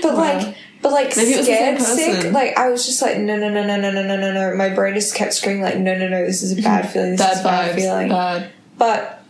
but 0.01 0.15
like, 0.15 0.55
but 0.81 0.91
like 0.91 1.15
Maybe 1.17 1.33
it 1.33 1.37
was 1.37 1.47
the 1.47 1.53
scared 1.53 1.81
sick. 1.81 2.33
Like 2.33 2.57
I 2.57 2.69
was 2.69 2.85
just 2.85 3.01
like, 3.01 3.17
no, 3.17 3.35
no, 3.37 3.49
no, 3.49 3.63
no, 3.65 3.79
no, 3.79 3.91
no, 3.91 4.03
no, 4.03 4.17
no, 4.17 4.33
no. 4.33 4.55
My 4.55 4.69
brain 4.69 4.93
just 4.93 5.15
kept 5.15 5.33
screaming 5.33 5.63
like, 5.63 5.77
no, 5.77 5.97
no, 5.97 6.07
no. 6.07 6.25
This 6.25 6.43
is 6.43 6.57
a 6.57 6.61
bad 6.61 6.89
feeling. 6.93 7.15
This 7.15 7.21
is 7.21 7.27
Bad 7.27 7.39
a 7.41 7.43
bad 7.43 7.71
vibes. 7.71 7.75
feeling. 7.75 8.09
Bad. 8.09 8.51
But 8.77 9.23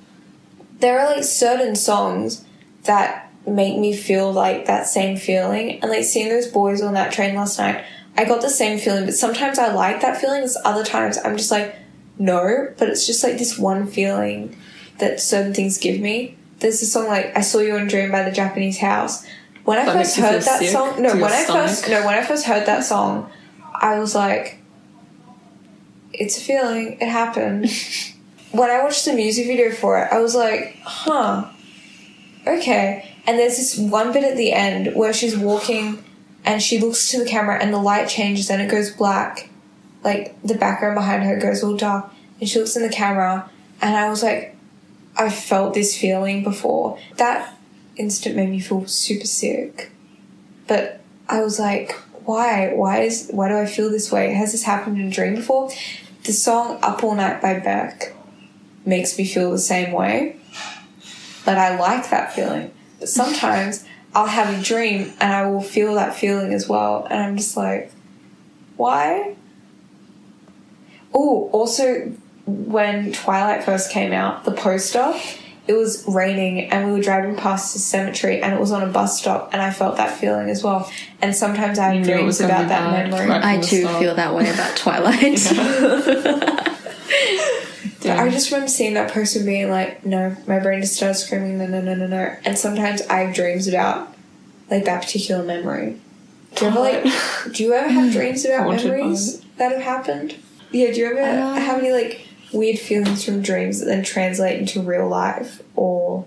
there 0.80 1.00
are 1.00 1.08
like 1.16 1.24
certain 1.24 1.76
songs 1.76 2.44
that 2.84 3.32
make 3.46 3.78
me 3.80 3.96
feel 3.96 4.32
like 4.32 4.66
that 4.66 4.88
same 4.88 5.18
feeling. 5.18 5.80
And 5.82 5.90
like 5.92 6.04
seeing 6.04 6.30
those 6.30 6.48
boys 6.48 6.82
on 6.82 6.94
that 6.96 7.12
train 7.14 7.36
last 7.36 7.58
night, 7.58 7.84
I 8.18 8.26
got 8.26 8.42
the 8.42 8.50
same 8.50 8.78
feeling. 8.80 9.06
But 9.06 9.14
sometimes 9.14 9.58
I 9.58 9.72
like 9.74 10.02
that 10.02 10.20
feeling. 10.20 10.48
Other 10.66 10.84
times 10.84 11.18
I'm 11.24 11.38
just 11.38 11.52
like, 11.52 11.76
no. 12.18 12.74
But 12.78 12.90
it's 12.90 13.06
just 13.06 13.24
like 13.24 13.38
this 13.38 13.58
one 13.58 13.88
feeling 13.88 14.56
that 15.00 15.20
certain 15.20 15.54
things 15.54 15.78
give 15.78 16.00
me. 16.00 16.38
There's 16.60 16.82
a 16.82 16.86
song 16.86 17.08
like 17.08 17.36
"I 17.38 17.42
Saw 17.42 17.60
You 17.60 17.76
in 17.76 17.84
a 17.84 17.90
Dream" 17.90 18.12
by 18.12 18.24
the 18.24 18.32
Japanese 18.32 18.80
House. 18.80 19.26
When 19.64 19.78
I 19.78 19.86
That 19.86 19.94
first 19.94 19.98
makes 19.98 20.18
you 20.18 20.24
feel 20.24 20.32
heard 20.34 20.44
that 20.44 20.64
song, 20.66 21.02
no, 21.02 21.14
when 21.14 21.32
I 21.32 21.44
first 21.44 21.90
no, 21.90 22.06
when 22.06 22.16
I 22.16 22.24
first 22.24 22.46
heard 22.46 22.66
that 22.66 22.84
song, 22.84 23.30
I 23.76 24.00
was 24.00 24.16
like, 24.16 24.60
it's 26.14 26.38
a 26.38 26.42
feeling. 26.42 26.98
It 27.00 27.08
happened. 27.08 27.70
when 28.52 28.70
I 28.70 28.82
watched 28.84 29.06
the 29.06 29.14
music 29.14 29.48
video 29.48 29.72
for 29.72 30.00
it, 30.00 30.08
I 30.12 30.20
was 30.20 30.36
like, 30.36 30.78
huh, 30.84 31.50
okay. 32.46 33.14
And 33.26 33.38
there's 33.38 33.58
this 33.58 33.78
one 33.78 34.14
bit 34.14 34.24
at 34.24 34.38
the 34.38 34.54
end 34.54 34.96
where 34.96 35.14
she's 35.14 35.36
walking 35.36 36.04
and 36.46 36.64
she 36.64 36.80
looks 36.80 37.12
to 37.12 37.22
the 37.22 37.30
camera 37.30 37.62
and 37.62 37.74
the 37.74 37.78
light 37.78 38.08
changes 38.08 38.50
and 38.50 38.62
it 38.62 38.72
goes 38.72 38.90
black. 38.90 39.50
Like 40.04 40.42
the 40.44 40.56
background 40.56 40.96
behind 40.96 41.24
her 41.24 41.38
goes 41.38 41.64
all 41.64 41.76
dark 41.76 42.12
and 42.40 42.48
she 42.48 42.60
looks 42.60 42.76
in 42.76 42.84
the 42.84 42.90
camera 42.90 43.50
and 43.82 43.96
I 43.96 44.10
was 44.10 44.24
like, 44.24 44.56
I 45.16 45.30
felt 45.30 45.74
this 45.74 45.98
feeling 45.98 46.44
before. 46.44 47.00
That 47.16 47.58
instant 47.96 48.36
made 48.36 48.50
me 48.50 48.60
feel 48.60 48.86
super 48.88 49.26
sick. 49.26 49.92
But 50.68 51.02
I 51.28 51.42
was 51.42 51.60
like, 51.60 51.94
why? 52.26 52.74
Why 52.74 53.02
is 53.02 53.30
why 53.32 53.48
do 53.50 53.58
I 53.58 53.66
feel 53.66 53.90
this 53.90 54.12
way? 54.12 54.34
Has 54.34 54.52
this 54.52 54.64
happened 54.64 55.00
in 55.00 55.08
a 55.08 55.12
dream 55.12 55.36
before? 55.36 55.72
The 56.24 56.34
song 56.34 56.78
Up 56.84 57.04
All 57.04 57.16
Night 57.16 57.42
by 57.42 57.60
Beck 57.60 58.14
makes 58.86 59.18
me 59.18 59.26
feel 59.26 59.52
the 59.52 59.58
same 59.58 59.94
way. 59.94 60.36
But 61.46 61.58
I 61.58 61.80
like 61.80 62.10
that 62.10 62.34
feeling. 62.34 62.72
But 63.00 63.08
sometimes 63.08 63.86
I'll 64.14 64.28
have 64.28 64.60
a 64.60 64.62
dream 64.62 65.14
and 65.22 65.32
I 65.32 65.50
will 65.50 65.62
feel 65.62 65.96
that 65.96 66.16
feeling 66.16 66.54
as 66.54 66.68
well. 66.68 67.08
And 67.10 67.22
I'm 67.22 67.38
just 67.38 67.56
like, 67.56 67.92
why? 68.76 69.37
Oh, 71.20 71.50
also, 71.52 72.12
when 72.46 73.12
Twilight 73.12 73.64
first 73.64 73.90
came 73.92 74.14
out, 74.14 74.46
the 74.46 74.52
poster, 74.52 75.14
it 75.68 75.74
was 75.74 76.06
raining 76.08 76.70
and 76.70 76.86
we 76.86 76.92
were 76.94 77.02
driving 77.02 77.36
past 77.36 77.74
the 77.74 77.80
cemetery 77.80 78.40
and 78.42 78.54
it 78.54 78.60
was 78.60 78.72
on 78.72 78.84
a 78.84 78.88
bus 78.88 79.20
stop 79.20 79.50
and 79.52 79.60
I 79.62 79.72
felt 79.72 79.98
that 79.98 80.16
feeling 80.16 80.48
as 80.50 80.64
well. 80.64 80.90
And 81.22 81.36
sometimes 81.36 81.80
I 81.80 81.94
have 81.96 82.08
You 82.08 82.24
was 82.24 82.38
dreams 82.38 82.42
about 82.42 82.68
that 82.70 82.92
bad, 82.92 83.10
memory. 83.10 83.28
right? 83.30 83.44
I 83.44 83.60
too 83.60 83.82
start. 83.82 84.00
feel 84.00 84.14
that 84.16 84.36
way 84.36 84.50
about 84.50 84.78
Twilight. 84.84 85.24
I 88.06 88.30
just 88.30 88.52
remember 88.52 88.70
seeing 88.70 88.94
that 88.94 89.12
person 89.12 89.46
being 89.46 89.70
like, 89.70 90.06
no, 90.06 90.36
my 90.48 90.60
brain 90.60 90.82
just 90.82 90.96
started 90.96 91.16
screaming, 91.16 91.58
no, 91.58 91.66
no, 91.66 91.82
no, 91.82 91.96
no, 91.96 92.08
no. 92.08 92.36
And 92.46 92.58
sometimes 92.58 93.02
I 93.08 93.22
have 93.22 93.36
dreams 93.36 93.68
about 93.68 94.14
like 94.70 94.86
that 94.86 95.02
particular 95.04 95.44
memory. 95.44 96.00
Do 96.56 96.66
you 96.66 96.72
ever 96.72 96.80
like, 96.80 97.04
do 97.54 97.64
you 97.64 97.74
ever 97.74 97.90
have 97.90 98.12
dreams 98.14 98.46
about 98.46 98.70
memories 98.76 99.42
that 99.58 99.72
have 99.74 99.82
happened? 99.82 100.36
Yeah, 100.72 100.92
do 100.92 101.00
you 101.00 101.06
ever 101.08 101.22
Uh, 101.22 101.56
have 101.60 101.80
any 101.80 101.92
like 101.92 102.28
weird 102.54 102.80
feelings 102.80 103.24
from 103.24 103.42
dreams 103.42 103.80
that 103.80 103.86
then 103.86 104.04
translate 104.04 104.60
into 104.60 104.82
real 104.82 105.08
life? 105.08 105.62
Or 105.76 106.26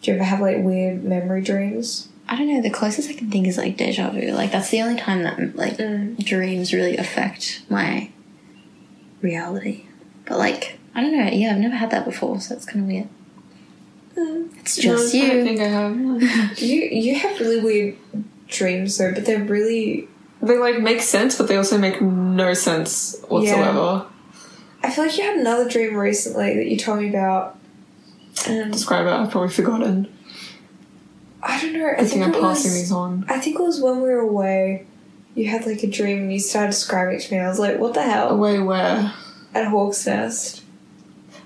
do 0.00 0.10
you 0.10 0.16
ever 0.16 0.24
have 0.24 0.40
like 0.40 0.58
weird 0.58 1.04
memory 1.04 1.42
dreams? 1.42 2.08
I 2.28 2.36
don't 2.36 2.48
know. 2.52 2.62
The 2.62 2.70
closest 2.70 3.10
I 3.10 3.14
can 3.14 3.30
think 3.30 3.46
is 3.46 3.58
like 3.58 3.76
deja 3.76 4.10
vu. 4.10 4.30
Like 4.32 4.52
that's 4.52 4.70
the 4.70 4.80
only 4.80 4.98
time 5.00 5.22
that 5.24 5.56
like 5.56 5.76
Mm. 5.76 6.16
dreams 6.24 6.72
really 6.72 6.96
affect 6.96 7.62
my 7.68 8.10
reality. 9.20 9.84
But 10.26 10.38
like 10.38 10.78
I 10.94 11.00
don't 11.00 11.16
know. 11.16 11.28
Yeah, 11.30 11.52
I've 11.52 11.58
never 11.58 11.76
had 11.76 11.90
that 11.90 12.04
before, 12.04 12.40
so 12.40 12.54
it's 12.54 12.64
kind 12.66 12.80
of 12.84 12.86
weird. 12.86 13.08
It's 14.60 14.76
just 14.76 15.14
no, 15.14 15.20
I 15.20 15.26
don't 15.28 15.38
you. 15.38 15.44
think 15.44 15.60
I 15.60 15.64
have. 15.64 16.58
You 16.62 16.80
you 16.82 17.14
have 17.16 17.40
really 17.40 17.60
weird 17.60 17.96
dreams 18.48 18.98
though, 18.98 19.12
but 19.12 19.24
they're 19.24 19.42
really 19.42 20.08
They 20.42 20.58
like 20.58 20.80
make 20.80 21.00
sense, 21.00 21.38
but 21.38 21.46
they 21.46 21.56
also 21.56 21.78
make 21.78 22.02
no 22.02 22.52
sense 22.52 23.16
whatsoever. 23.28 24.06
I 24.82 24.90
feel 24.90 25.04
like 25.04 25.16
you 25.16 25.22
had 25.22 25.36
another 25.38 25.68
dream 25.68 25.96
recently 25.96 26.56
that 26.56 26.66
you 26.66 26.76
told 26.76 26.98
me 26.98 27.08
about. 27.08 27.56
And 28.48 28.72
Describe 28.72 29.06
it. 29.06 29.10
I've 29.10 29.30
probably 29.30 29.50
forgotten. 29.50 30.12
I 31.42 31.60
don't 31.60 31.72
know. 31.72 31.86
I 31.86 31.92
I 31.92 31.96
think 31.98 32.08
think 32.08 32.24
I'm 32.24 32.32
passing 32.32 32.70
was, 32.70 32.74
these 32.74 32.92
on. 32.92 33.24
I 33.28 33.38
think 33.38 33.58
it 33.58 33.62
was 33.62 33.80
when 33.80 33.96
we 33.96 34.08
were 34.08 34.18
away. 34.18 34.86
You 35.34 35.48
had 35.48 35.64
like 35.64 35.82
a 35.82 35.86
dream 35.86 36.18
and 36.18 36.32
you 36.32 36.40
started 36.40 36.70
describing 36.70 37.16
it 37.16 37.20
to 37.22 37.34
me. 37.34 37.40
I 37.40 37.48
was 37.48 37.58
like, 37.58 37.78
"What 37.78 37.94
the 37.94 38.02
hell?" 38.02 38.30
Away 38.30 38.58
where? 38.58 39.12
At 39.54 39.68
Hawk's 39.68 40.04
Nest. 40.06 40.62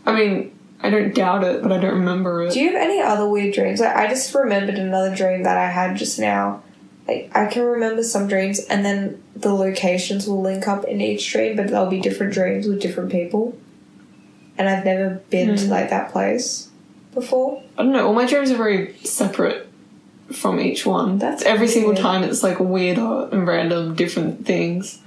I 0.06 0.14
mean, 0.14 0.58
I 0.80 0.90
don't 0.90 1.14
doubt 1.14 1.44
it, 1.44 1.62
but 1.62 1.72
I 1.72 1.78
don't 1.78 1.94
remember 1.94 2.44
it. 2.44 2.52
Do 2.52 2.60
you 2.60 2.72
have 2.72 2.80
any 2.80 3.00
other 3.00 3.28
weird 3.28 3.54
dreams? 3.54 3.80
Like, 3.80 3.94
I 3.94 4.06
just 4.08 4.34
remembered 4.34 4.76
another 4.76 5.14
dream 5.14 5.42
that 5.42 5.56
I 5.58 5.68
had 5.68 5.96
just 5.96 6.18
now. 6.18 6.62
Like 7.08 7.30
I 7.34 7.46
can 7.46 7.62
remember 7.62 8.02
some 8.02 8.26
dreams, 8.28 8.60
and 8.60 8.84
then 8.84 9.22
the 9.36 9.52
locations 9.54 10.26
will 10.26 10.40
link 10.42 10.66
up 10.66 10.84
in 10.84 11.00
each 11.00 11.30
dream, 11.30 11.56
but 11.56 11.68
they'll 11.68 11.86
be 11.90 12.00
different 12.00 12.32
dreams 12.32 12.66
with 12.66 12.80
different 12.80 13.12
people. 13.12 13.56
And 14.58 14.68
I've 14.68 14.84
never 14.84 15.20
been 15.30 15.56
to 15.56 15.64
Hmm. 15.64 15.70
like 15.70 15.90
that 15.90 16.10
place 16.12 16.68
before. 17.14 17.62
I 17.78 17.82
don't 17.82 17.92
know. 17.92 18.06
All 18.08 18.14
my 18.14 18.26
dreams 18.26 18.50
are 18.50 18.56
very 18.56 18.94
separate 19.04 19.68
from 20.32 20.58
each 20.58 20.84
one. 20.86 21.18
That's 21.18 21.42
every 21.44 21.68
single 21.68 21.92
weird. 21.92 22.02
time. 22.02 22.24
It's 22.24 22.42
like 22.42 22.58
weirder 22.58 23.28
and 23.30 23.46
random, 23.46 23.94
different 23.94 24.44
things. 24.46 24.98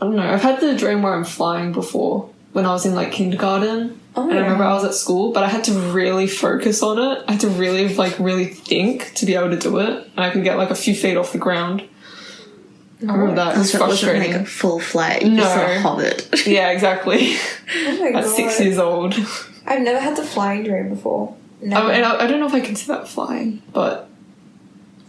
I 0.00 0.06
don't 0.06 0.16
know. 0.16 0.22
I've 0.28 0.42
had 0.42 0.60
the 0.60 0.74
dream 0.76 1.02
where 1.02 1.14
I'm 1.14 1.24
flying 1.24 1.70
before 1.72 2.28
when 2.52 2.66
I 2.66 2.70
was 2.72 2.84
in 2.84 2.94
like 2.96 3.12
kindergarten. 3.12 4.00
Oh, 4.14 4.28
and 4.28 4.38
I 4.38 4.42
remember 4.42 4.64
I 4.64 4.74
was 4.74 4.84
at 4.84 4.94
school, 4.94 5.32
but 5.32 5.42
I 5.42 5.48
had 5.48 5.64
to 5.64 5.72
really 5.72 6.26
focus 6.26 6.82
on 6.82 6.98
it. 6.98 7.24
I 7.26 7.32
had 7.32 7.40
to 7.42 7.48
really 7.48 7.94
like 7.94 8.18
really 8.18 8.44
think 8.46 9.12
to 9.14 9.24
be 9.26 9.34
able 9.34 9.50
to 9.50 9.58
do 9.58 9.78
it. 9.78 10.06
And 10.16 10.20
I 10.24 10.30
could 10.30 10.44
get 10.44 10.58
like 10.58 10.70
a 10.70 10.74
few 10.74 10.94
feet 10.94 11.16
off 11.16 11.32
the 11.32 11.38
ground. 11.38 11.82
I 13.00 13.12
remember 13.14 13.34
that. 13.36 13.56
It 13.56 13.58
was 13.58 13.70
So 13.72 13.78
it 13.78 13.80
wasn't 13.88 14.00
frustrating. 14.12 14.32
like 14.32 14.42
a 14.42 14.44
full 14.46 14.78
flight. 14.80 15.22
You 15.22 15.34
just 15.36 15.56
No. 15.56 15.62
sort 15.64 15.76
of 15.76 15.82
hovered. 15.82 16.24
yeah, 16.46 16.70
exactly. 16.70 17.36
Oh 17.74 17.98
my 18.00 18.06
At 18.18 18.24
god. 18.24 18.26
six 18.36 18.60
years 18.60 18.78
old. 18.78 19.14
I've 19.66 19.80
never 19.80 19.98
had 19.98 20.14
the 20.16 20.22
flying 20.24 20.62
dream 20.64 20.90
before. 20.90 21.34
I, 21.62 21.64
Never. 21.66 21.90
and 21.90 22.04
I, 22.04 22.24
I 22.24 22.26
don't 22.26 22.38
know 22.38 22.46
if 22.46 22.52
I 22.52 22.58
can 22.58 22.66
consider 22.66 22.98
that 22.98 23.08
flying, 23.08 23.62
but 23.72 24.08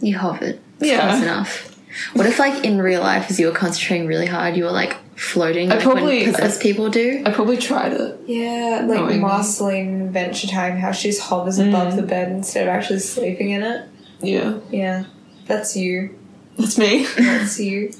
You 0.00 0.16
hovered. 0.16 0.60
It's 0.80 0.90
Yeah. 0.90 1.08
Close 1.10 1.22
enough. 1.22 1.80
What 2.14 2.24
if, 2.26 2.38
like, 2.38 2.64
in 2.64 2.80
real 2.80 3.02
life, 3.02 3.30
as 3.30 3.38
you 3.38 3.46
were 3.48 3.52
concentrating 3.52 4.06
really 4.06 4.26
hard, 4.26 4.56
you 4.56 4.64
were 4.64 4.70
like 4.72 4.96
floating, 5.16 5.70
I 5.70 5.74
like 5.76 5.82
probably- 5.84 6.24
when 6.24 6.32
possessed 6.34 6.60
people 6.60 6.88
do? 6.90 7.22
I 7.24 7.30
probably 7.30 7.56
tried 7.56 7.92
it. 7.92 8.20
yeah, 8.26 8.84
like 8.86 8.98
Knowing- 9.00 9.20
Marceline 9.20 9.86
in 9.88 10.02
Adventure 10.02 10.46
Time, 10.48 10.76
how 10.78 10.92
she 10.92 11.08
just 11.10 11.22
hovers 11.22 11.58
mm. 11.58 11.68
above 11.68 11.96
the 11.96 12.02
bed 12.02 12.30
instead 12.32 12.66
of 12.66 12.74
actually 12.74 12.98
sleeping 13.00 13.50
in 13.50 13.62
it. 13.62 13.88
Yeah, 14.20 14.54
Yeah, 14.70 15.04
that's 15.46 15.76
you. 15.76 16.16
that's 16.58 16.78
me. 16.78 17.04
That's 17.16 17.58
you. 17.60 17.92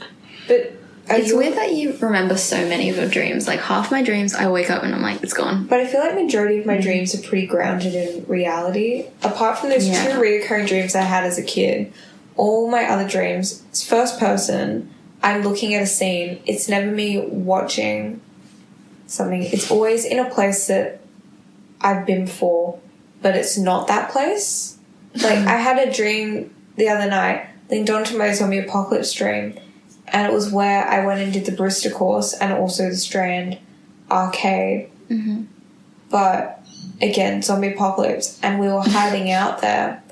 But 0.48 0.72
It's 1.08 1.28
you- 1.30 1.36
weird 1.38 1.54
that 1.56 1.72
you 1.74 1.96
remember 2.00 2.36
so 2.36 2.56
many 2.68 2.88
of 2.88 2.96
your 2.96 3.08
dreams. 3.08 3.46
Like 3.48 3.60
half 3.60 3.90
my 3.90 4.02
dreams, 4.02 4.34
I 4.34 4.48
wake 4.48 4.70
up 4.70 4.82
and 4.84 4.94
I'm 4.94 5.02
like, 5.02 5.22
it's 5.22 5.34
gone. 5.34 5.66
But 5.66 5.80
I 5.80 5.86
feel 5.86 6.00
like 6.00 6.14
majority 6.14 6.58
of 6.60 6.66
my 6.66 6.76
mm. 6.78 6.82
dreams 6.82 7.14
are 7.14 7.22
pretty 7.26 7.46
grounded 7.46 7.94
in 7.94 8.24
reality. 8.26 9.06
Apart 9.22 9.58
from 9.58 9.70
those 9.70 9.86
Yeah. 9.88 10.04
two 10.12 10.18
reoccurring 10.20 10.66
dreams 10.68 10.94
I 10.94 11.02
had 11.02 11.24
as 11.24 11.36
a 11.36 11.42
kid, 11.42 11.92
all 12.36 12.70
my 12.70 12.84
other 12.84 13.06
dreams, 13.08 13.62
it's 13.70 13.84
first 13.86 14.18
person. 14.18 14.88
I'm 15.24 15.42
looking 15.42 15.74
at 15.74 15.82
a 15.82 15.86
scene. 15.86 16.42
It's 16.46 16.68
never 16.68 16.90
me 16.90 17.26
watching 17.26 18.20
something. 19.06 19.42
It's 19.42 19.70
always 19.70 20.04
in 20.04 20.18
a 20.18 20.28
place 20.30 20.66
that 20.66 21.00
I've 21.80 22.06
been 22.06 22.26
before, 22.26 22.78
but 23.22 23.34
it's 23.34 23.56
not 23.56 23.88
that 23.88 24.10
place. 24.10 24.78
Like 25.14 25.38
I 25.38 25.56
had 25.56 25.88
a 25.88 25.92
dream 25.92 26.54
the 26.76 26.88
other 26.88 27.08
night, 27.08 27.48
linked 27.70 27.88
onto 27.88 28.18
my 28.18 28.32
zombie 28.32 28.58
apocalypse 28.58 29.12
dream, 29.14 29.58
and 30.08 30.26
it 30.26 30.32
was 30.32 30.52
where 30.52 30.86
I 30.86 31.06
went 31.06 31.20
and 31.20 31.32
did 31.32 31.46
the 31.46 31.52
Bristol 31.52 31.92
course 31.92 32.34
and 32.34 32.52
also 32.52 32.90
the 32.90 32.96
Strand 32.96 33.58
arcade 34.10 34.90
mm-hmm. 35.08 35.44
but 36.10 36.62
again, 37.00 37.42
zombie 37.42 37.72
apocalypse, 37.72 38.38
and 38.42 38.60
we 38.60 38.68
were 38.68 38.82
hiding 38.82 39.30
out 39.30 39.60
there. 39.60 40.02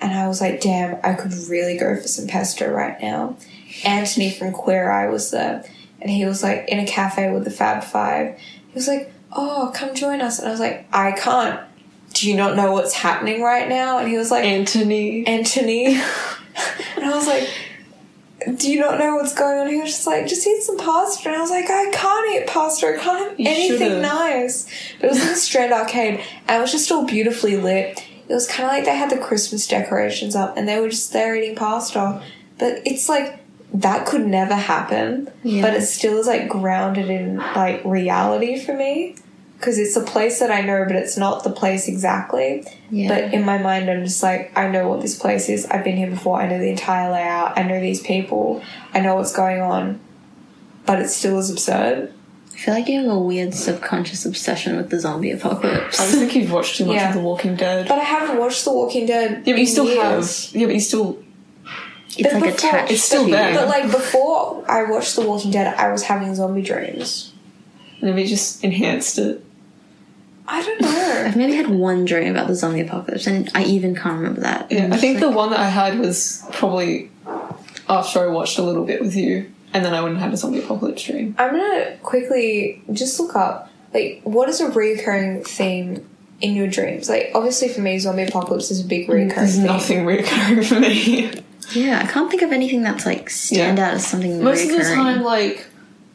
And 0.00 0.12
I 0.12 0.26
was 0.26 0.40
like, 0.40 0.60
damn, 0.60 0.98
I 1.04 1.14
could 1.14 1.32
really 1.48 1.78
go 1.78 1.94
for 1.96 2.08
some 2.08 2.26
pesto 2.26 2.70
right 2.70 3.00
now. 3.00 3.36
Antoni 3.82 4.32
from 4.32 4.52
Queer 4.52 4.90
Eye 4.90 5.08
was 5.08 5.30
there, 5.30 5.64
and 6.00 6.10
he 6.10 6.24
was 6.24 6.42
like 6.42 6.68
in 6.68 6.78
a 6.78 6.86
cafe 6.86 7.30
with 7.32 7.44
the 7.44 7.50
Fab 7.50 7.82
Five. 7.84 8.38
He 8.38 8.74
was 8.74 8.88
like, 8.88 9.12
oh, 9.32 9.70
come 9.74 9.94
join 9.94 10.20
us. 10.20 10.38
And 10.38 10.48
I 10.48 10.50
was 10.50 10.60
like, 10.60 10.86
I 10.92 11.12
can't. 11.12 11.60
Do 12.14 12.28
you 12.30 12.36
not 12.36 12.56
know 12.56 12.72
what's 12.72 12.92
happening 12.92 13.42
right 13.42 13.68
now? 13.68 13.98
And 13.98 14.08
he 14.08 14.16
was 14.18 14.30
like, 14.30 14.44
Antoni. 14.44 15.26
Antoni. 15.26 15.86
and 16.96 17.04
I 17.04 17.14
was 17.16 17.26
like, 17.26 17.48
Do 18.58 18.70
you 18.70 18.80
not 18.80 18.98
know 18.98 19.16
what's 19.16 19.34
going 19.34 19.58
on? 19.58 19.68
He 19.68 19.80
was 19.80 19.90
just 19.90 20.06
like, 20.06 20.26
Just 20.26 20.46
eat 20.46 20.62
some 20.62 20.76
pasta. 20.76 21.28
And 21.28 21.36
I 21.36 21.40
was 21.40 21.50
like, 21.50 21.70
I 21.70 21.90
can't 21.90 22.34
eat 22.34 22.46
pasta. 22.46 22.88
I 22.88 22.98
can't 22.98 23.28
have 23.30 23.40
You 23.40 23.48
anything 23.48 23.78
should've. 23.78 24.02
nice. 24.02 24.66
But 25.00 25.06
it 25.06 25.10
was 25.10 25.22
in 25.22 25.28
the 25.28 25.34
Strand 25.36 25.72
Arcade 25.72 26.20
and 26.48 26.58
it 26.58 26.60
was 26.60 26.72
just 26.72 26.90
all 26.92 27.06
beautifully 27.06 27.56
lit. 27.56 28.04
It 28.28 28.34
was 28.34 28.46
kind 28.46 28.66
of 28.68 28.72
like 28.72 28.84
they 28.84 28.96
had 28.96 29.10
the 29.10 29.18
Christmas 29.18 29.66
decorations 29.66 30.34
up 30.36 30.56
and 30.56 30.68
they 30.68 30.80
were 30.80 30.88
just 30.88 31.12
there 31.12 31.34
eating 31.34 31.54
pasta. 31.56 32.22
But 32.58 32.82
it's 32.84 33.08
like, 33.08 33.41
that 33.74 34.06
could 34.06 34.26
never 34.26 34.54
happen. 34.54 35.30
Yeah. 35.42 35.62
But 35.62 35.74
it 35.74 35.82
still 35.82 36.18
is 36.18 36.26
like 36.26 36.48
grounded 36.48 37.08
in 37.10 37.36
like 37.38 37.82
reality 37.84 38.58
for 38.60 38.74
me. 38.74 39.16
Because 39.58 39.78
it's 39.78 39.94
a 39.94 40.02
place 40.02 40.40
that 40.40 40.50
I 40.50 40.60
know, 40.60 40.84
but 40.88 40.96
it's 40.96 41.16
not 41.16 41.44
the 41.44 41.50
place 41.50 41.86
exactly. 41.86 42.64
Yeah. 42.90 43.08
But 43.08 43.32
in 43.32 43.44
my 43.44 43.58
mind, 43.58 43.88
I'm 43.88 44.02
just 44.04 44.20
like, 44.20 44.50
I 44.58 44.68
know 44.68 44.88
what 44.88 45.00
this 45.02 45.16
place 45.16 45.48
is. 45.48 45.66
I've 45.66 45.84
been 45.84 45.96
here 45.96 46.10
before. 46.10 46.40
I 46.40 46.48
know 46.48 46.58
the 46.58 46.68
entire 46.68 47.12
layout. 47.12 47.56
I 47.56 47.62
know 47.62 47.80
these 47.80 48.00
people. 48.02 48.60
I 48.92 48.98
know 48.98 49.14
what's 49.14 49.32
going 49.32 49.60
on. 49.60 50.00
But 50.84 51.00
it 51.00 51.10
still 51.10 51.38
is 51.38 51.48
absurd. 51.48 52.12
I 52.52 52.56
feel 52.56 52.74
like 52.74 52.88
you 52.88 53.02
have 53.02 53.10
a 53.12 53.18
weird 53.20 53.54
subconscious 53.54 54.26
obsession 54.26 54.76
with 54.76 54.90
the 54.90 54.98
zombie 54.98 55.30
apocalypse. 55.30 56.00
I 56.00 56.06
just 56.06 56.18
think 56.18 56.34
you've 56.34 56.50
watched 56.52 56.76
too 56.78 56.86
much 56.86 56.96
Yeah. 56.96 57.10
of 57.10 57.14
The 57.14 57.20
Walking 57.20 57.54
Dead. 57.54 57.86
But 57.86 58.00
I 58.00 58.04
haven't 58.04 58.38
watched 58.40 58.64
The 58.64 58.72
Walking 58.72 59.06
Dead. 59.06 59.30
yeah, 59.46 59.52
but 59.52 59.58
you 59.60 59.64
in 59.64 59.66
still 59.66 59.84
years. 59.86 60.46
have. 60.50 60.60
Yeah, 60.60 60.66
but 60.66 60.74
you 60.74 60.80
still. 60.80 61.21
It's 62.18 62.22
But 62.32 62.40
like 62.42 62.54
before- 62.54 62.70
attached. 62.70 62.92
It's 62.92 63.02
still 63.02 63.26
there. 63.28 63.54
But 63.54 63.68
like 63.68 63.90
before 63.90 64.64
I 64.68 64.84
watched 64.84 65.16
The 65.16 65.22
Walking 65.22 65.50
Dead, 65.50 65.74
I 65.76 65.90
was 65.92 66.02
having 66.02 66.34
zombie 66.34 66.62
dreams. 66.62 67.32
Maybe 68.00 68.24
just 68.26 68.62
enhanced 68.64 69.18
it. 69.18 69.44
I 70.48 70.60
don't 70.62 70.80
know. 70.80 71.22
I've 71.26 71.36
maybe 71.36 71.54
had 71.54 71.68
one 71.68 72.04
dream 72.04 72.32
about 72.32 72.48
the 72.48 72.54
zombie 72.54 72.80
apocalypse, 72.80 73.26
and 73.28 73.48
I 73.54 73.62
even 73.64 73.94
can't 73.94 74.16
remember 74.16 74.40
that. 74.40 74.70
Yeah, 74.72 74.84
I'm 74.86 74.92
think 74.92 75.18
just 75.18 75.30
the 75.30 75.30
one 75.36 75.50
that 75.50 75.60
I 75.60 75.68
had 75.68 75.98
was 76.00 76.44
probably 76.52 77.10
after 77.88 78.20
I 78.20 78.26
watched 78.26 78.58
a 78.58 78.62
little 78.62 78.84
bit 78.84 79.00
with 79.00 79.14
you, 79.14 79.50
and 79.72 79.84
then 79.84 79.94
I 79.94 80.00
wouldn't 80.02 80.20
have 80.20 80.32
a 80.32 80.36
zombie 80.36 80.58
apocalypse 80.58 81.04
dream. 81.04 81.36
I'm 81.38 81.52
gonna 81.52 81.96
quickly 82.02 82.82
just 82.92 83.18
look 83.20 83.36
up 83.36 83.70
like 83.94 84.20
what 84.24 84.48
is 84.48 84.60
a 84.60 84.68
reoccurring 84.68 85.46
theme 85.46 86.08
in 86.40 86.56
your 86.56 86.66
dreams? 86.66 87.08
Like 87.08 87.30
obviously 87.36 87.68
for 87.68 87.80
me, 87.80 87.98
zombie 88.00 88.24
apocalypse 88.24 88.70
is 88.72 88.80
a 88.84 88.84
big 88.84 89.06
reoccurring 89.08 89.34
There's 89.36 89.56
theme. 89.56 89.66
nothing 89.66 90.04
reoccurring 90.04 90.66
for 90.66 90.80
me. 90.80 91.30
yeah, 91.74 92.00
I 92.02 92.06
can't 92.06 92.30
think 92.30 92.42
of 92.42 92.52
anything 92.52 92.82
that's 92.82 93.04
like 93.06 93.30
stand 93.30 93.78
Yeah. 93.78 93.88
out 93.88 93.94
as 93.94 94.06
something 94.06 94.42
Most 94.42 94.64
of 94.70 94.76
the 94.76 94.84
time, 94.84 95.22
like, 95.22 95.66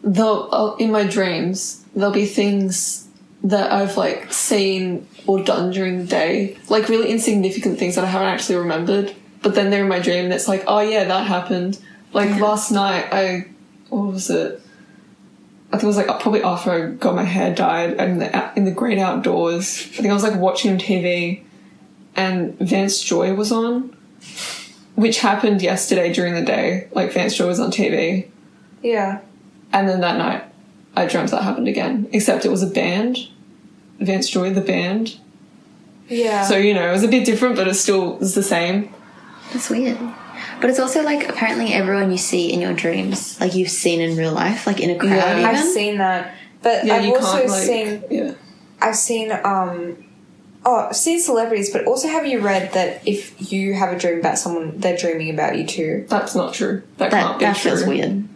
though 0.03 0.47
uh, 0.49 0.75
in 0.77 0.91
my 0.91 1.03
dreams, 1.05 1.83
there'll 1.95 2.13
be 2.13 2.25
things 2.25 3.07
that 3.43 3.71
I've 3.71 3.97
like 3.97 4.31
seen 4.33 5.07
or 5.25 5.41
done 5.43 5.71
during 5.71 5.97
the 5.99 6.05
day, 6.05 6.57
like 6.69 6.89
really 6.89 7.09
insignificant 7.09 7.77
things 7.79 7.95
that 7.95 8.03
I 8.03 8.07
haven't 8.07 8.27
actually 8.29 8.55
remembered. 8.55 9.13
But 9.43 9.55
then 9.55 9.69
they're 9.69 9.83
in 9.83 9.87
my 9.89 9.99
dream, 9.99 10.25
and 10.25 10.33
it's 10.33 10.47
like, 10.47 10.63
oh 10.67 10.79
yeah, 10.79 11.03
that 11.05 11.27
happened. 11.27 11.79
Like 12.13 12.39
last 12.39 12.71
night, 12.71 13.07
I 13.11 13.47
what 13.89 14.13
was 14.13 14.29
it? 14.29 14.61
I 15.69 15.71
think 15.71 15.83
it 15.83 15.87
was 15.87 15.97
like 15.97 16.07
probably 16.21 16.41
after 16.43 16.71
I 16.71 16.91
got 16.91 17.13
my 17.15 17.23
hair 17.23 17.53
dyed 17.53 17.93
and 17.95 18.13
in 18.13 18.19
the, 18.19 18.51
in 18.55 18.65
the 18.65 18.71
great 18.71 18.97
outdoors. 18.97 19.65
I 19.93 19.97
think 20.01 20.09
I 20.09 20.13
was 20.13 20.23
like 20.23 20.39
watching 20.39 20.77
TV, 20.77 21.43
and 22.15 22.57
Vance 22.59 23.01
Joy 23.01 23.33
was 23.35 23.51
on, 23.51 23.95
which 24.97 25.19
happened 25.19 25.61
yesterday 25.61 26.11
during 26.11 26.33
the 26.33 26.41
day. 26.41 26.87
Like 26.91 27.13
Vance 27.13 27.35
Joy 27.37 27.45
was 27.45 27.59
on 27.59 27.69
TV. 27.71 28.27
Yeah. 28.81 29.19
And 29.71 29.87
then 29.87 30.01
that 30.01 30.17
night, 30.17 30.43
I 30.95 31.05
dreamt 31.05 31.29
that 31.29 31.43
happened 31.43 31.67
again. 31.67 32.07
Except 32.11 32.45
it 32.45 32.49
was 32.49 32.63
a 32.63 32.67
band, 32.67 33.17
Vance 33.99 34.27
Joy, 34.27 34.51
the 34.51 34.61
band. 34.61 35.17
Yeah. 36.09 36.43
So 36.45 36.57
you 36.57 36.73
know, 36.73 36.89
it 36.89 36.91
was 36.91 37.03
a 37.03 37.07
bit 37.07 37.25
different, 37.27 37.55
but 37.55 37.67
it 37.67 37.75
still 37.75 38.15
was 38.17 38.33
the 38.33 38.41
same. 38.41 38.91
That's 39.53 39.69
weird. 39.69 39.99
But 40.59 40.71
it's 40.71 40.79
also 40.79 41.03
like 41.03 41.29
apparently 41.29 41.73
everyone 41.73 42.09
you 42.11 42.17
see 42.17 42.51
in 42.51 42.59
your 42.59 42.73
dreams, 42.73 43.39
like 43.39 43.53
you've 43.53 43.69
seen 43.69 44.01
in 44.01 44.17
real 44.17 44.33
life, 44.33 44.65
like 44.65 44.79
in 44.79 44.89
a 44.89 44.97
crowd. 44.97 45.11
Yeah. 45.11 45.33
even. 45.39 45.45
I've 45.45 45.63
seen 45.65 45.97
that. 45.99 46.33
But 46.63 46.85
Yeah, 46.85 46.95
I've 46.95 47.05
you 47.05 47.15
also 47.15 47.37
can't 47.37 47.49
like. 47.49 47.61
seen 47.61 48.03
yeah, 48.09 48.33
I've 48.81 48.95
seen 48.95 49.31
um 49.31 50.03
oh 50.67 50.87
I've 50.89 50.95
seen 50.95 51.19
celebrities, 51.19 51.71
but 51.71 51.85
also 51.85 52.07
have 52.09 52.27
you 52.27 52.39
read 52.41 52.73
that 52.73 53.01
if 53.07 53.51
you 53.51 53.73
have 53.73 53.91
a 53.93 53.97
dream 53.97 54.19
about 54.19 54.37
someone, 54.37 54.77
they're 54.77 54.97
dreaming 54.97 55.29
about 55.33 55.57
you 55.57 55.65
too? 55.65 56.05
that's 56.09 56.35
not 56.35 56.53
true. 56.53 56.83
That, 56.97 57.09
that 57.11 57.23
can't 57.23 57.39
be 57.39 57.45
that 57.45 57.57
true. 57.57 57.71
feels 57.71 57.85
weird. 57.85 58.27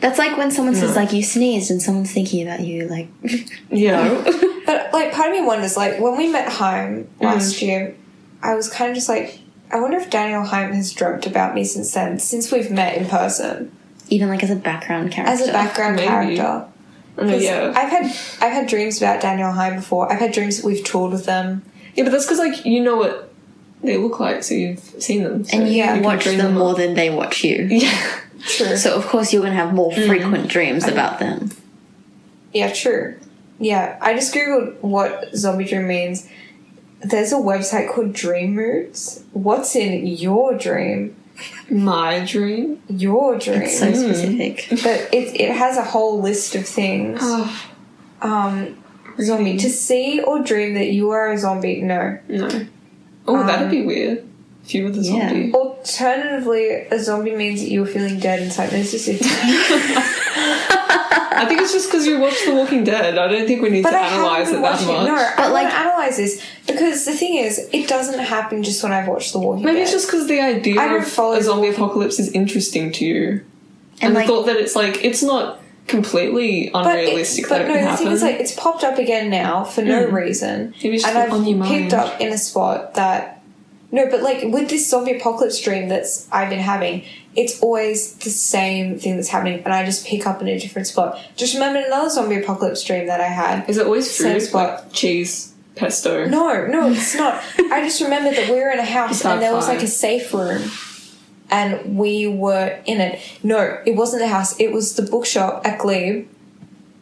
That's 0.00 0.18
like 0.18 0.36
when 0.36 0.50
someone 0.50 0.74
says 0.74 0.90
No. 0.94 1.02
like 1.02 1.12
you 1.12 1.22
sneezed 1.22 1.70
and 1.70 1.80
someone's 1.80 2.12
thinking 2.12 2.42
about 2.46 2.60
you. 2.60 2.86
Like 2.88 3.08
Yeah, 3.70 4.22
But 4.66 4.92
like 4.92 5.12
part 5.12 5.28
of 5.30 5.34
me 5.34 5.42
wonders, 5.44 5.76
like 5.76 5.98
when 6.00 6.16
we 6.16 6.28
met 6.28 6.48
Haim 6.52 7.08
Mm. 7.20 7.24
last 7.24 7.62
year, 7.62 7.94
I 8.42 8.54
was 8.54 8.68
kind 8.68 8.90
of 8.90 8.94
just 8.96 9.08
like 9.08 9.38
I 9.70 9.80
wonder 9.80 9.96
if 9.98 10.08
Danielle 10.10 10.44
Haim 10.44 10.72
has 10.72 10.92
dreamt 10.92 11.26
about 11.26 11.54
me 11.54 11.62
since 11.64 11.92
then, 11.92 12.18
since 12.18 12.50
we've 12.52 12.70
met 12.70 12.96
in 12.96 13.06
person. 13.06 13.70
even 14.10 14.28
like 14.28 14.42
as 14.42 14.50
a 14.50 14.56
background 14.56 15.12
character. 15.12 15.32
As 15.32 15.48
a 15.48 15.52
background 15.52 15.96
Maybe. 15.96 16.08
character. 16.36 16.64
'Cause 17.16 17.42
yeah, 17.42 17.72
I've 17.74 17.88
had 17.90 18.04
I've 18.40 18.52
had 18.52 18.66
dreams 18.68 18.98
about 18.98 19.20
Danielle 19.20 19.52
Haim 19.52 19.76
before. 19.76 20.10
I've 20.12 20.20
had 20.20 20.32
dreams 20.32 20.56
that 20.58 20.64
we've 20.66 20.82
toured 20.84 21.10
with 21.12 21.24
them. 21.26 21.62
Yeah. 21.98 22.04
But 22.04 22.12
that's 22.12 22.24
because 22.24 22.38
like 22.38 22.64
you 22.64 22.80
know 22.82 22.96
what 22.96 23.30
they 23.82 23.96
look 23.98 24.18
like, 24.20 24.42
so 24.44 24.54
you've 24.54 24.78
seen 24.80 25.24
them. 25.24 25.44
So 25.44 25.58
and 25.58 25.68
you 25.68 25.74
Yeah, 25.74 25.96
you 25.96 26.02
watch 26.02 26.22
dream 26.24 26.38
them 26.38 26.54
more 26.54 26.74
than 26.74 26.94
they 26.94 27.10
watch 27.10 27.42
you. 27.44 27.66
Yeah, 27.70 28.20
True. 28.40 28.76
So 28.76 28.94
of 28.94 29.06
course 29.06 29.32
you're 29.32 29.42
gonna 29.42 29.54
have 29.54 29.74
more 29.74 29.90
Mm. 29.92 30.06
frequent 30.06 30.48
dreams 30.48 30.86
about 30.86 31.18
them. 31.18 31.50
Yeah, 32.52 32.72
true. 32.72 33.16
Yeah, 33.58 33.98
I 34.00 34.14
just 34.14 34.32
googled 34.32 34.80
what 34.80 35.34
zombie 35.34 35.64
dream 35.64 35.88
means. 35.88 36.28
There's 37.00 37.32
a 37.32 37.36
website 37.36 37.92
called 37.92 38.12
Dream 38.12 38.54
Moods. 38.54 39.22
What's 39.32 39.74
in 39.76 40.06
your 40.06 40.56
dream? 40.56 41.14
my 41.70 42.24
dream. 42.24 42.80
Your 42.88 43.38
dream. 43.38 43.62
It's 43.62 43.78
so 43.78 43.92
specific. 43.92 44.66
but 44.70 45.08
it 45.12 45.40
it 45.40 45.50
has 45.54 45.76
a 45.76 45.84
whole 45.84 46.20
list 46.20 46.54
of 46.56 46.66
things. 46.66 47.18
Oh, 47.22 47.66
Um, 48.22 48.77
zombie 49.22 49.56
to 49.58 49.68
see 49.70 50.20
or 50.20 50.40
dream 50.42 50.74
that 50.74 50.88
you 50.88 51.10
are 51.10 51.32
a 51.32 51.38
zombie. 51.38 51.80
No. 51.82 52.18
no. 52.28 52.66
Oh, 53.26 53.46
that'd 53.46 53.66
Um, 53.66 53.70
be 53.70 53.84
weird. 53.84 54.24
If 54.64 54.74
you 54.74 54.84
were 54.84 54.90
the 54.90 55.00
Yeah. 55.02 55.28
zombie. 55.30 55.52
Alternatively, 55.54 56.70
a 56.90 56.98
zombie 56.98 57.34
means 57.34 57.60
that 57.62 57.70
you're 57.70 57.86
feeling 57.86 58.18
dead 58.18 58.40
inside. 58.42 58.70
There's 58.70 58.90
just 58.92 59.08
I 61.40 61.44
think 61.46 61.60
it's 61.60 61.72
just 61.72 61.88
because 61.90 62.06
you 62.06 62.18
watched 62.18 62.44
The 62.46 62.54
Walking 62.54 62.82
Dead. 62.84 63.16
I 63.16 63.28
don't 63.28 63.46
think 63.46 63.62
we 63.62 63.68
need 63.70 63.82
But 63.84 63.90
to 63.92 63.96
I 63.96 64.08
analyze 64.08 64.48
it 64.48 64.52
that 64.54 64.60
much. 64.60 64.82
it. 64.82 64.86
No, 64.86 65.14
But, 65.36 65.38
want 65.38 65.52
like- 65.54 65.72
analyze 65.72 66.16
this 66.16 66.42
because 66.66 67.04
the 67.04 67.12
thing 67.12 67.36
is, 67.36 67.68
it 67.72 67.86
doesn't 67.88 68.18
happen 68.18 68.62
just 68.62 68.82
when 68.82 68.92
I've 68.92 69.06
watched 69.08 69.32
The 69.32 69.38
Walking 69.38 69.64
Maybe 69.64 69.66
Dead. 69.66 69.72
Maybe 69.74 69.82
it's 69.82 69.92
just 69.92 70.08
because 70.08 70.26
the 70.26 70.40
idea 70.40 70.80
of 70.96 71.06
follow 71.06 71.34
a 71.36 71.42
zombie 71.42 71.66
The 71.70 71.72
Walking- 71.72 71.84
apocalypse 71.84 72.18
is 72.18 72.30
interesting 72.32 72.90
to 72.92 73.04
you. 73.04 73.40
and, 74.00 74.14
like- 74.14 74.26
the 74.26 74.32
thought 74.32 74.46
that 74.46 74.56
it's 74.56 74.74
like 74.76 75.04
it's 75.04 75.22
not 75.22 75.60
completely 75.88 76.70
But, 76.72 76.86
unrealistic 76.86 77.44
it, 77.44 77.48
that 77.48 77.58
but 77.58 77.60
it 77.62 77.68
no, 77.68 77.74
can 77.74 77.82
the 77.84 77.88
happen. 77.90 78.04
thing 78.06 78.12
is, 78.14 78.22
like, 78.22 78.36
it's 78.36 78.52
popped 78.54 78.84
up 78.84 78.98
again 78.98 79.30
now 79.30 79.64
for 79.64 79.82
no 79.82 80.06
Mm. 80.06 80.12
reason, 80.12 80.74
and 80.82 80.92
just 80.92 81.06
on 81.06 81.46
your 81.46 81.62
I've 81.62 81.68
picked 81.68 81.92
mind. 81.92 81.94
up 81.94 82.20
in 82.20 82.32
a 82.32 82.38
spot 82.38 82.94
that 82.94 83.34
no, 83.90 84.06
but 84.10 84.22
like 84.22 84.42
with 84.44 84.68
this 84.68 84.88
zombie 84.90 85.16
apocalypse 85.16 85.58
dream 85.62 85.88
that's 85.88 86.26
I've 86.30 86.50
been 86.50 86.58
having, 86.58 87.04
it's 87.34 87.58
always 87.62 88.12
the 88.16 88.28
same 88.28 88.98
thing 88.98 89.16
that's 89.16 89.28
happening, 89.28 89.62
and 89.64 89.72
I 89.72 89.84
just 89.86 90.04
pick 90.06 90.26
up 90.26 90.42
in 90.42 90.48
a 90.48 90.58
different 90.58 90.86
spot. 90.88 91.18
Just 91.36 91.54
remember 91.54 91.78
another 91.80 92.10
zombie 92.10 92.36
apocalypse 92.36 92.84
dream 92.84 93.06
that 93.06 93.20
I 93.22 93.28
had. 93.28 93.68
Is 93.68 93.78
it 93.78 93.86
always 93.86 94.10
Same 94.10 94.34
food 94.34 94.42
spot. 94.42 94.84
like 94.84 94.92
cheese, 94.92 95.54
pesto? 95.74 96.26
No, 96.26 96.66
no, 96.66 96.90
it's 96.90 97.14
not. 97.14 97.42
I 97.72 97.80
just 97.82 98.02
remember 98.02 98.30
that 98.30 98.50
we 98.50 98.56
were 98.56 98.68
in 98.70 98.78
a 98.78 98.84
house 98.84 99.24
and 99.24 99.40
there 99.40 99.54
was 99.54 99.68
like 99.68 99.82
a 99.82 99.86
safe 99.86 100.34
room 100.34 100.70
and 101.50 101.96
we 101.98 102.26
were 102.26 102.78
in 102.84 103.00
it. 103.00 103.20
No, 103.42 103.80
it 103.86 103.96
wasn't 103.96 104.22
the 104.22 104.28
house. 104.28 104.58
It 104.60 104.72
was 104.72 104.94
the 104.96 105.02
bookshop 105.02 105.66
at 105.66 105.78
Glebe, 105.78 106.26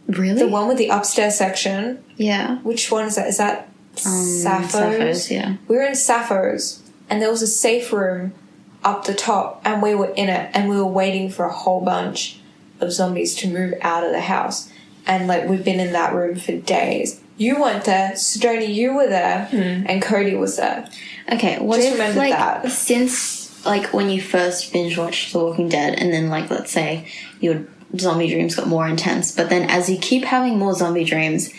Really? 0.09 0.39
the 0.39 0.49
one 0.49 0.69
with 0.69 0.79
the 0.79 0.89
upstairs 0.89 1.35
section. 1.37 2.03
yeah. 2.17 2.59
Which 2.59 2.91
one 2.93 3.07
is 3.07 3.17
that? 3.17 3.27
Is 3.29 3.39
that 3.39 3.69
Um, 4.05 4.13
Sappho's? 4.25 4.71
Sappho's, 4.73 5.31
yeah. 5.31 5.57
We 5.69 5.77
were 5.77 5.83
in 5.83 5.95
Sappho's 5.97 6.81
and 7.11 7.21
there 7.23 7.31
was 7.31 7.43
a 7.43 7.47
safe 7.47 7.93
room 7.93 8.33
up 8.85 9.05
the 9.07 9.15
top 9.15 9.61
and 9.65 9.83
we 9.83 9.95
were 9.95 10.11
in 10.15 10.29
it 10.29 10.51
and 10.55 10.69
we 10.69 10.77
were 10.77 10.85
waiting 10.87 11.29
for 11.31 11.45
a 11.47 11.53
whole 11.53 11.81
bunch 11.81 12.39
of 12.81 12.93
zombies 12.93 13.35
to 13.37 13.49
move 13.49 13.75
out 13.81 14.05
of 14.05 14.13
the 14.13 14.21
house. 14.21 14.71
And 15.07 15.27
like 15.27 15.49
we've 15.49 15.65
been 15.65 15.81
in 15.81 15.93
that 15.93 16.15
room 16.15 16.37
for 16.37 16.53
days. 16.53 17.21
You 17.39 17.61
weren't 17.61 17.85
there, 17.85 18.13
Sedona, 18.13 18.67
you 18.67 18.95
were 18.95 19.09
there, 19.09 19.49
and 19.53 20.01
Cody 20.01 20.35
was 20.35 20.57
there. 20.57 20.89
Okay, 21.31 21.59
what 21.59 21.77
Just 21.77 21.89
if 21.89 21.93
remember 21.95 22.19
like 22.21 22.33
that. 22.33 22.71
since 22.71 23.46
like 23.67 23.93
when 23.93 24.11
you 24.11 24.21
first 24.21 24.73
binge 24.73 24.97
watched 24.97 25.33
The 25.33 25.39
Walking 25.39 25.69
Dead, 25.69 25.99
and 25.99 26.13
then 26.13 26.29
like 26.31 26.51
let's 26.51 26.71
say 26.71 27.09
your 27.41 27.65
zombie 27.99 28.29
dreams 28.29 28.55
got 28.55 28.67
more 28.69 28.87
intense, 28.89 29.33
but 29.33 29.49
then 29.51 29.69
as 29.71 29.89
you 29.89 29.99
keep 29.99 30.25
having 30.25 30.59
more 30.59 30.75
zombie 30.75 31.05
dreams, 31.05 31.51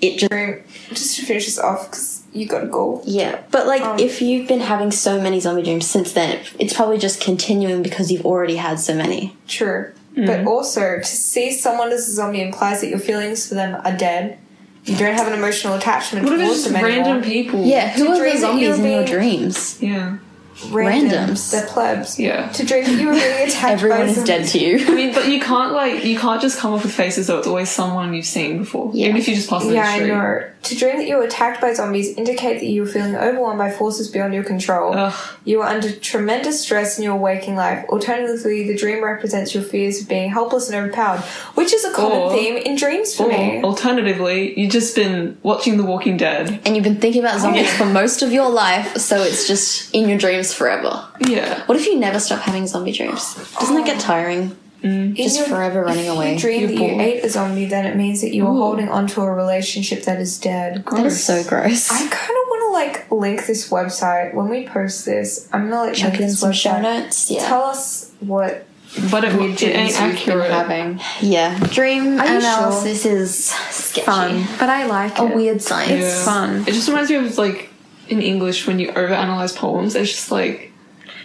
it 0.00 0.18
just 0.18 0.32
Room, 0.32 0.62
just 0.90 1.16
to 1.16 1.24
finish 1.24 1.46
this 1.46 1.58
off, 1.58 1.90
because 1.90 2.22
you 2.32 2.46
gotta 2.46 2.66
go. 2.66 3.02
yeah. 3.06 3.40
But 3.50 3.66
like 3.66 3.82
Um, 3.82 3.98
if 3.98 4.20
you've 4.20 4.46
been 4.46 4.60
having 4.60 4.90
so 4.90 5.20
many 5.20 5.40
zombie 5.40 5.62
dreams 5.62 5.86
since 5.86 6.12
then, 6.12 6.40
it's 6.58 6.74
probably 6.74 6.98
just 6.98 7.20
continuing 7.20 7.82
because 7.82 8.10
you've 8.12 8.26
already 8.26 8.56
had 8.56 8.78
so 8.80 8.94
many. 8.94 9.34
True. 9.48 9.92
But 10.18 10.46
also, 10.46 10.98
to 10.98 11.04
see 11.04 11.52
someone 11.52 11.92
as 11.92 12.08
a 12.08 12.12
zombie 12.12 12.40
implies 12.40 12.80
that 12.80 12.88
your 12.88 12.98
feelings 12.98 13.46
for 13.48 13.54
them 13.54 13.78
are 13.84 13.94
dead. 13.94 14.38
You 14.86 14.96
don't 14.96 15.12
have 15.14 15.26
an 15.26 15.34
emotional 15.34 15.74
attachment 15.74 16.24
What 16.24 16.40
if 16.40 16.48
it's 16.48 16.62
just 16.62 16.72
them 16.72 16.82
random 16.82 17.22
people? 17.22 17.62
Yeah, 17.62 17.90
who 17.90 18.04
To 18.04 18.10
are 18.12 18.30
the 18.32 18.38
zombies 18.38 18.62
you're 18.78 18.86
in 18.86 18.92
your 18.92 19.04
dreams? 19.04 19.76
Yeah. 19.82 20.16
Randoms. 20.56 21.10
Randoms. 21.10 21.50
They're 21.52 21.66
plebs. 21.66 22.18
Yeah. 22.18 22.48
To 22.50 22.64
dream 22.64 22.84
that 22.84 22.92
you 22.98 23.06
were 23.06 23.12
really 23.12 23.42
attacked 23.48 23.72
Everyone 23.74 23.98
by 23.98 24.04
is 24.06 24.14
zombies. 24.16 24.28
dead 24.28 24.46
to 24.48 24.58
you. 24.58 24.86
I 24.86 24.94
mean, 24.94 25.14
but 25.14 25.28
you 25.28 25.40
can't 25.40 25.72
like 25.72 26.04
you 26.04 26.18
can't 26.18 26.40
just 26.40 26.58
come 26.58 26.72
up 26.74 26.82
with 26.82 26.92
faces 26.94 27.26
though. 27.26 27.38
It's 27.38 27.46
always 27.46 27.68
someone 27.70 28.14
you've 28.14 28.24
seen 28.26 28.58
before, 28.58 28.90
Yeah. 28.94 29.06
even 29.08 29.16
if 29.18 29.28
you 29.28 29.34
just 29.34 29.48
pass 29.50 29.64
them 29.64 29.74
Yeah, 29.74 29.82
the 29.84 29.88
I 29.90 29.94
street. 29.96 30.08
know. 30.08 30.42
To 30.62 30.74
dream 30.74 30.96
that 30.96 31.06
you 31.06 31.16
were 31.16 31.22
attacked 31.22 31.60
by 31.60 31.72
zombies 31.74 32.08
indicate 32.16 32.54
that 32.58 32.66
you 32.66 32.80
were 32.82 32.88
feeling 32.88 33.14
overwhelmed 33.14 33.58
by 33.58 33.70
forces 33.70 34.08
beyond 34.08 34.34
your 34.34 34.42
control. 34.42 34.94
Ugh. 34.96 35.14
You 35.44 35.60
are 35.62 35.68
under 35.68 35.92
tremendous 35.92 36.60
stress 36.60 36.98
in 36.98 37.04
your 37.04 37.14
waking 37.14 37.54
life. 37.54 37.84
Alternatively, 37.88 38.66
the 38.66 38.74
dream 38.76 39.04
represents 39.04 39.54
your 39.54 39.62
fears 39.62 40.00
of 40.02 40.08
being 40.08 40.28
helpless 40.30 40.68
and 40.68 40.76
overpowered, 40.76 41.20
which 41.54 41.72
is 41.72 41.84
a 41.84 41.92
common 41.92 42.18
Or- 42.18 42.32
theme 42.32 42.56
in 42.56 42.74
dreams 42.74 43.14
for 43.14 43.24
Or 43.24 43.28
me. 43.28 43.60
alternatively, 43.62 44.58
you've 44.58 44.72
just 44.72 44.96
been 44.96 45.36
watching 45.44 45.76
The 45.76 45.84
Walking 45.84 46.16
Dead. 46.16 46.58
and 46.64 46.74
you've 46.74 46.82
been 46.84 46.96
thinking 47.00 47.22
about 47.22 47.40
zombies 47.40 47.72
for 47.74 47.84
most 47.86 48.22
of 48.22 48.32
your 48.32 48.48
life, 48.50 48.96
so 48.98 49.22
it's 49.22 49.46
just 49.46 49.94
in 49.94 50.08
your 50.08 50.18
dreams 50.18 50.45
forever. 50.54 51.04
Yeah. 51.20 51.64
What 51.66 51.76
if 51.78 51.86
you 51.86 51.98
never 51.98 52.18
stop 52.20 52.40
having 52.40 52.66
zombie 52.66 52.92
dreams? 52.92 53.34
Doesn't 53.58 53.74
that 53.76 53.86
get 53.86 54.00
tiring? 54.00 54.56
Mm. 54.82 55.16
Just 55.16 55.38
your- 55.38 55.48
forever 55.48 55.82
running 55.82 56.04
if 56.04 56.12
away. 56.12 56.34
you 56.34 56.38
dream 56.38 56.60
You're 56.60 56.68
that 56.68 56.74
you 56.74 56.90
bored. 56.90 57.00
ate 57.00 57.24
a 57.24 57.30
zombie, 57.30 57.64
then 57.64 57.86
it 57.86 57.96
means 57.96 58.20
that 58.20 58.34
you 58.34 58.46
are 58.46 58.52
Ooh. 58.52 58.58
holding 58.58 58.88
onto 58.88 59.20
a 59.22 59.32
relationship 59.32 60.04
that 60.04 60.20
is 60.20 60.38
dead. 60.38 60.84
That 60.90 61.06
is 61.06 61.24
so 61.24 61.42
gross. 61.44 61.90
I 61.90 61.98
kind 61.98 62.12
of 62.12 62.48
want 62.48 62.62
to 62.62 62.72
like 62.72 63.10
link 63.10 63.46
this 63.46 63.70
website 63.70 64.34
when 64.34 64.48
we 64.48 64.66
post 64.66 65.04
this. 65.06 65.48
I'm 65.52 65.70
gonna 65.70 65.86
like 65.88 65.94
Chuck 65.94 66.10
link 66.10 66.20
it 66.20 66.20
in 66.24 66.28
this 66.28 66.40
some 66.40 66.50
website. 66.50 66.54
show 66.54 66.80
notes. 66.80 67.30
Yeah. 67.30 67.46
Tell 67.48 67.62
us 67.64 68.12
what 68.20 68.66
But 69.10 69.24
it, 69.24 69.34
weird 69.36 69.52
it 69.52 69.72
dreams 69.74 69.98
ain't 69.98 70.18
you've 70.18 70.26
been 70.26 70.40
accurate. 70.40 70.50
having. 70.50 71.00
yeah. 71.20 71.58
Dream 71.72 72.20
Are 72.20 72.26
you 72.26 72.36
analysis 72.38 73.04
is 73.06 73.44
sketchy. 73.70 74.04
Fun, 74.06 74.46
but 74.60 74.68
I 74.68 74.86
like 74.86 75.18
A 75.18 75.24
it. 75.26 75.34
weird 75.34 75.62
science. 75.62 75.90
It's 76.04 76.24
fun. 76.24 76.60
It 76.68 76.72
just 76.74 76.86
reminds 76.88 77.10
me 77.10 77.16
of 77.16 77.36
like 77.38 77.70
in 78.08 78.22
English 78.22 78.66
when 78.66 78.78
you 78.78 78.88
overanalyze 78.92 79.54
poems. 79.56 79.94
It's 79.94 80.10
just 80.10 80.30
like 80.30 80.72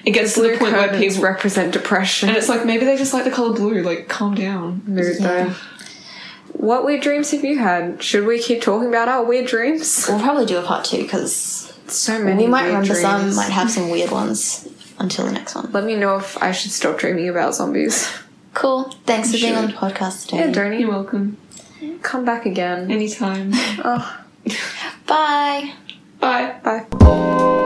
it 0.05 0.11
gets 0.11 0.33
to 0.35 0.41
the 0.41 0.57
point 0.57 0.73
where 0.73 0.89
people 0.97 1.21
represent 1.23 1.73
depression. 1.73 2.29
and 2.29 2.37
it's 2.37 2.49
like 2.49 2.65
maybe 2.65 2.85
they 2.85 2.97
just 2.97 3.13
like 3.13 3.23
the 3.23 3.31
color 3.31 3.53
blue. 3.53 3.81
Like 3.83 4.07
calm 4.07 4.35
down. 4.35 4.81
mood 4.85 5.17
though. 5.19 5.53
What 6.53 6.85
weird 6.85 7.01
dreams 7.01 7.31
have 7.31 7.43
you 7.43 7.57
had? 7.59 8.03
Should 8.03 8.25
we 8.25 8.39
keep 8.39 8.61
talking 8.61 8.87
about 8.89 9.07
our 9.07 9.23
weird 9.23 9.47
dreams? 9.47 10.05
We'll 10.07 10.19
probably 10.19 10.45
do 10.45 10.57
a 10.57 10.61
part 10.63 10.85
two 10.85 11.01
because 11.03 11.73
So 11.87 12.21
many. 12.23 12.43
we 12.43 12.49
might 12.49 12.63
weird 12.63 12.73
remember 12.87 12.95
some, 12.95 13.35
might 13.35 13.49
have 13.51 13.71
some 13.71 13.89
weird 13.89 14.11
ones 14.11 14.67
until 14.99 15.25
the 15.25 15.31
next 15.31 15.55
one. 15.55 15.71
Let 15.71 15.85
me 15.85 15.95
know 15.95 16.17
if 16.17 16.37
I 16.41 16.51
should 16.51 16.71
stop 16.71 16.97
dreaming 16.99 17.29
about 17.29 17.55
zombies. 17.55 18.07
Cool. 18.53 18.83
Thanks 19.05 19.31
for 19.31 19.37
being 19.37 19.55
on 19.55 19.67
the 19.67 19.73
podcast 19.73 20.25
today. 20.25 20.39
Yeah, 20.45 20.51
Donny, 20.51 20.81
You're 20.81 20.89
welcome. 20.89 21.37
come 22.01 22.25
back 22.25 22.45
again. 22.45 22.91
Anytime. 22.91 23.51
Oh, 23.83 24.23
Bye. 25.07 25.73
Bye. 26.21 26.59
bye. 26.63 27.57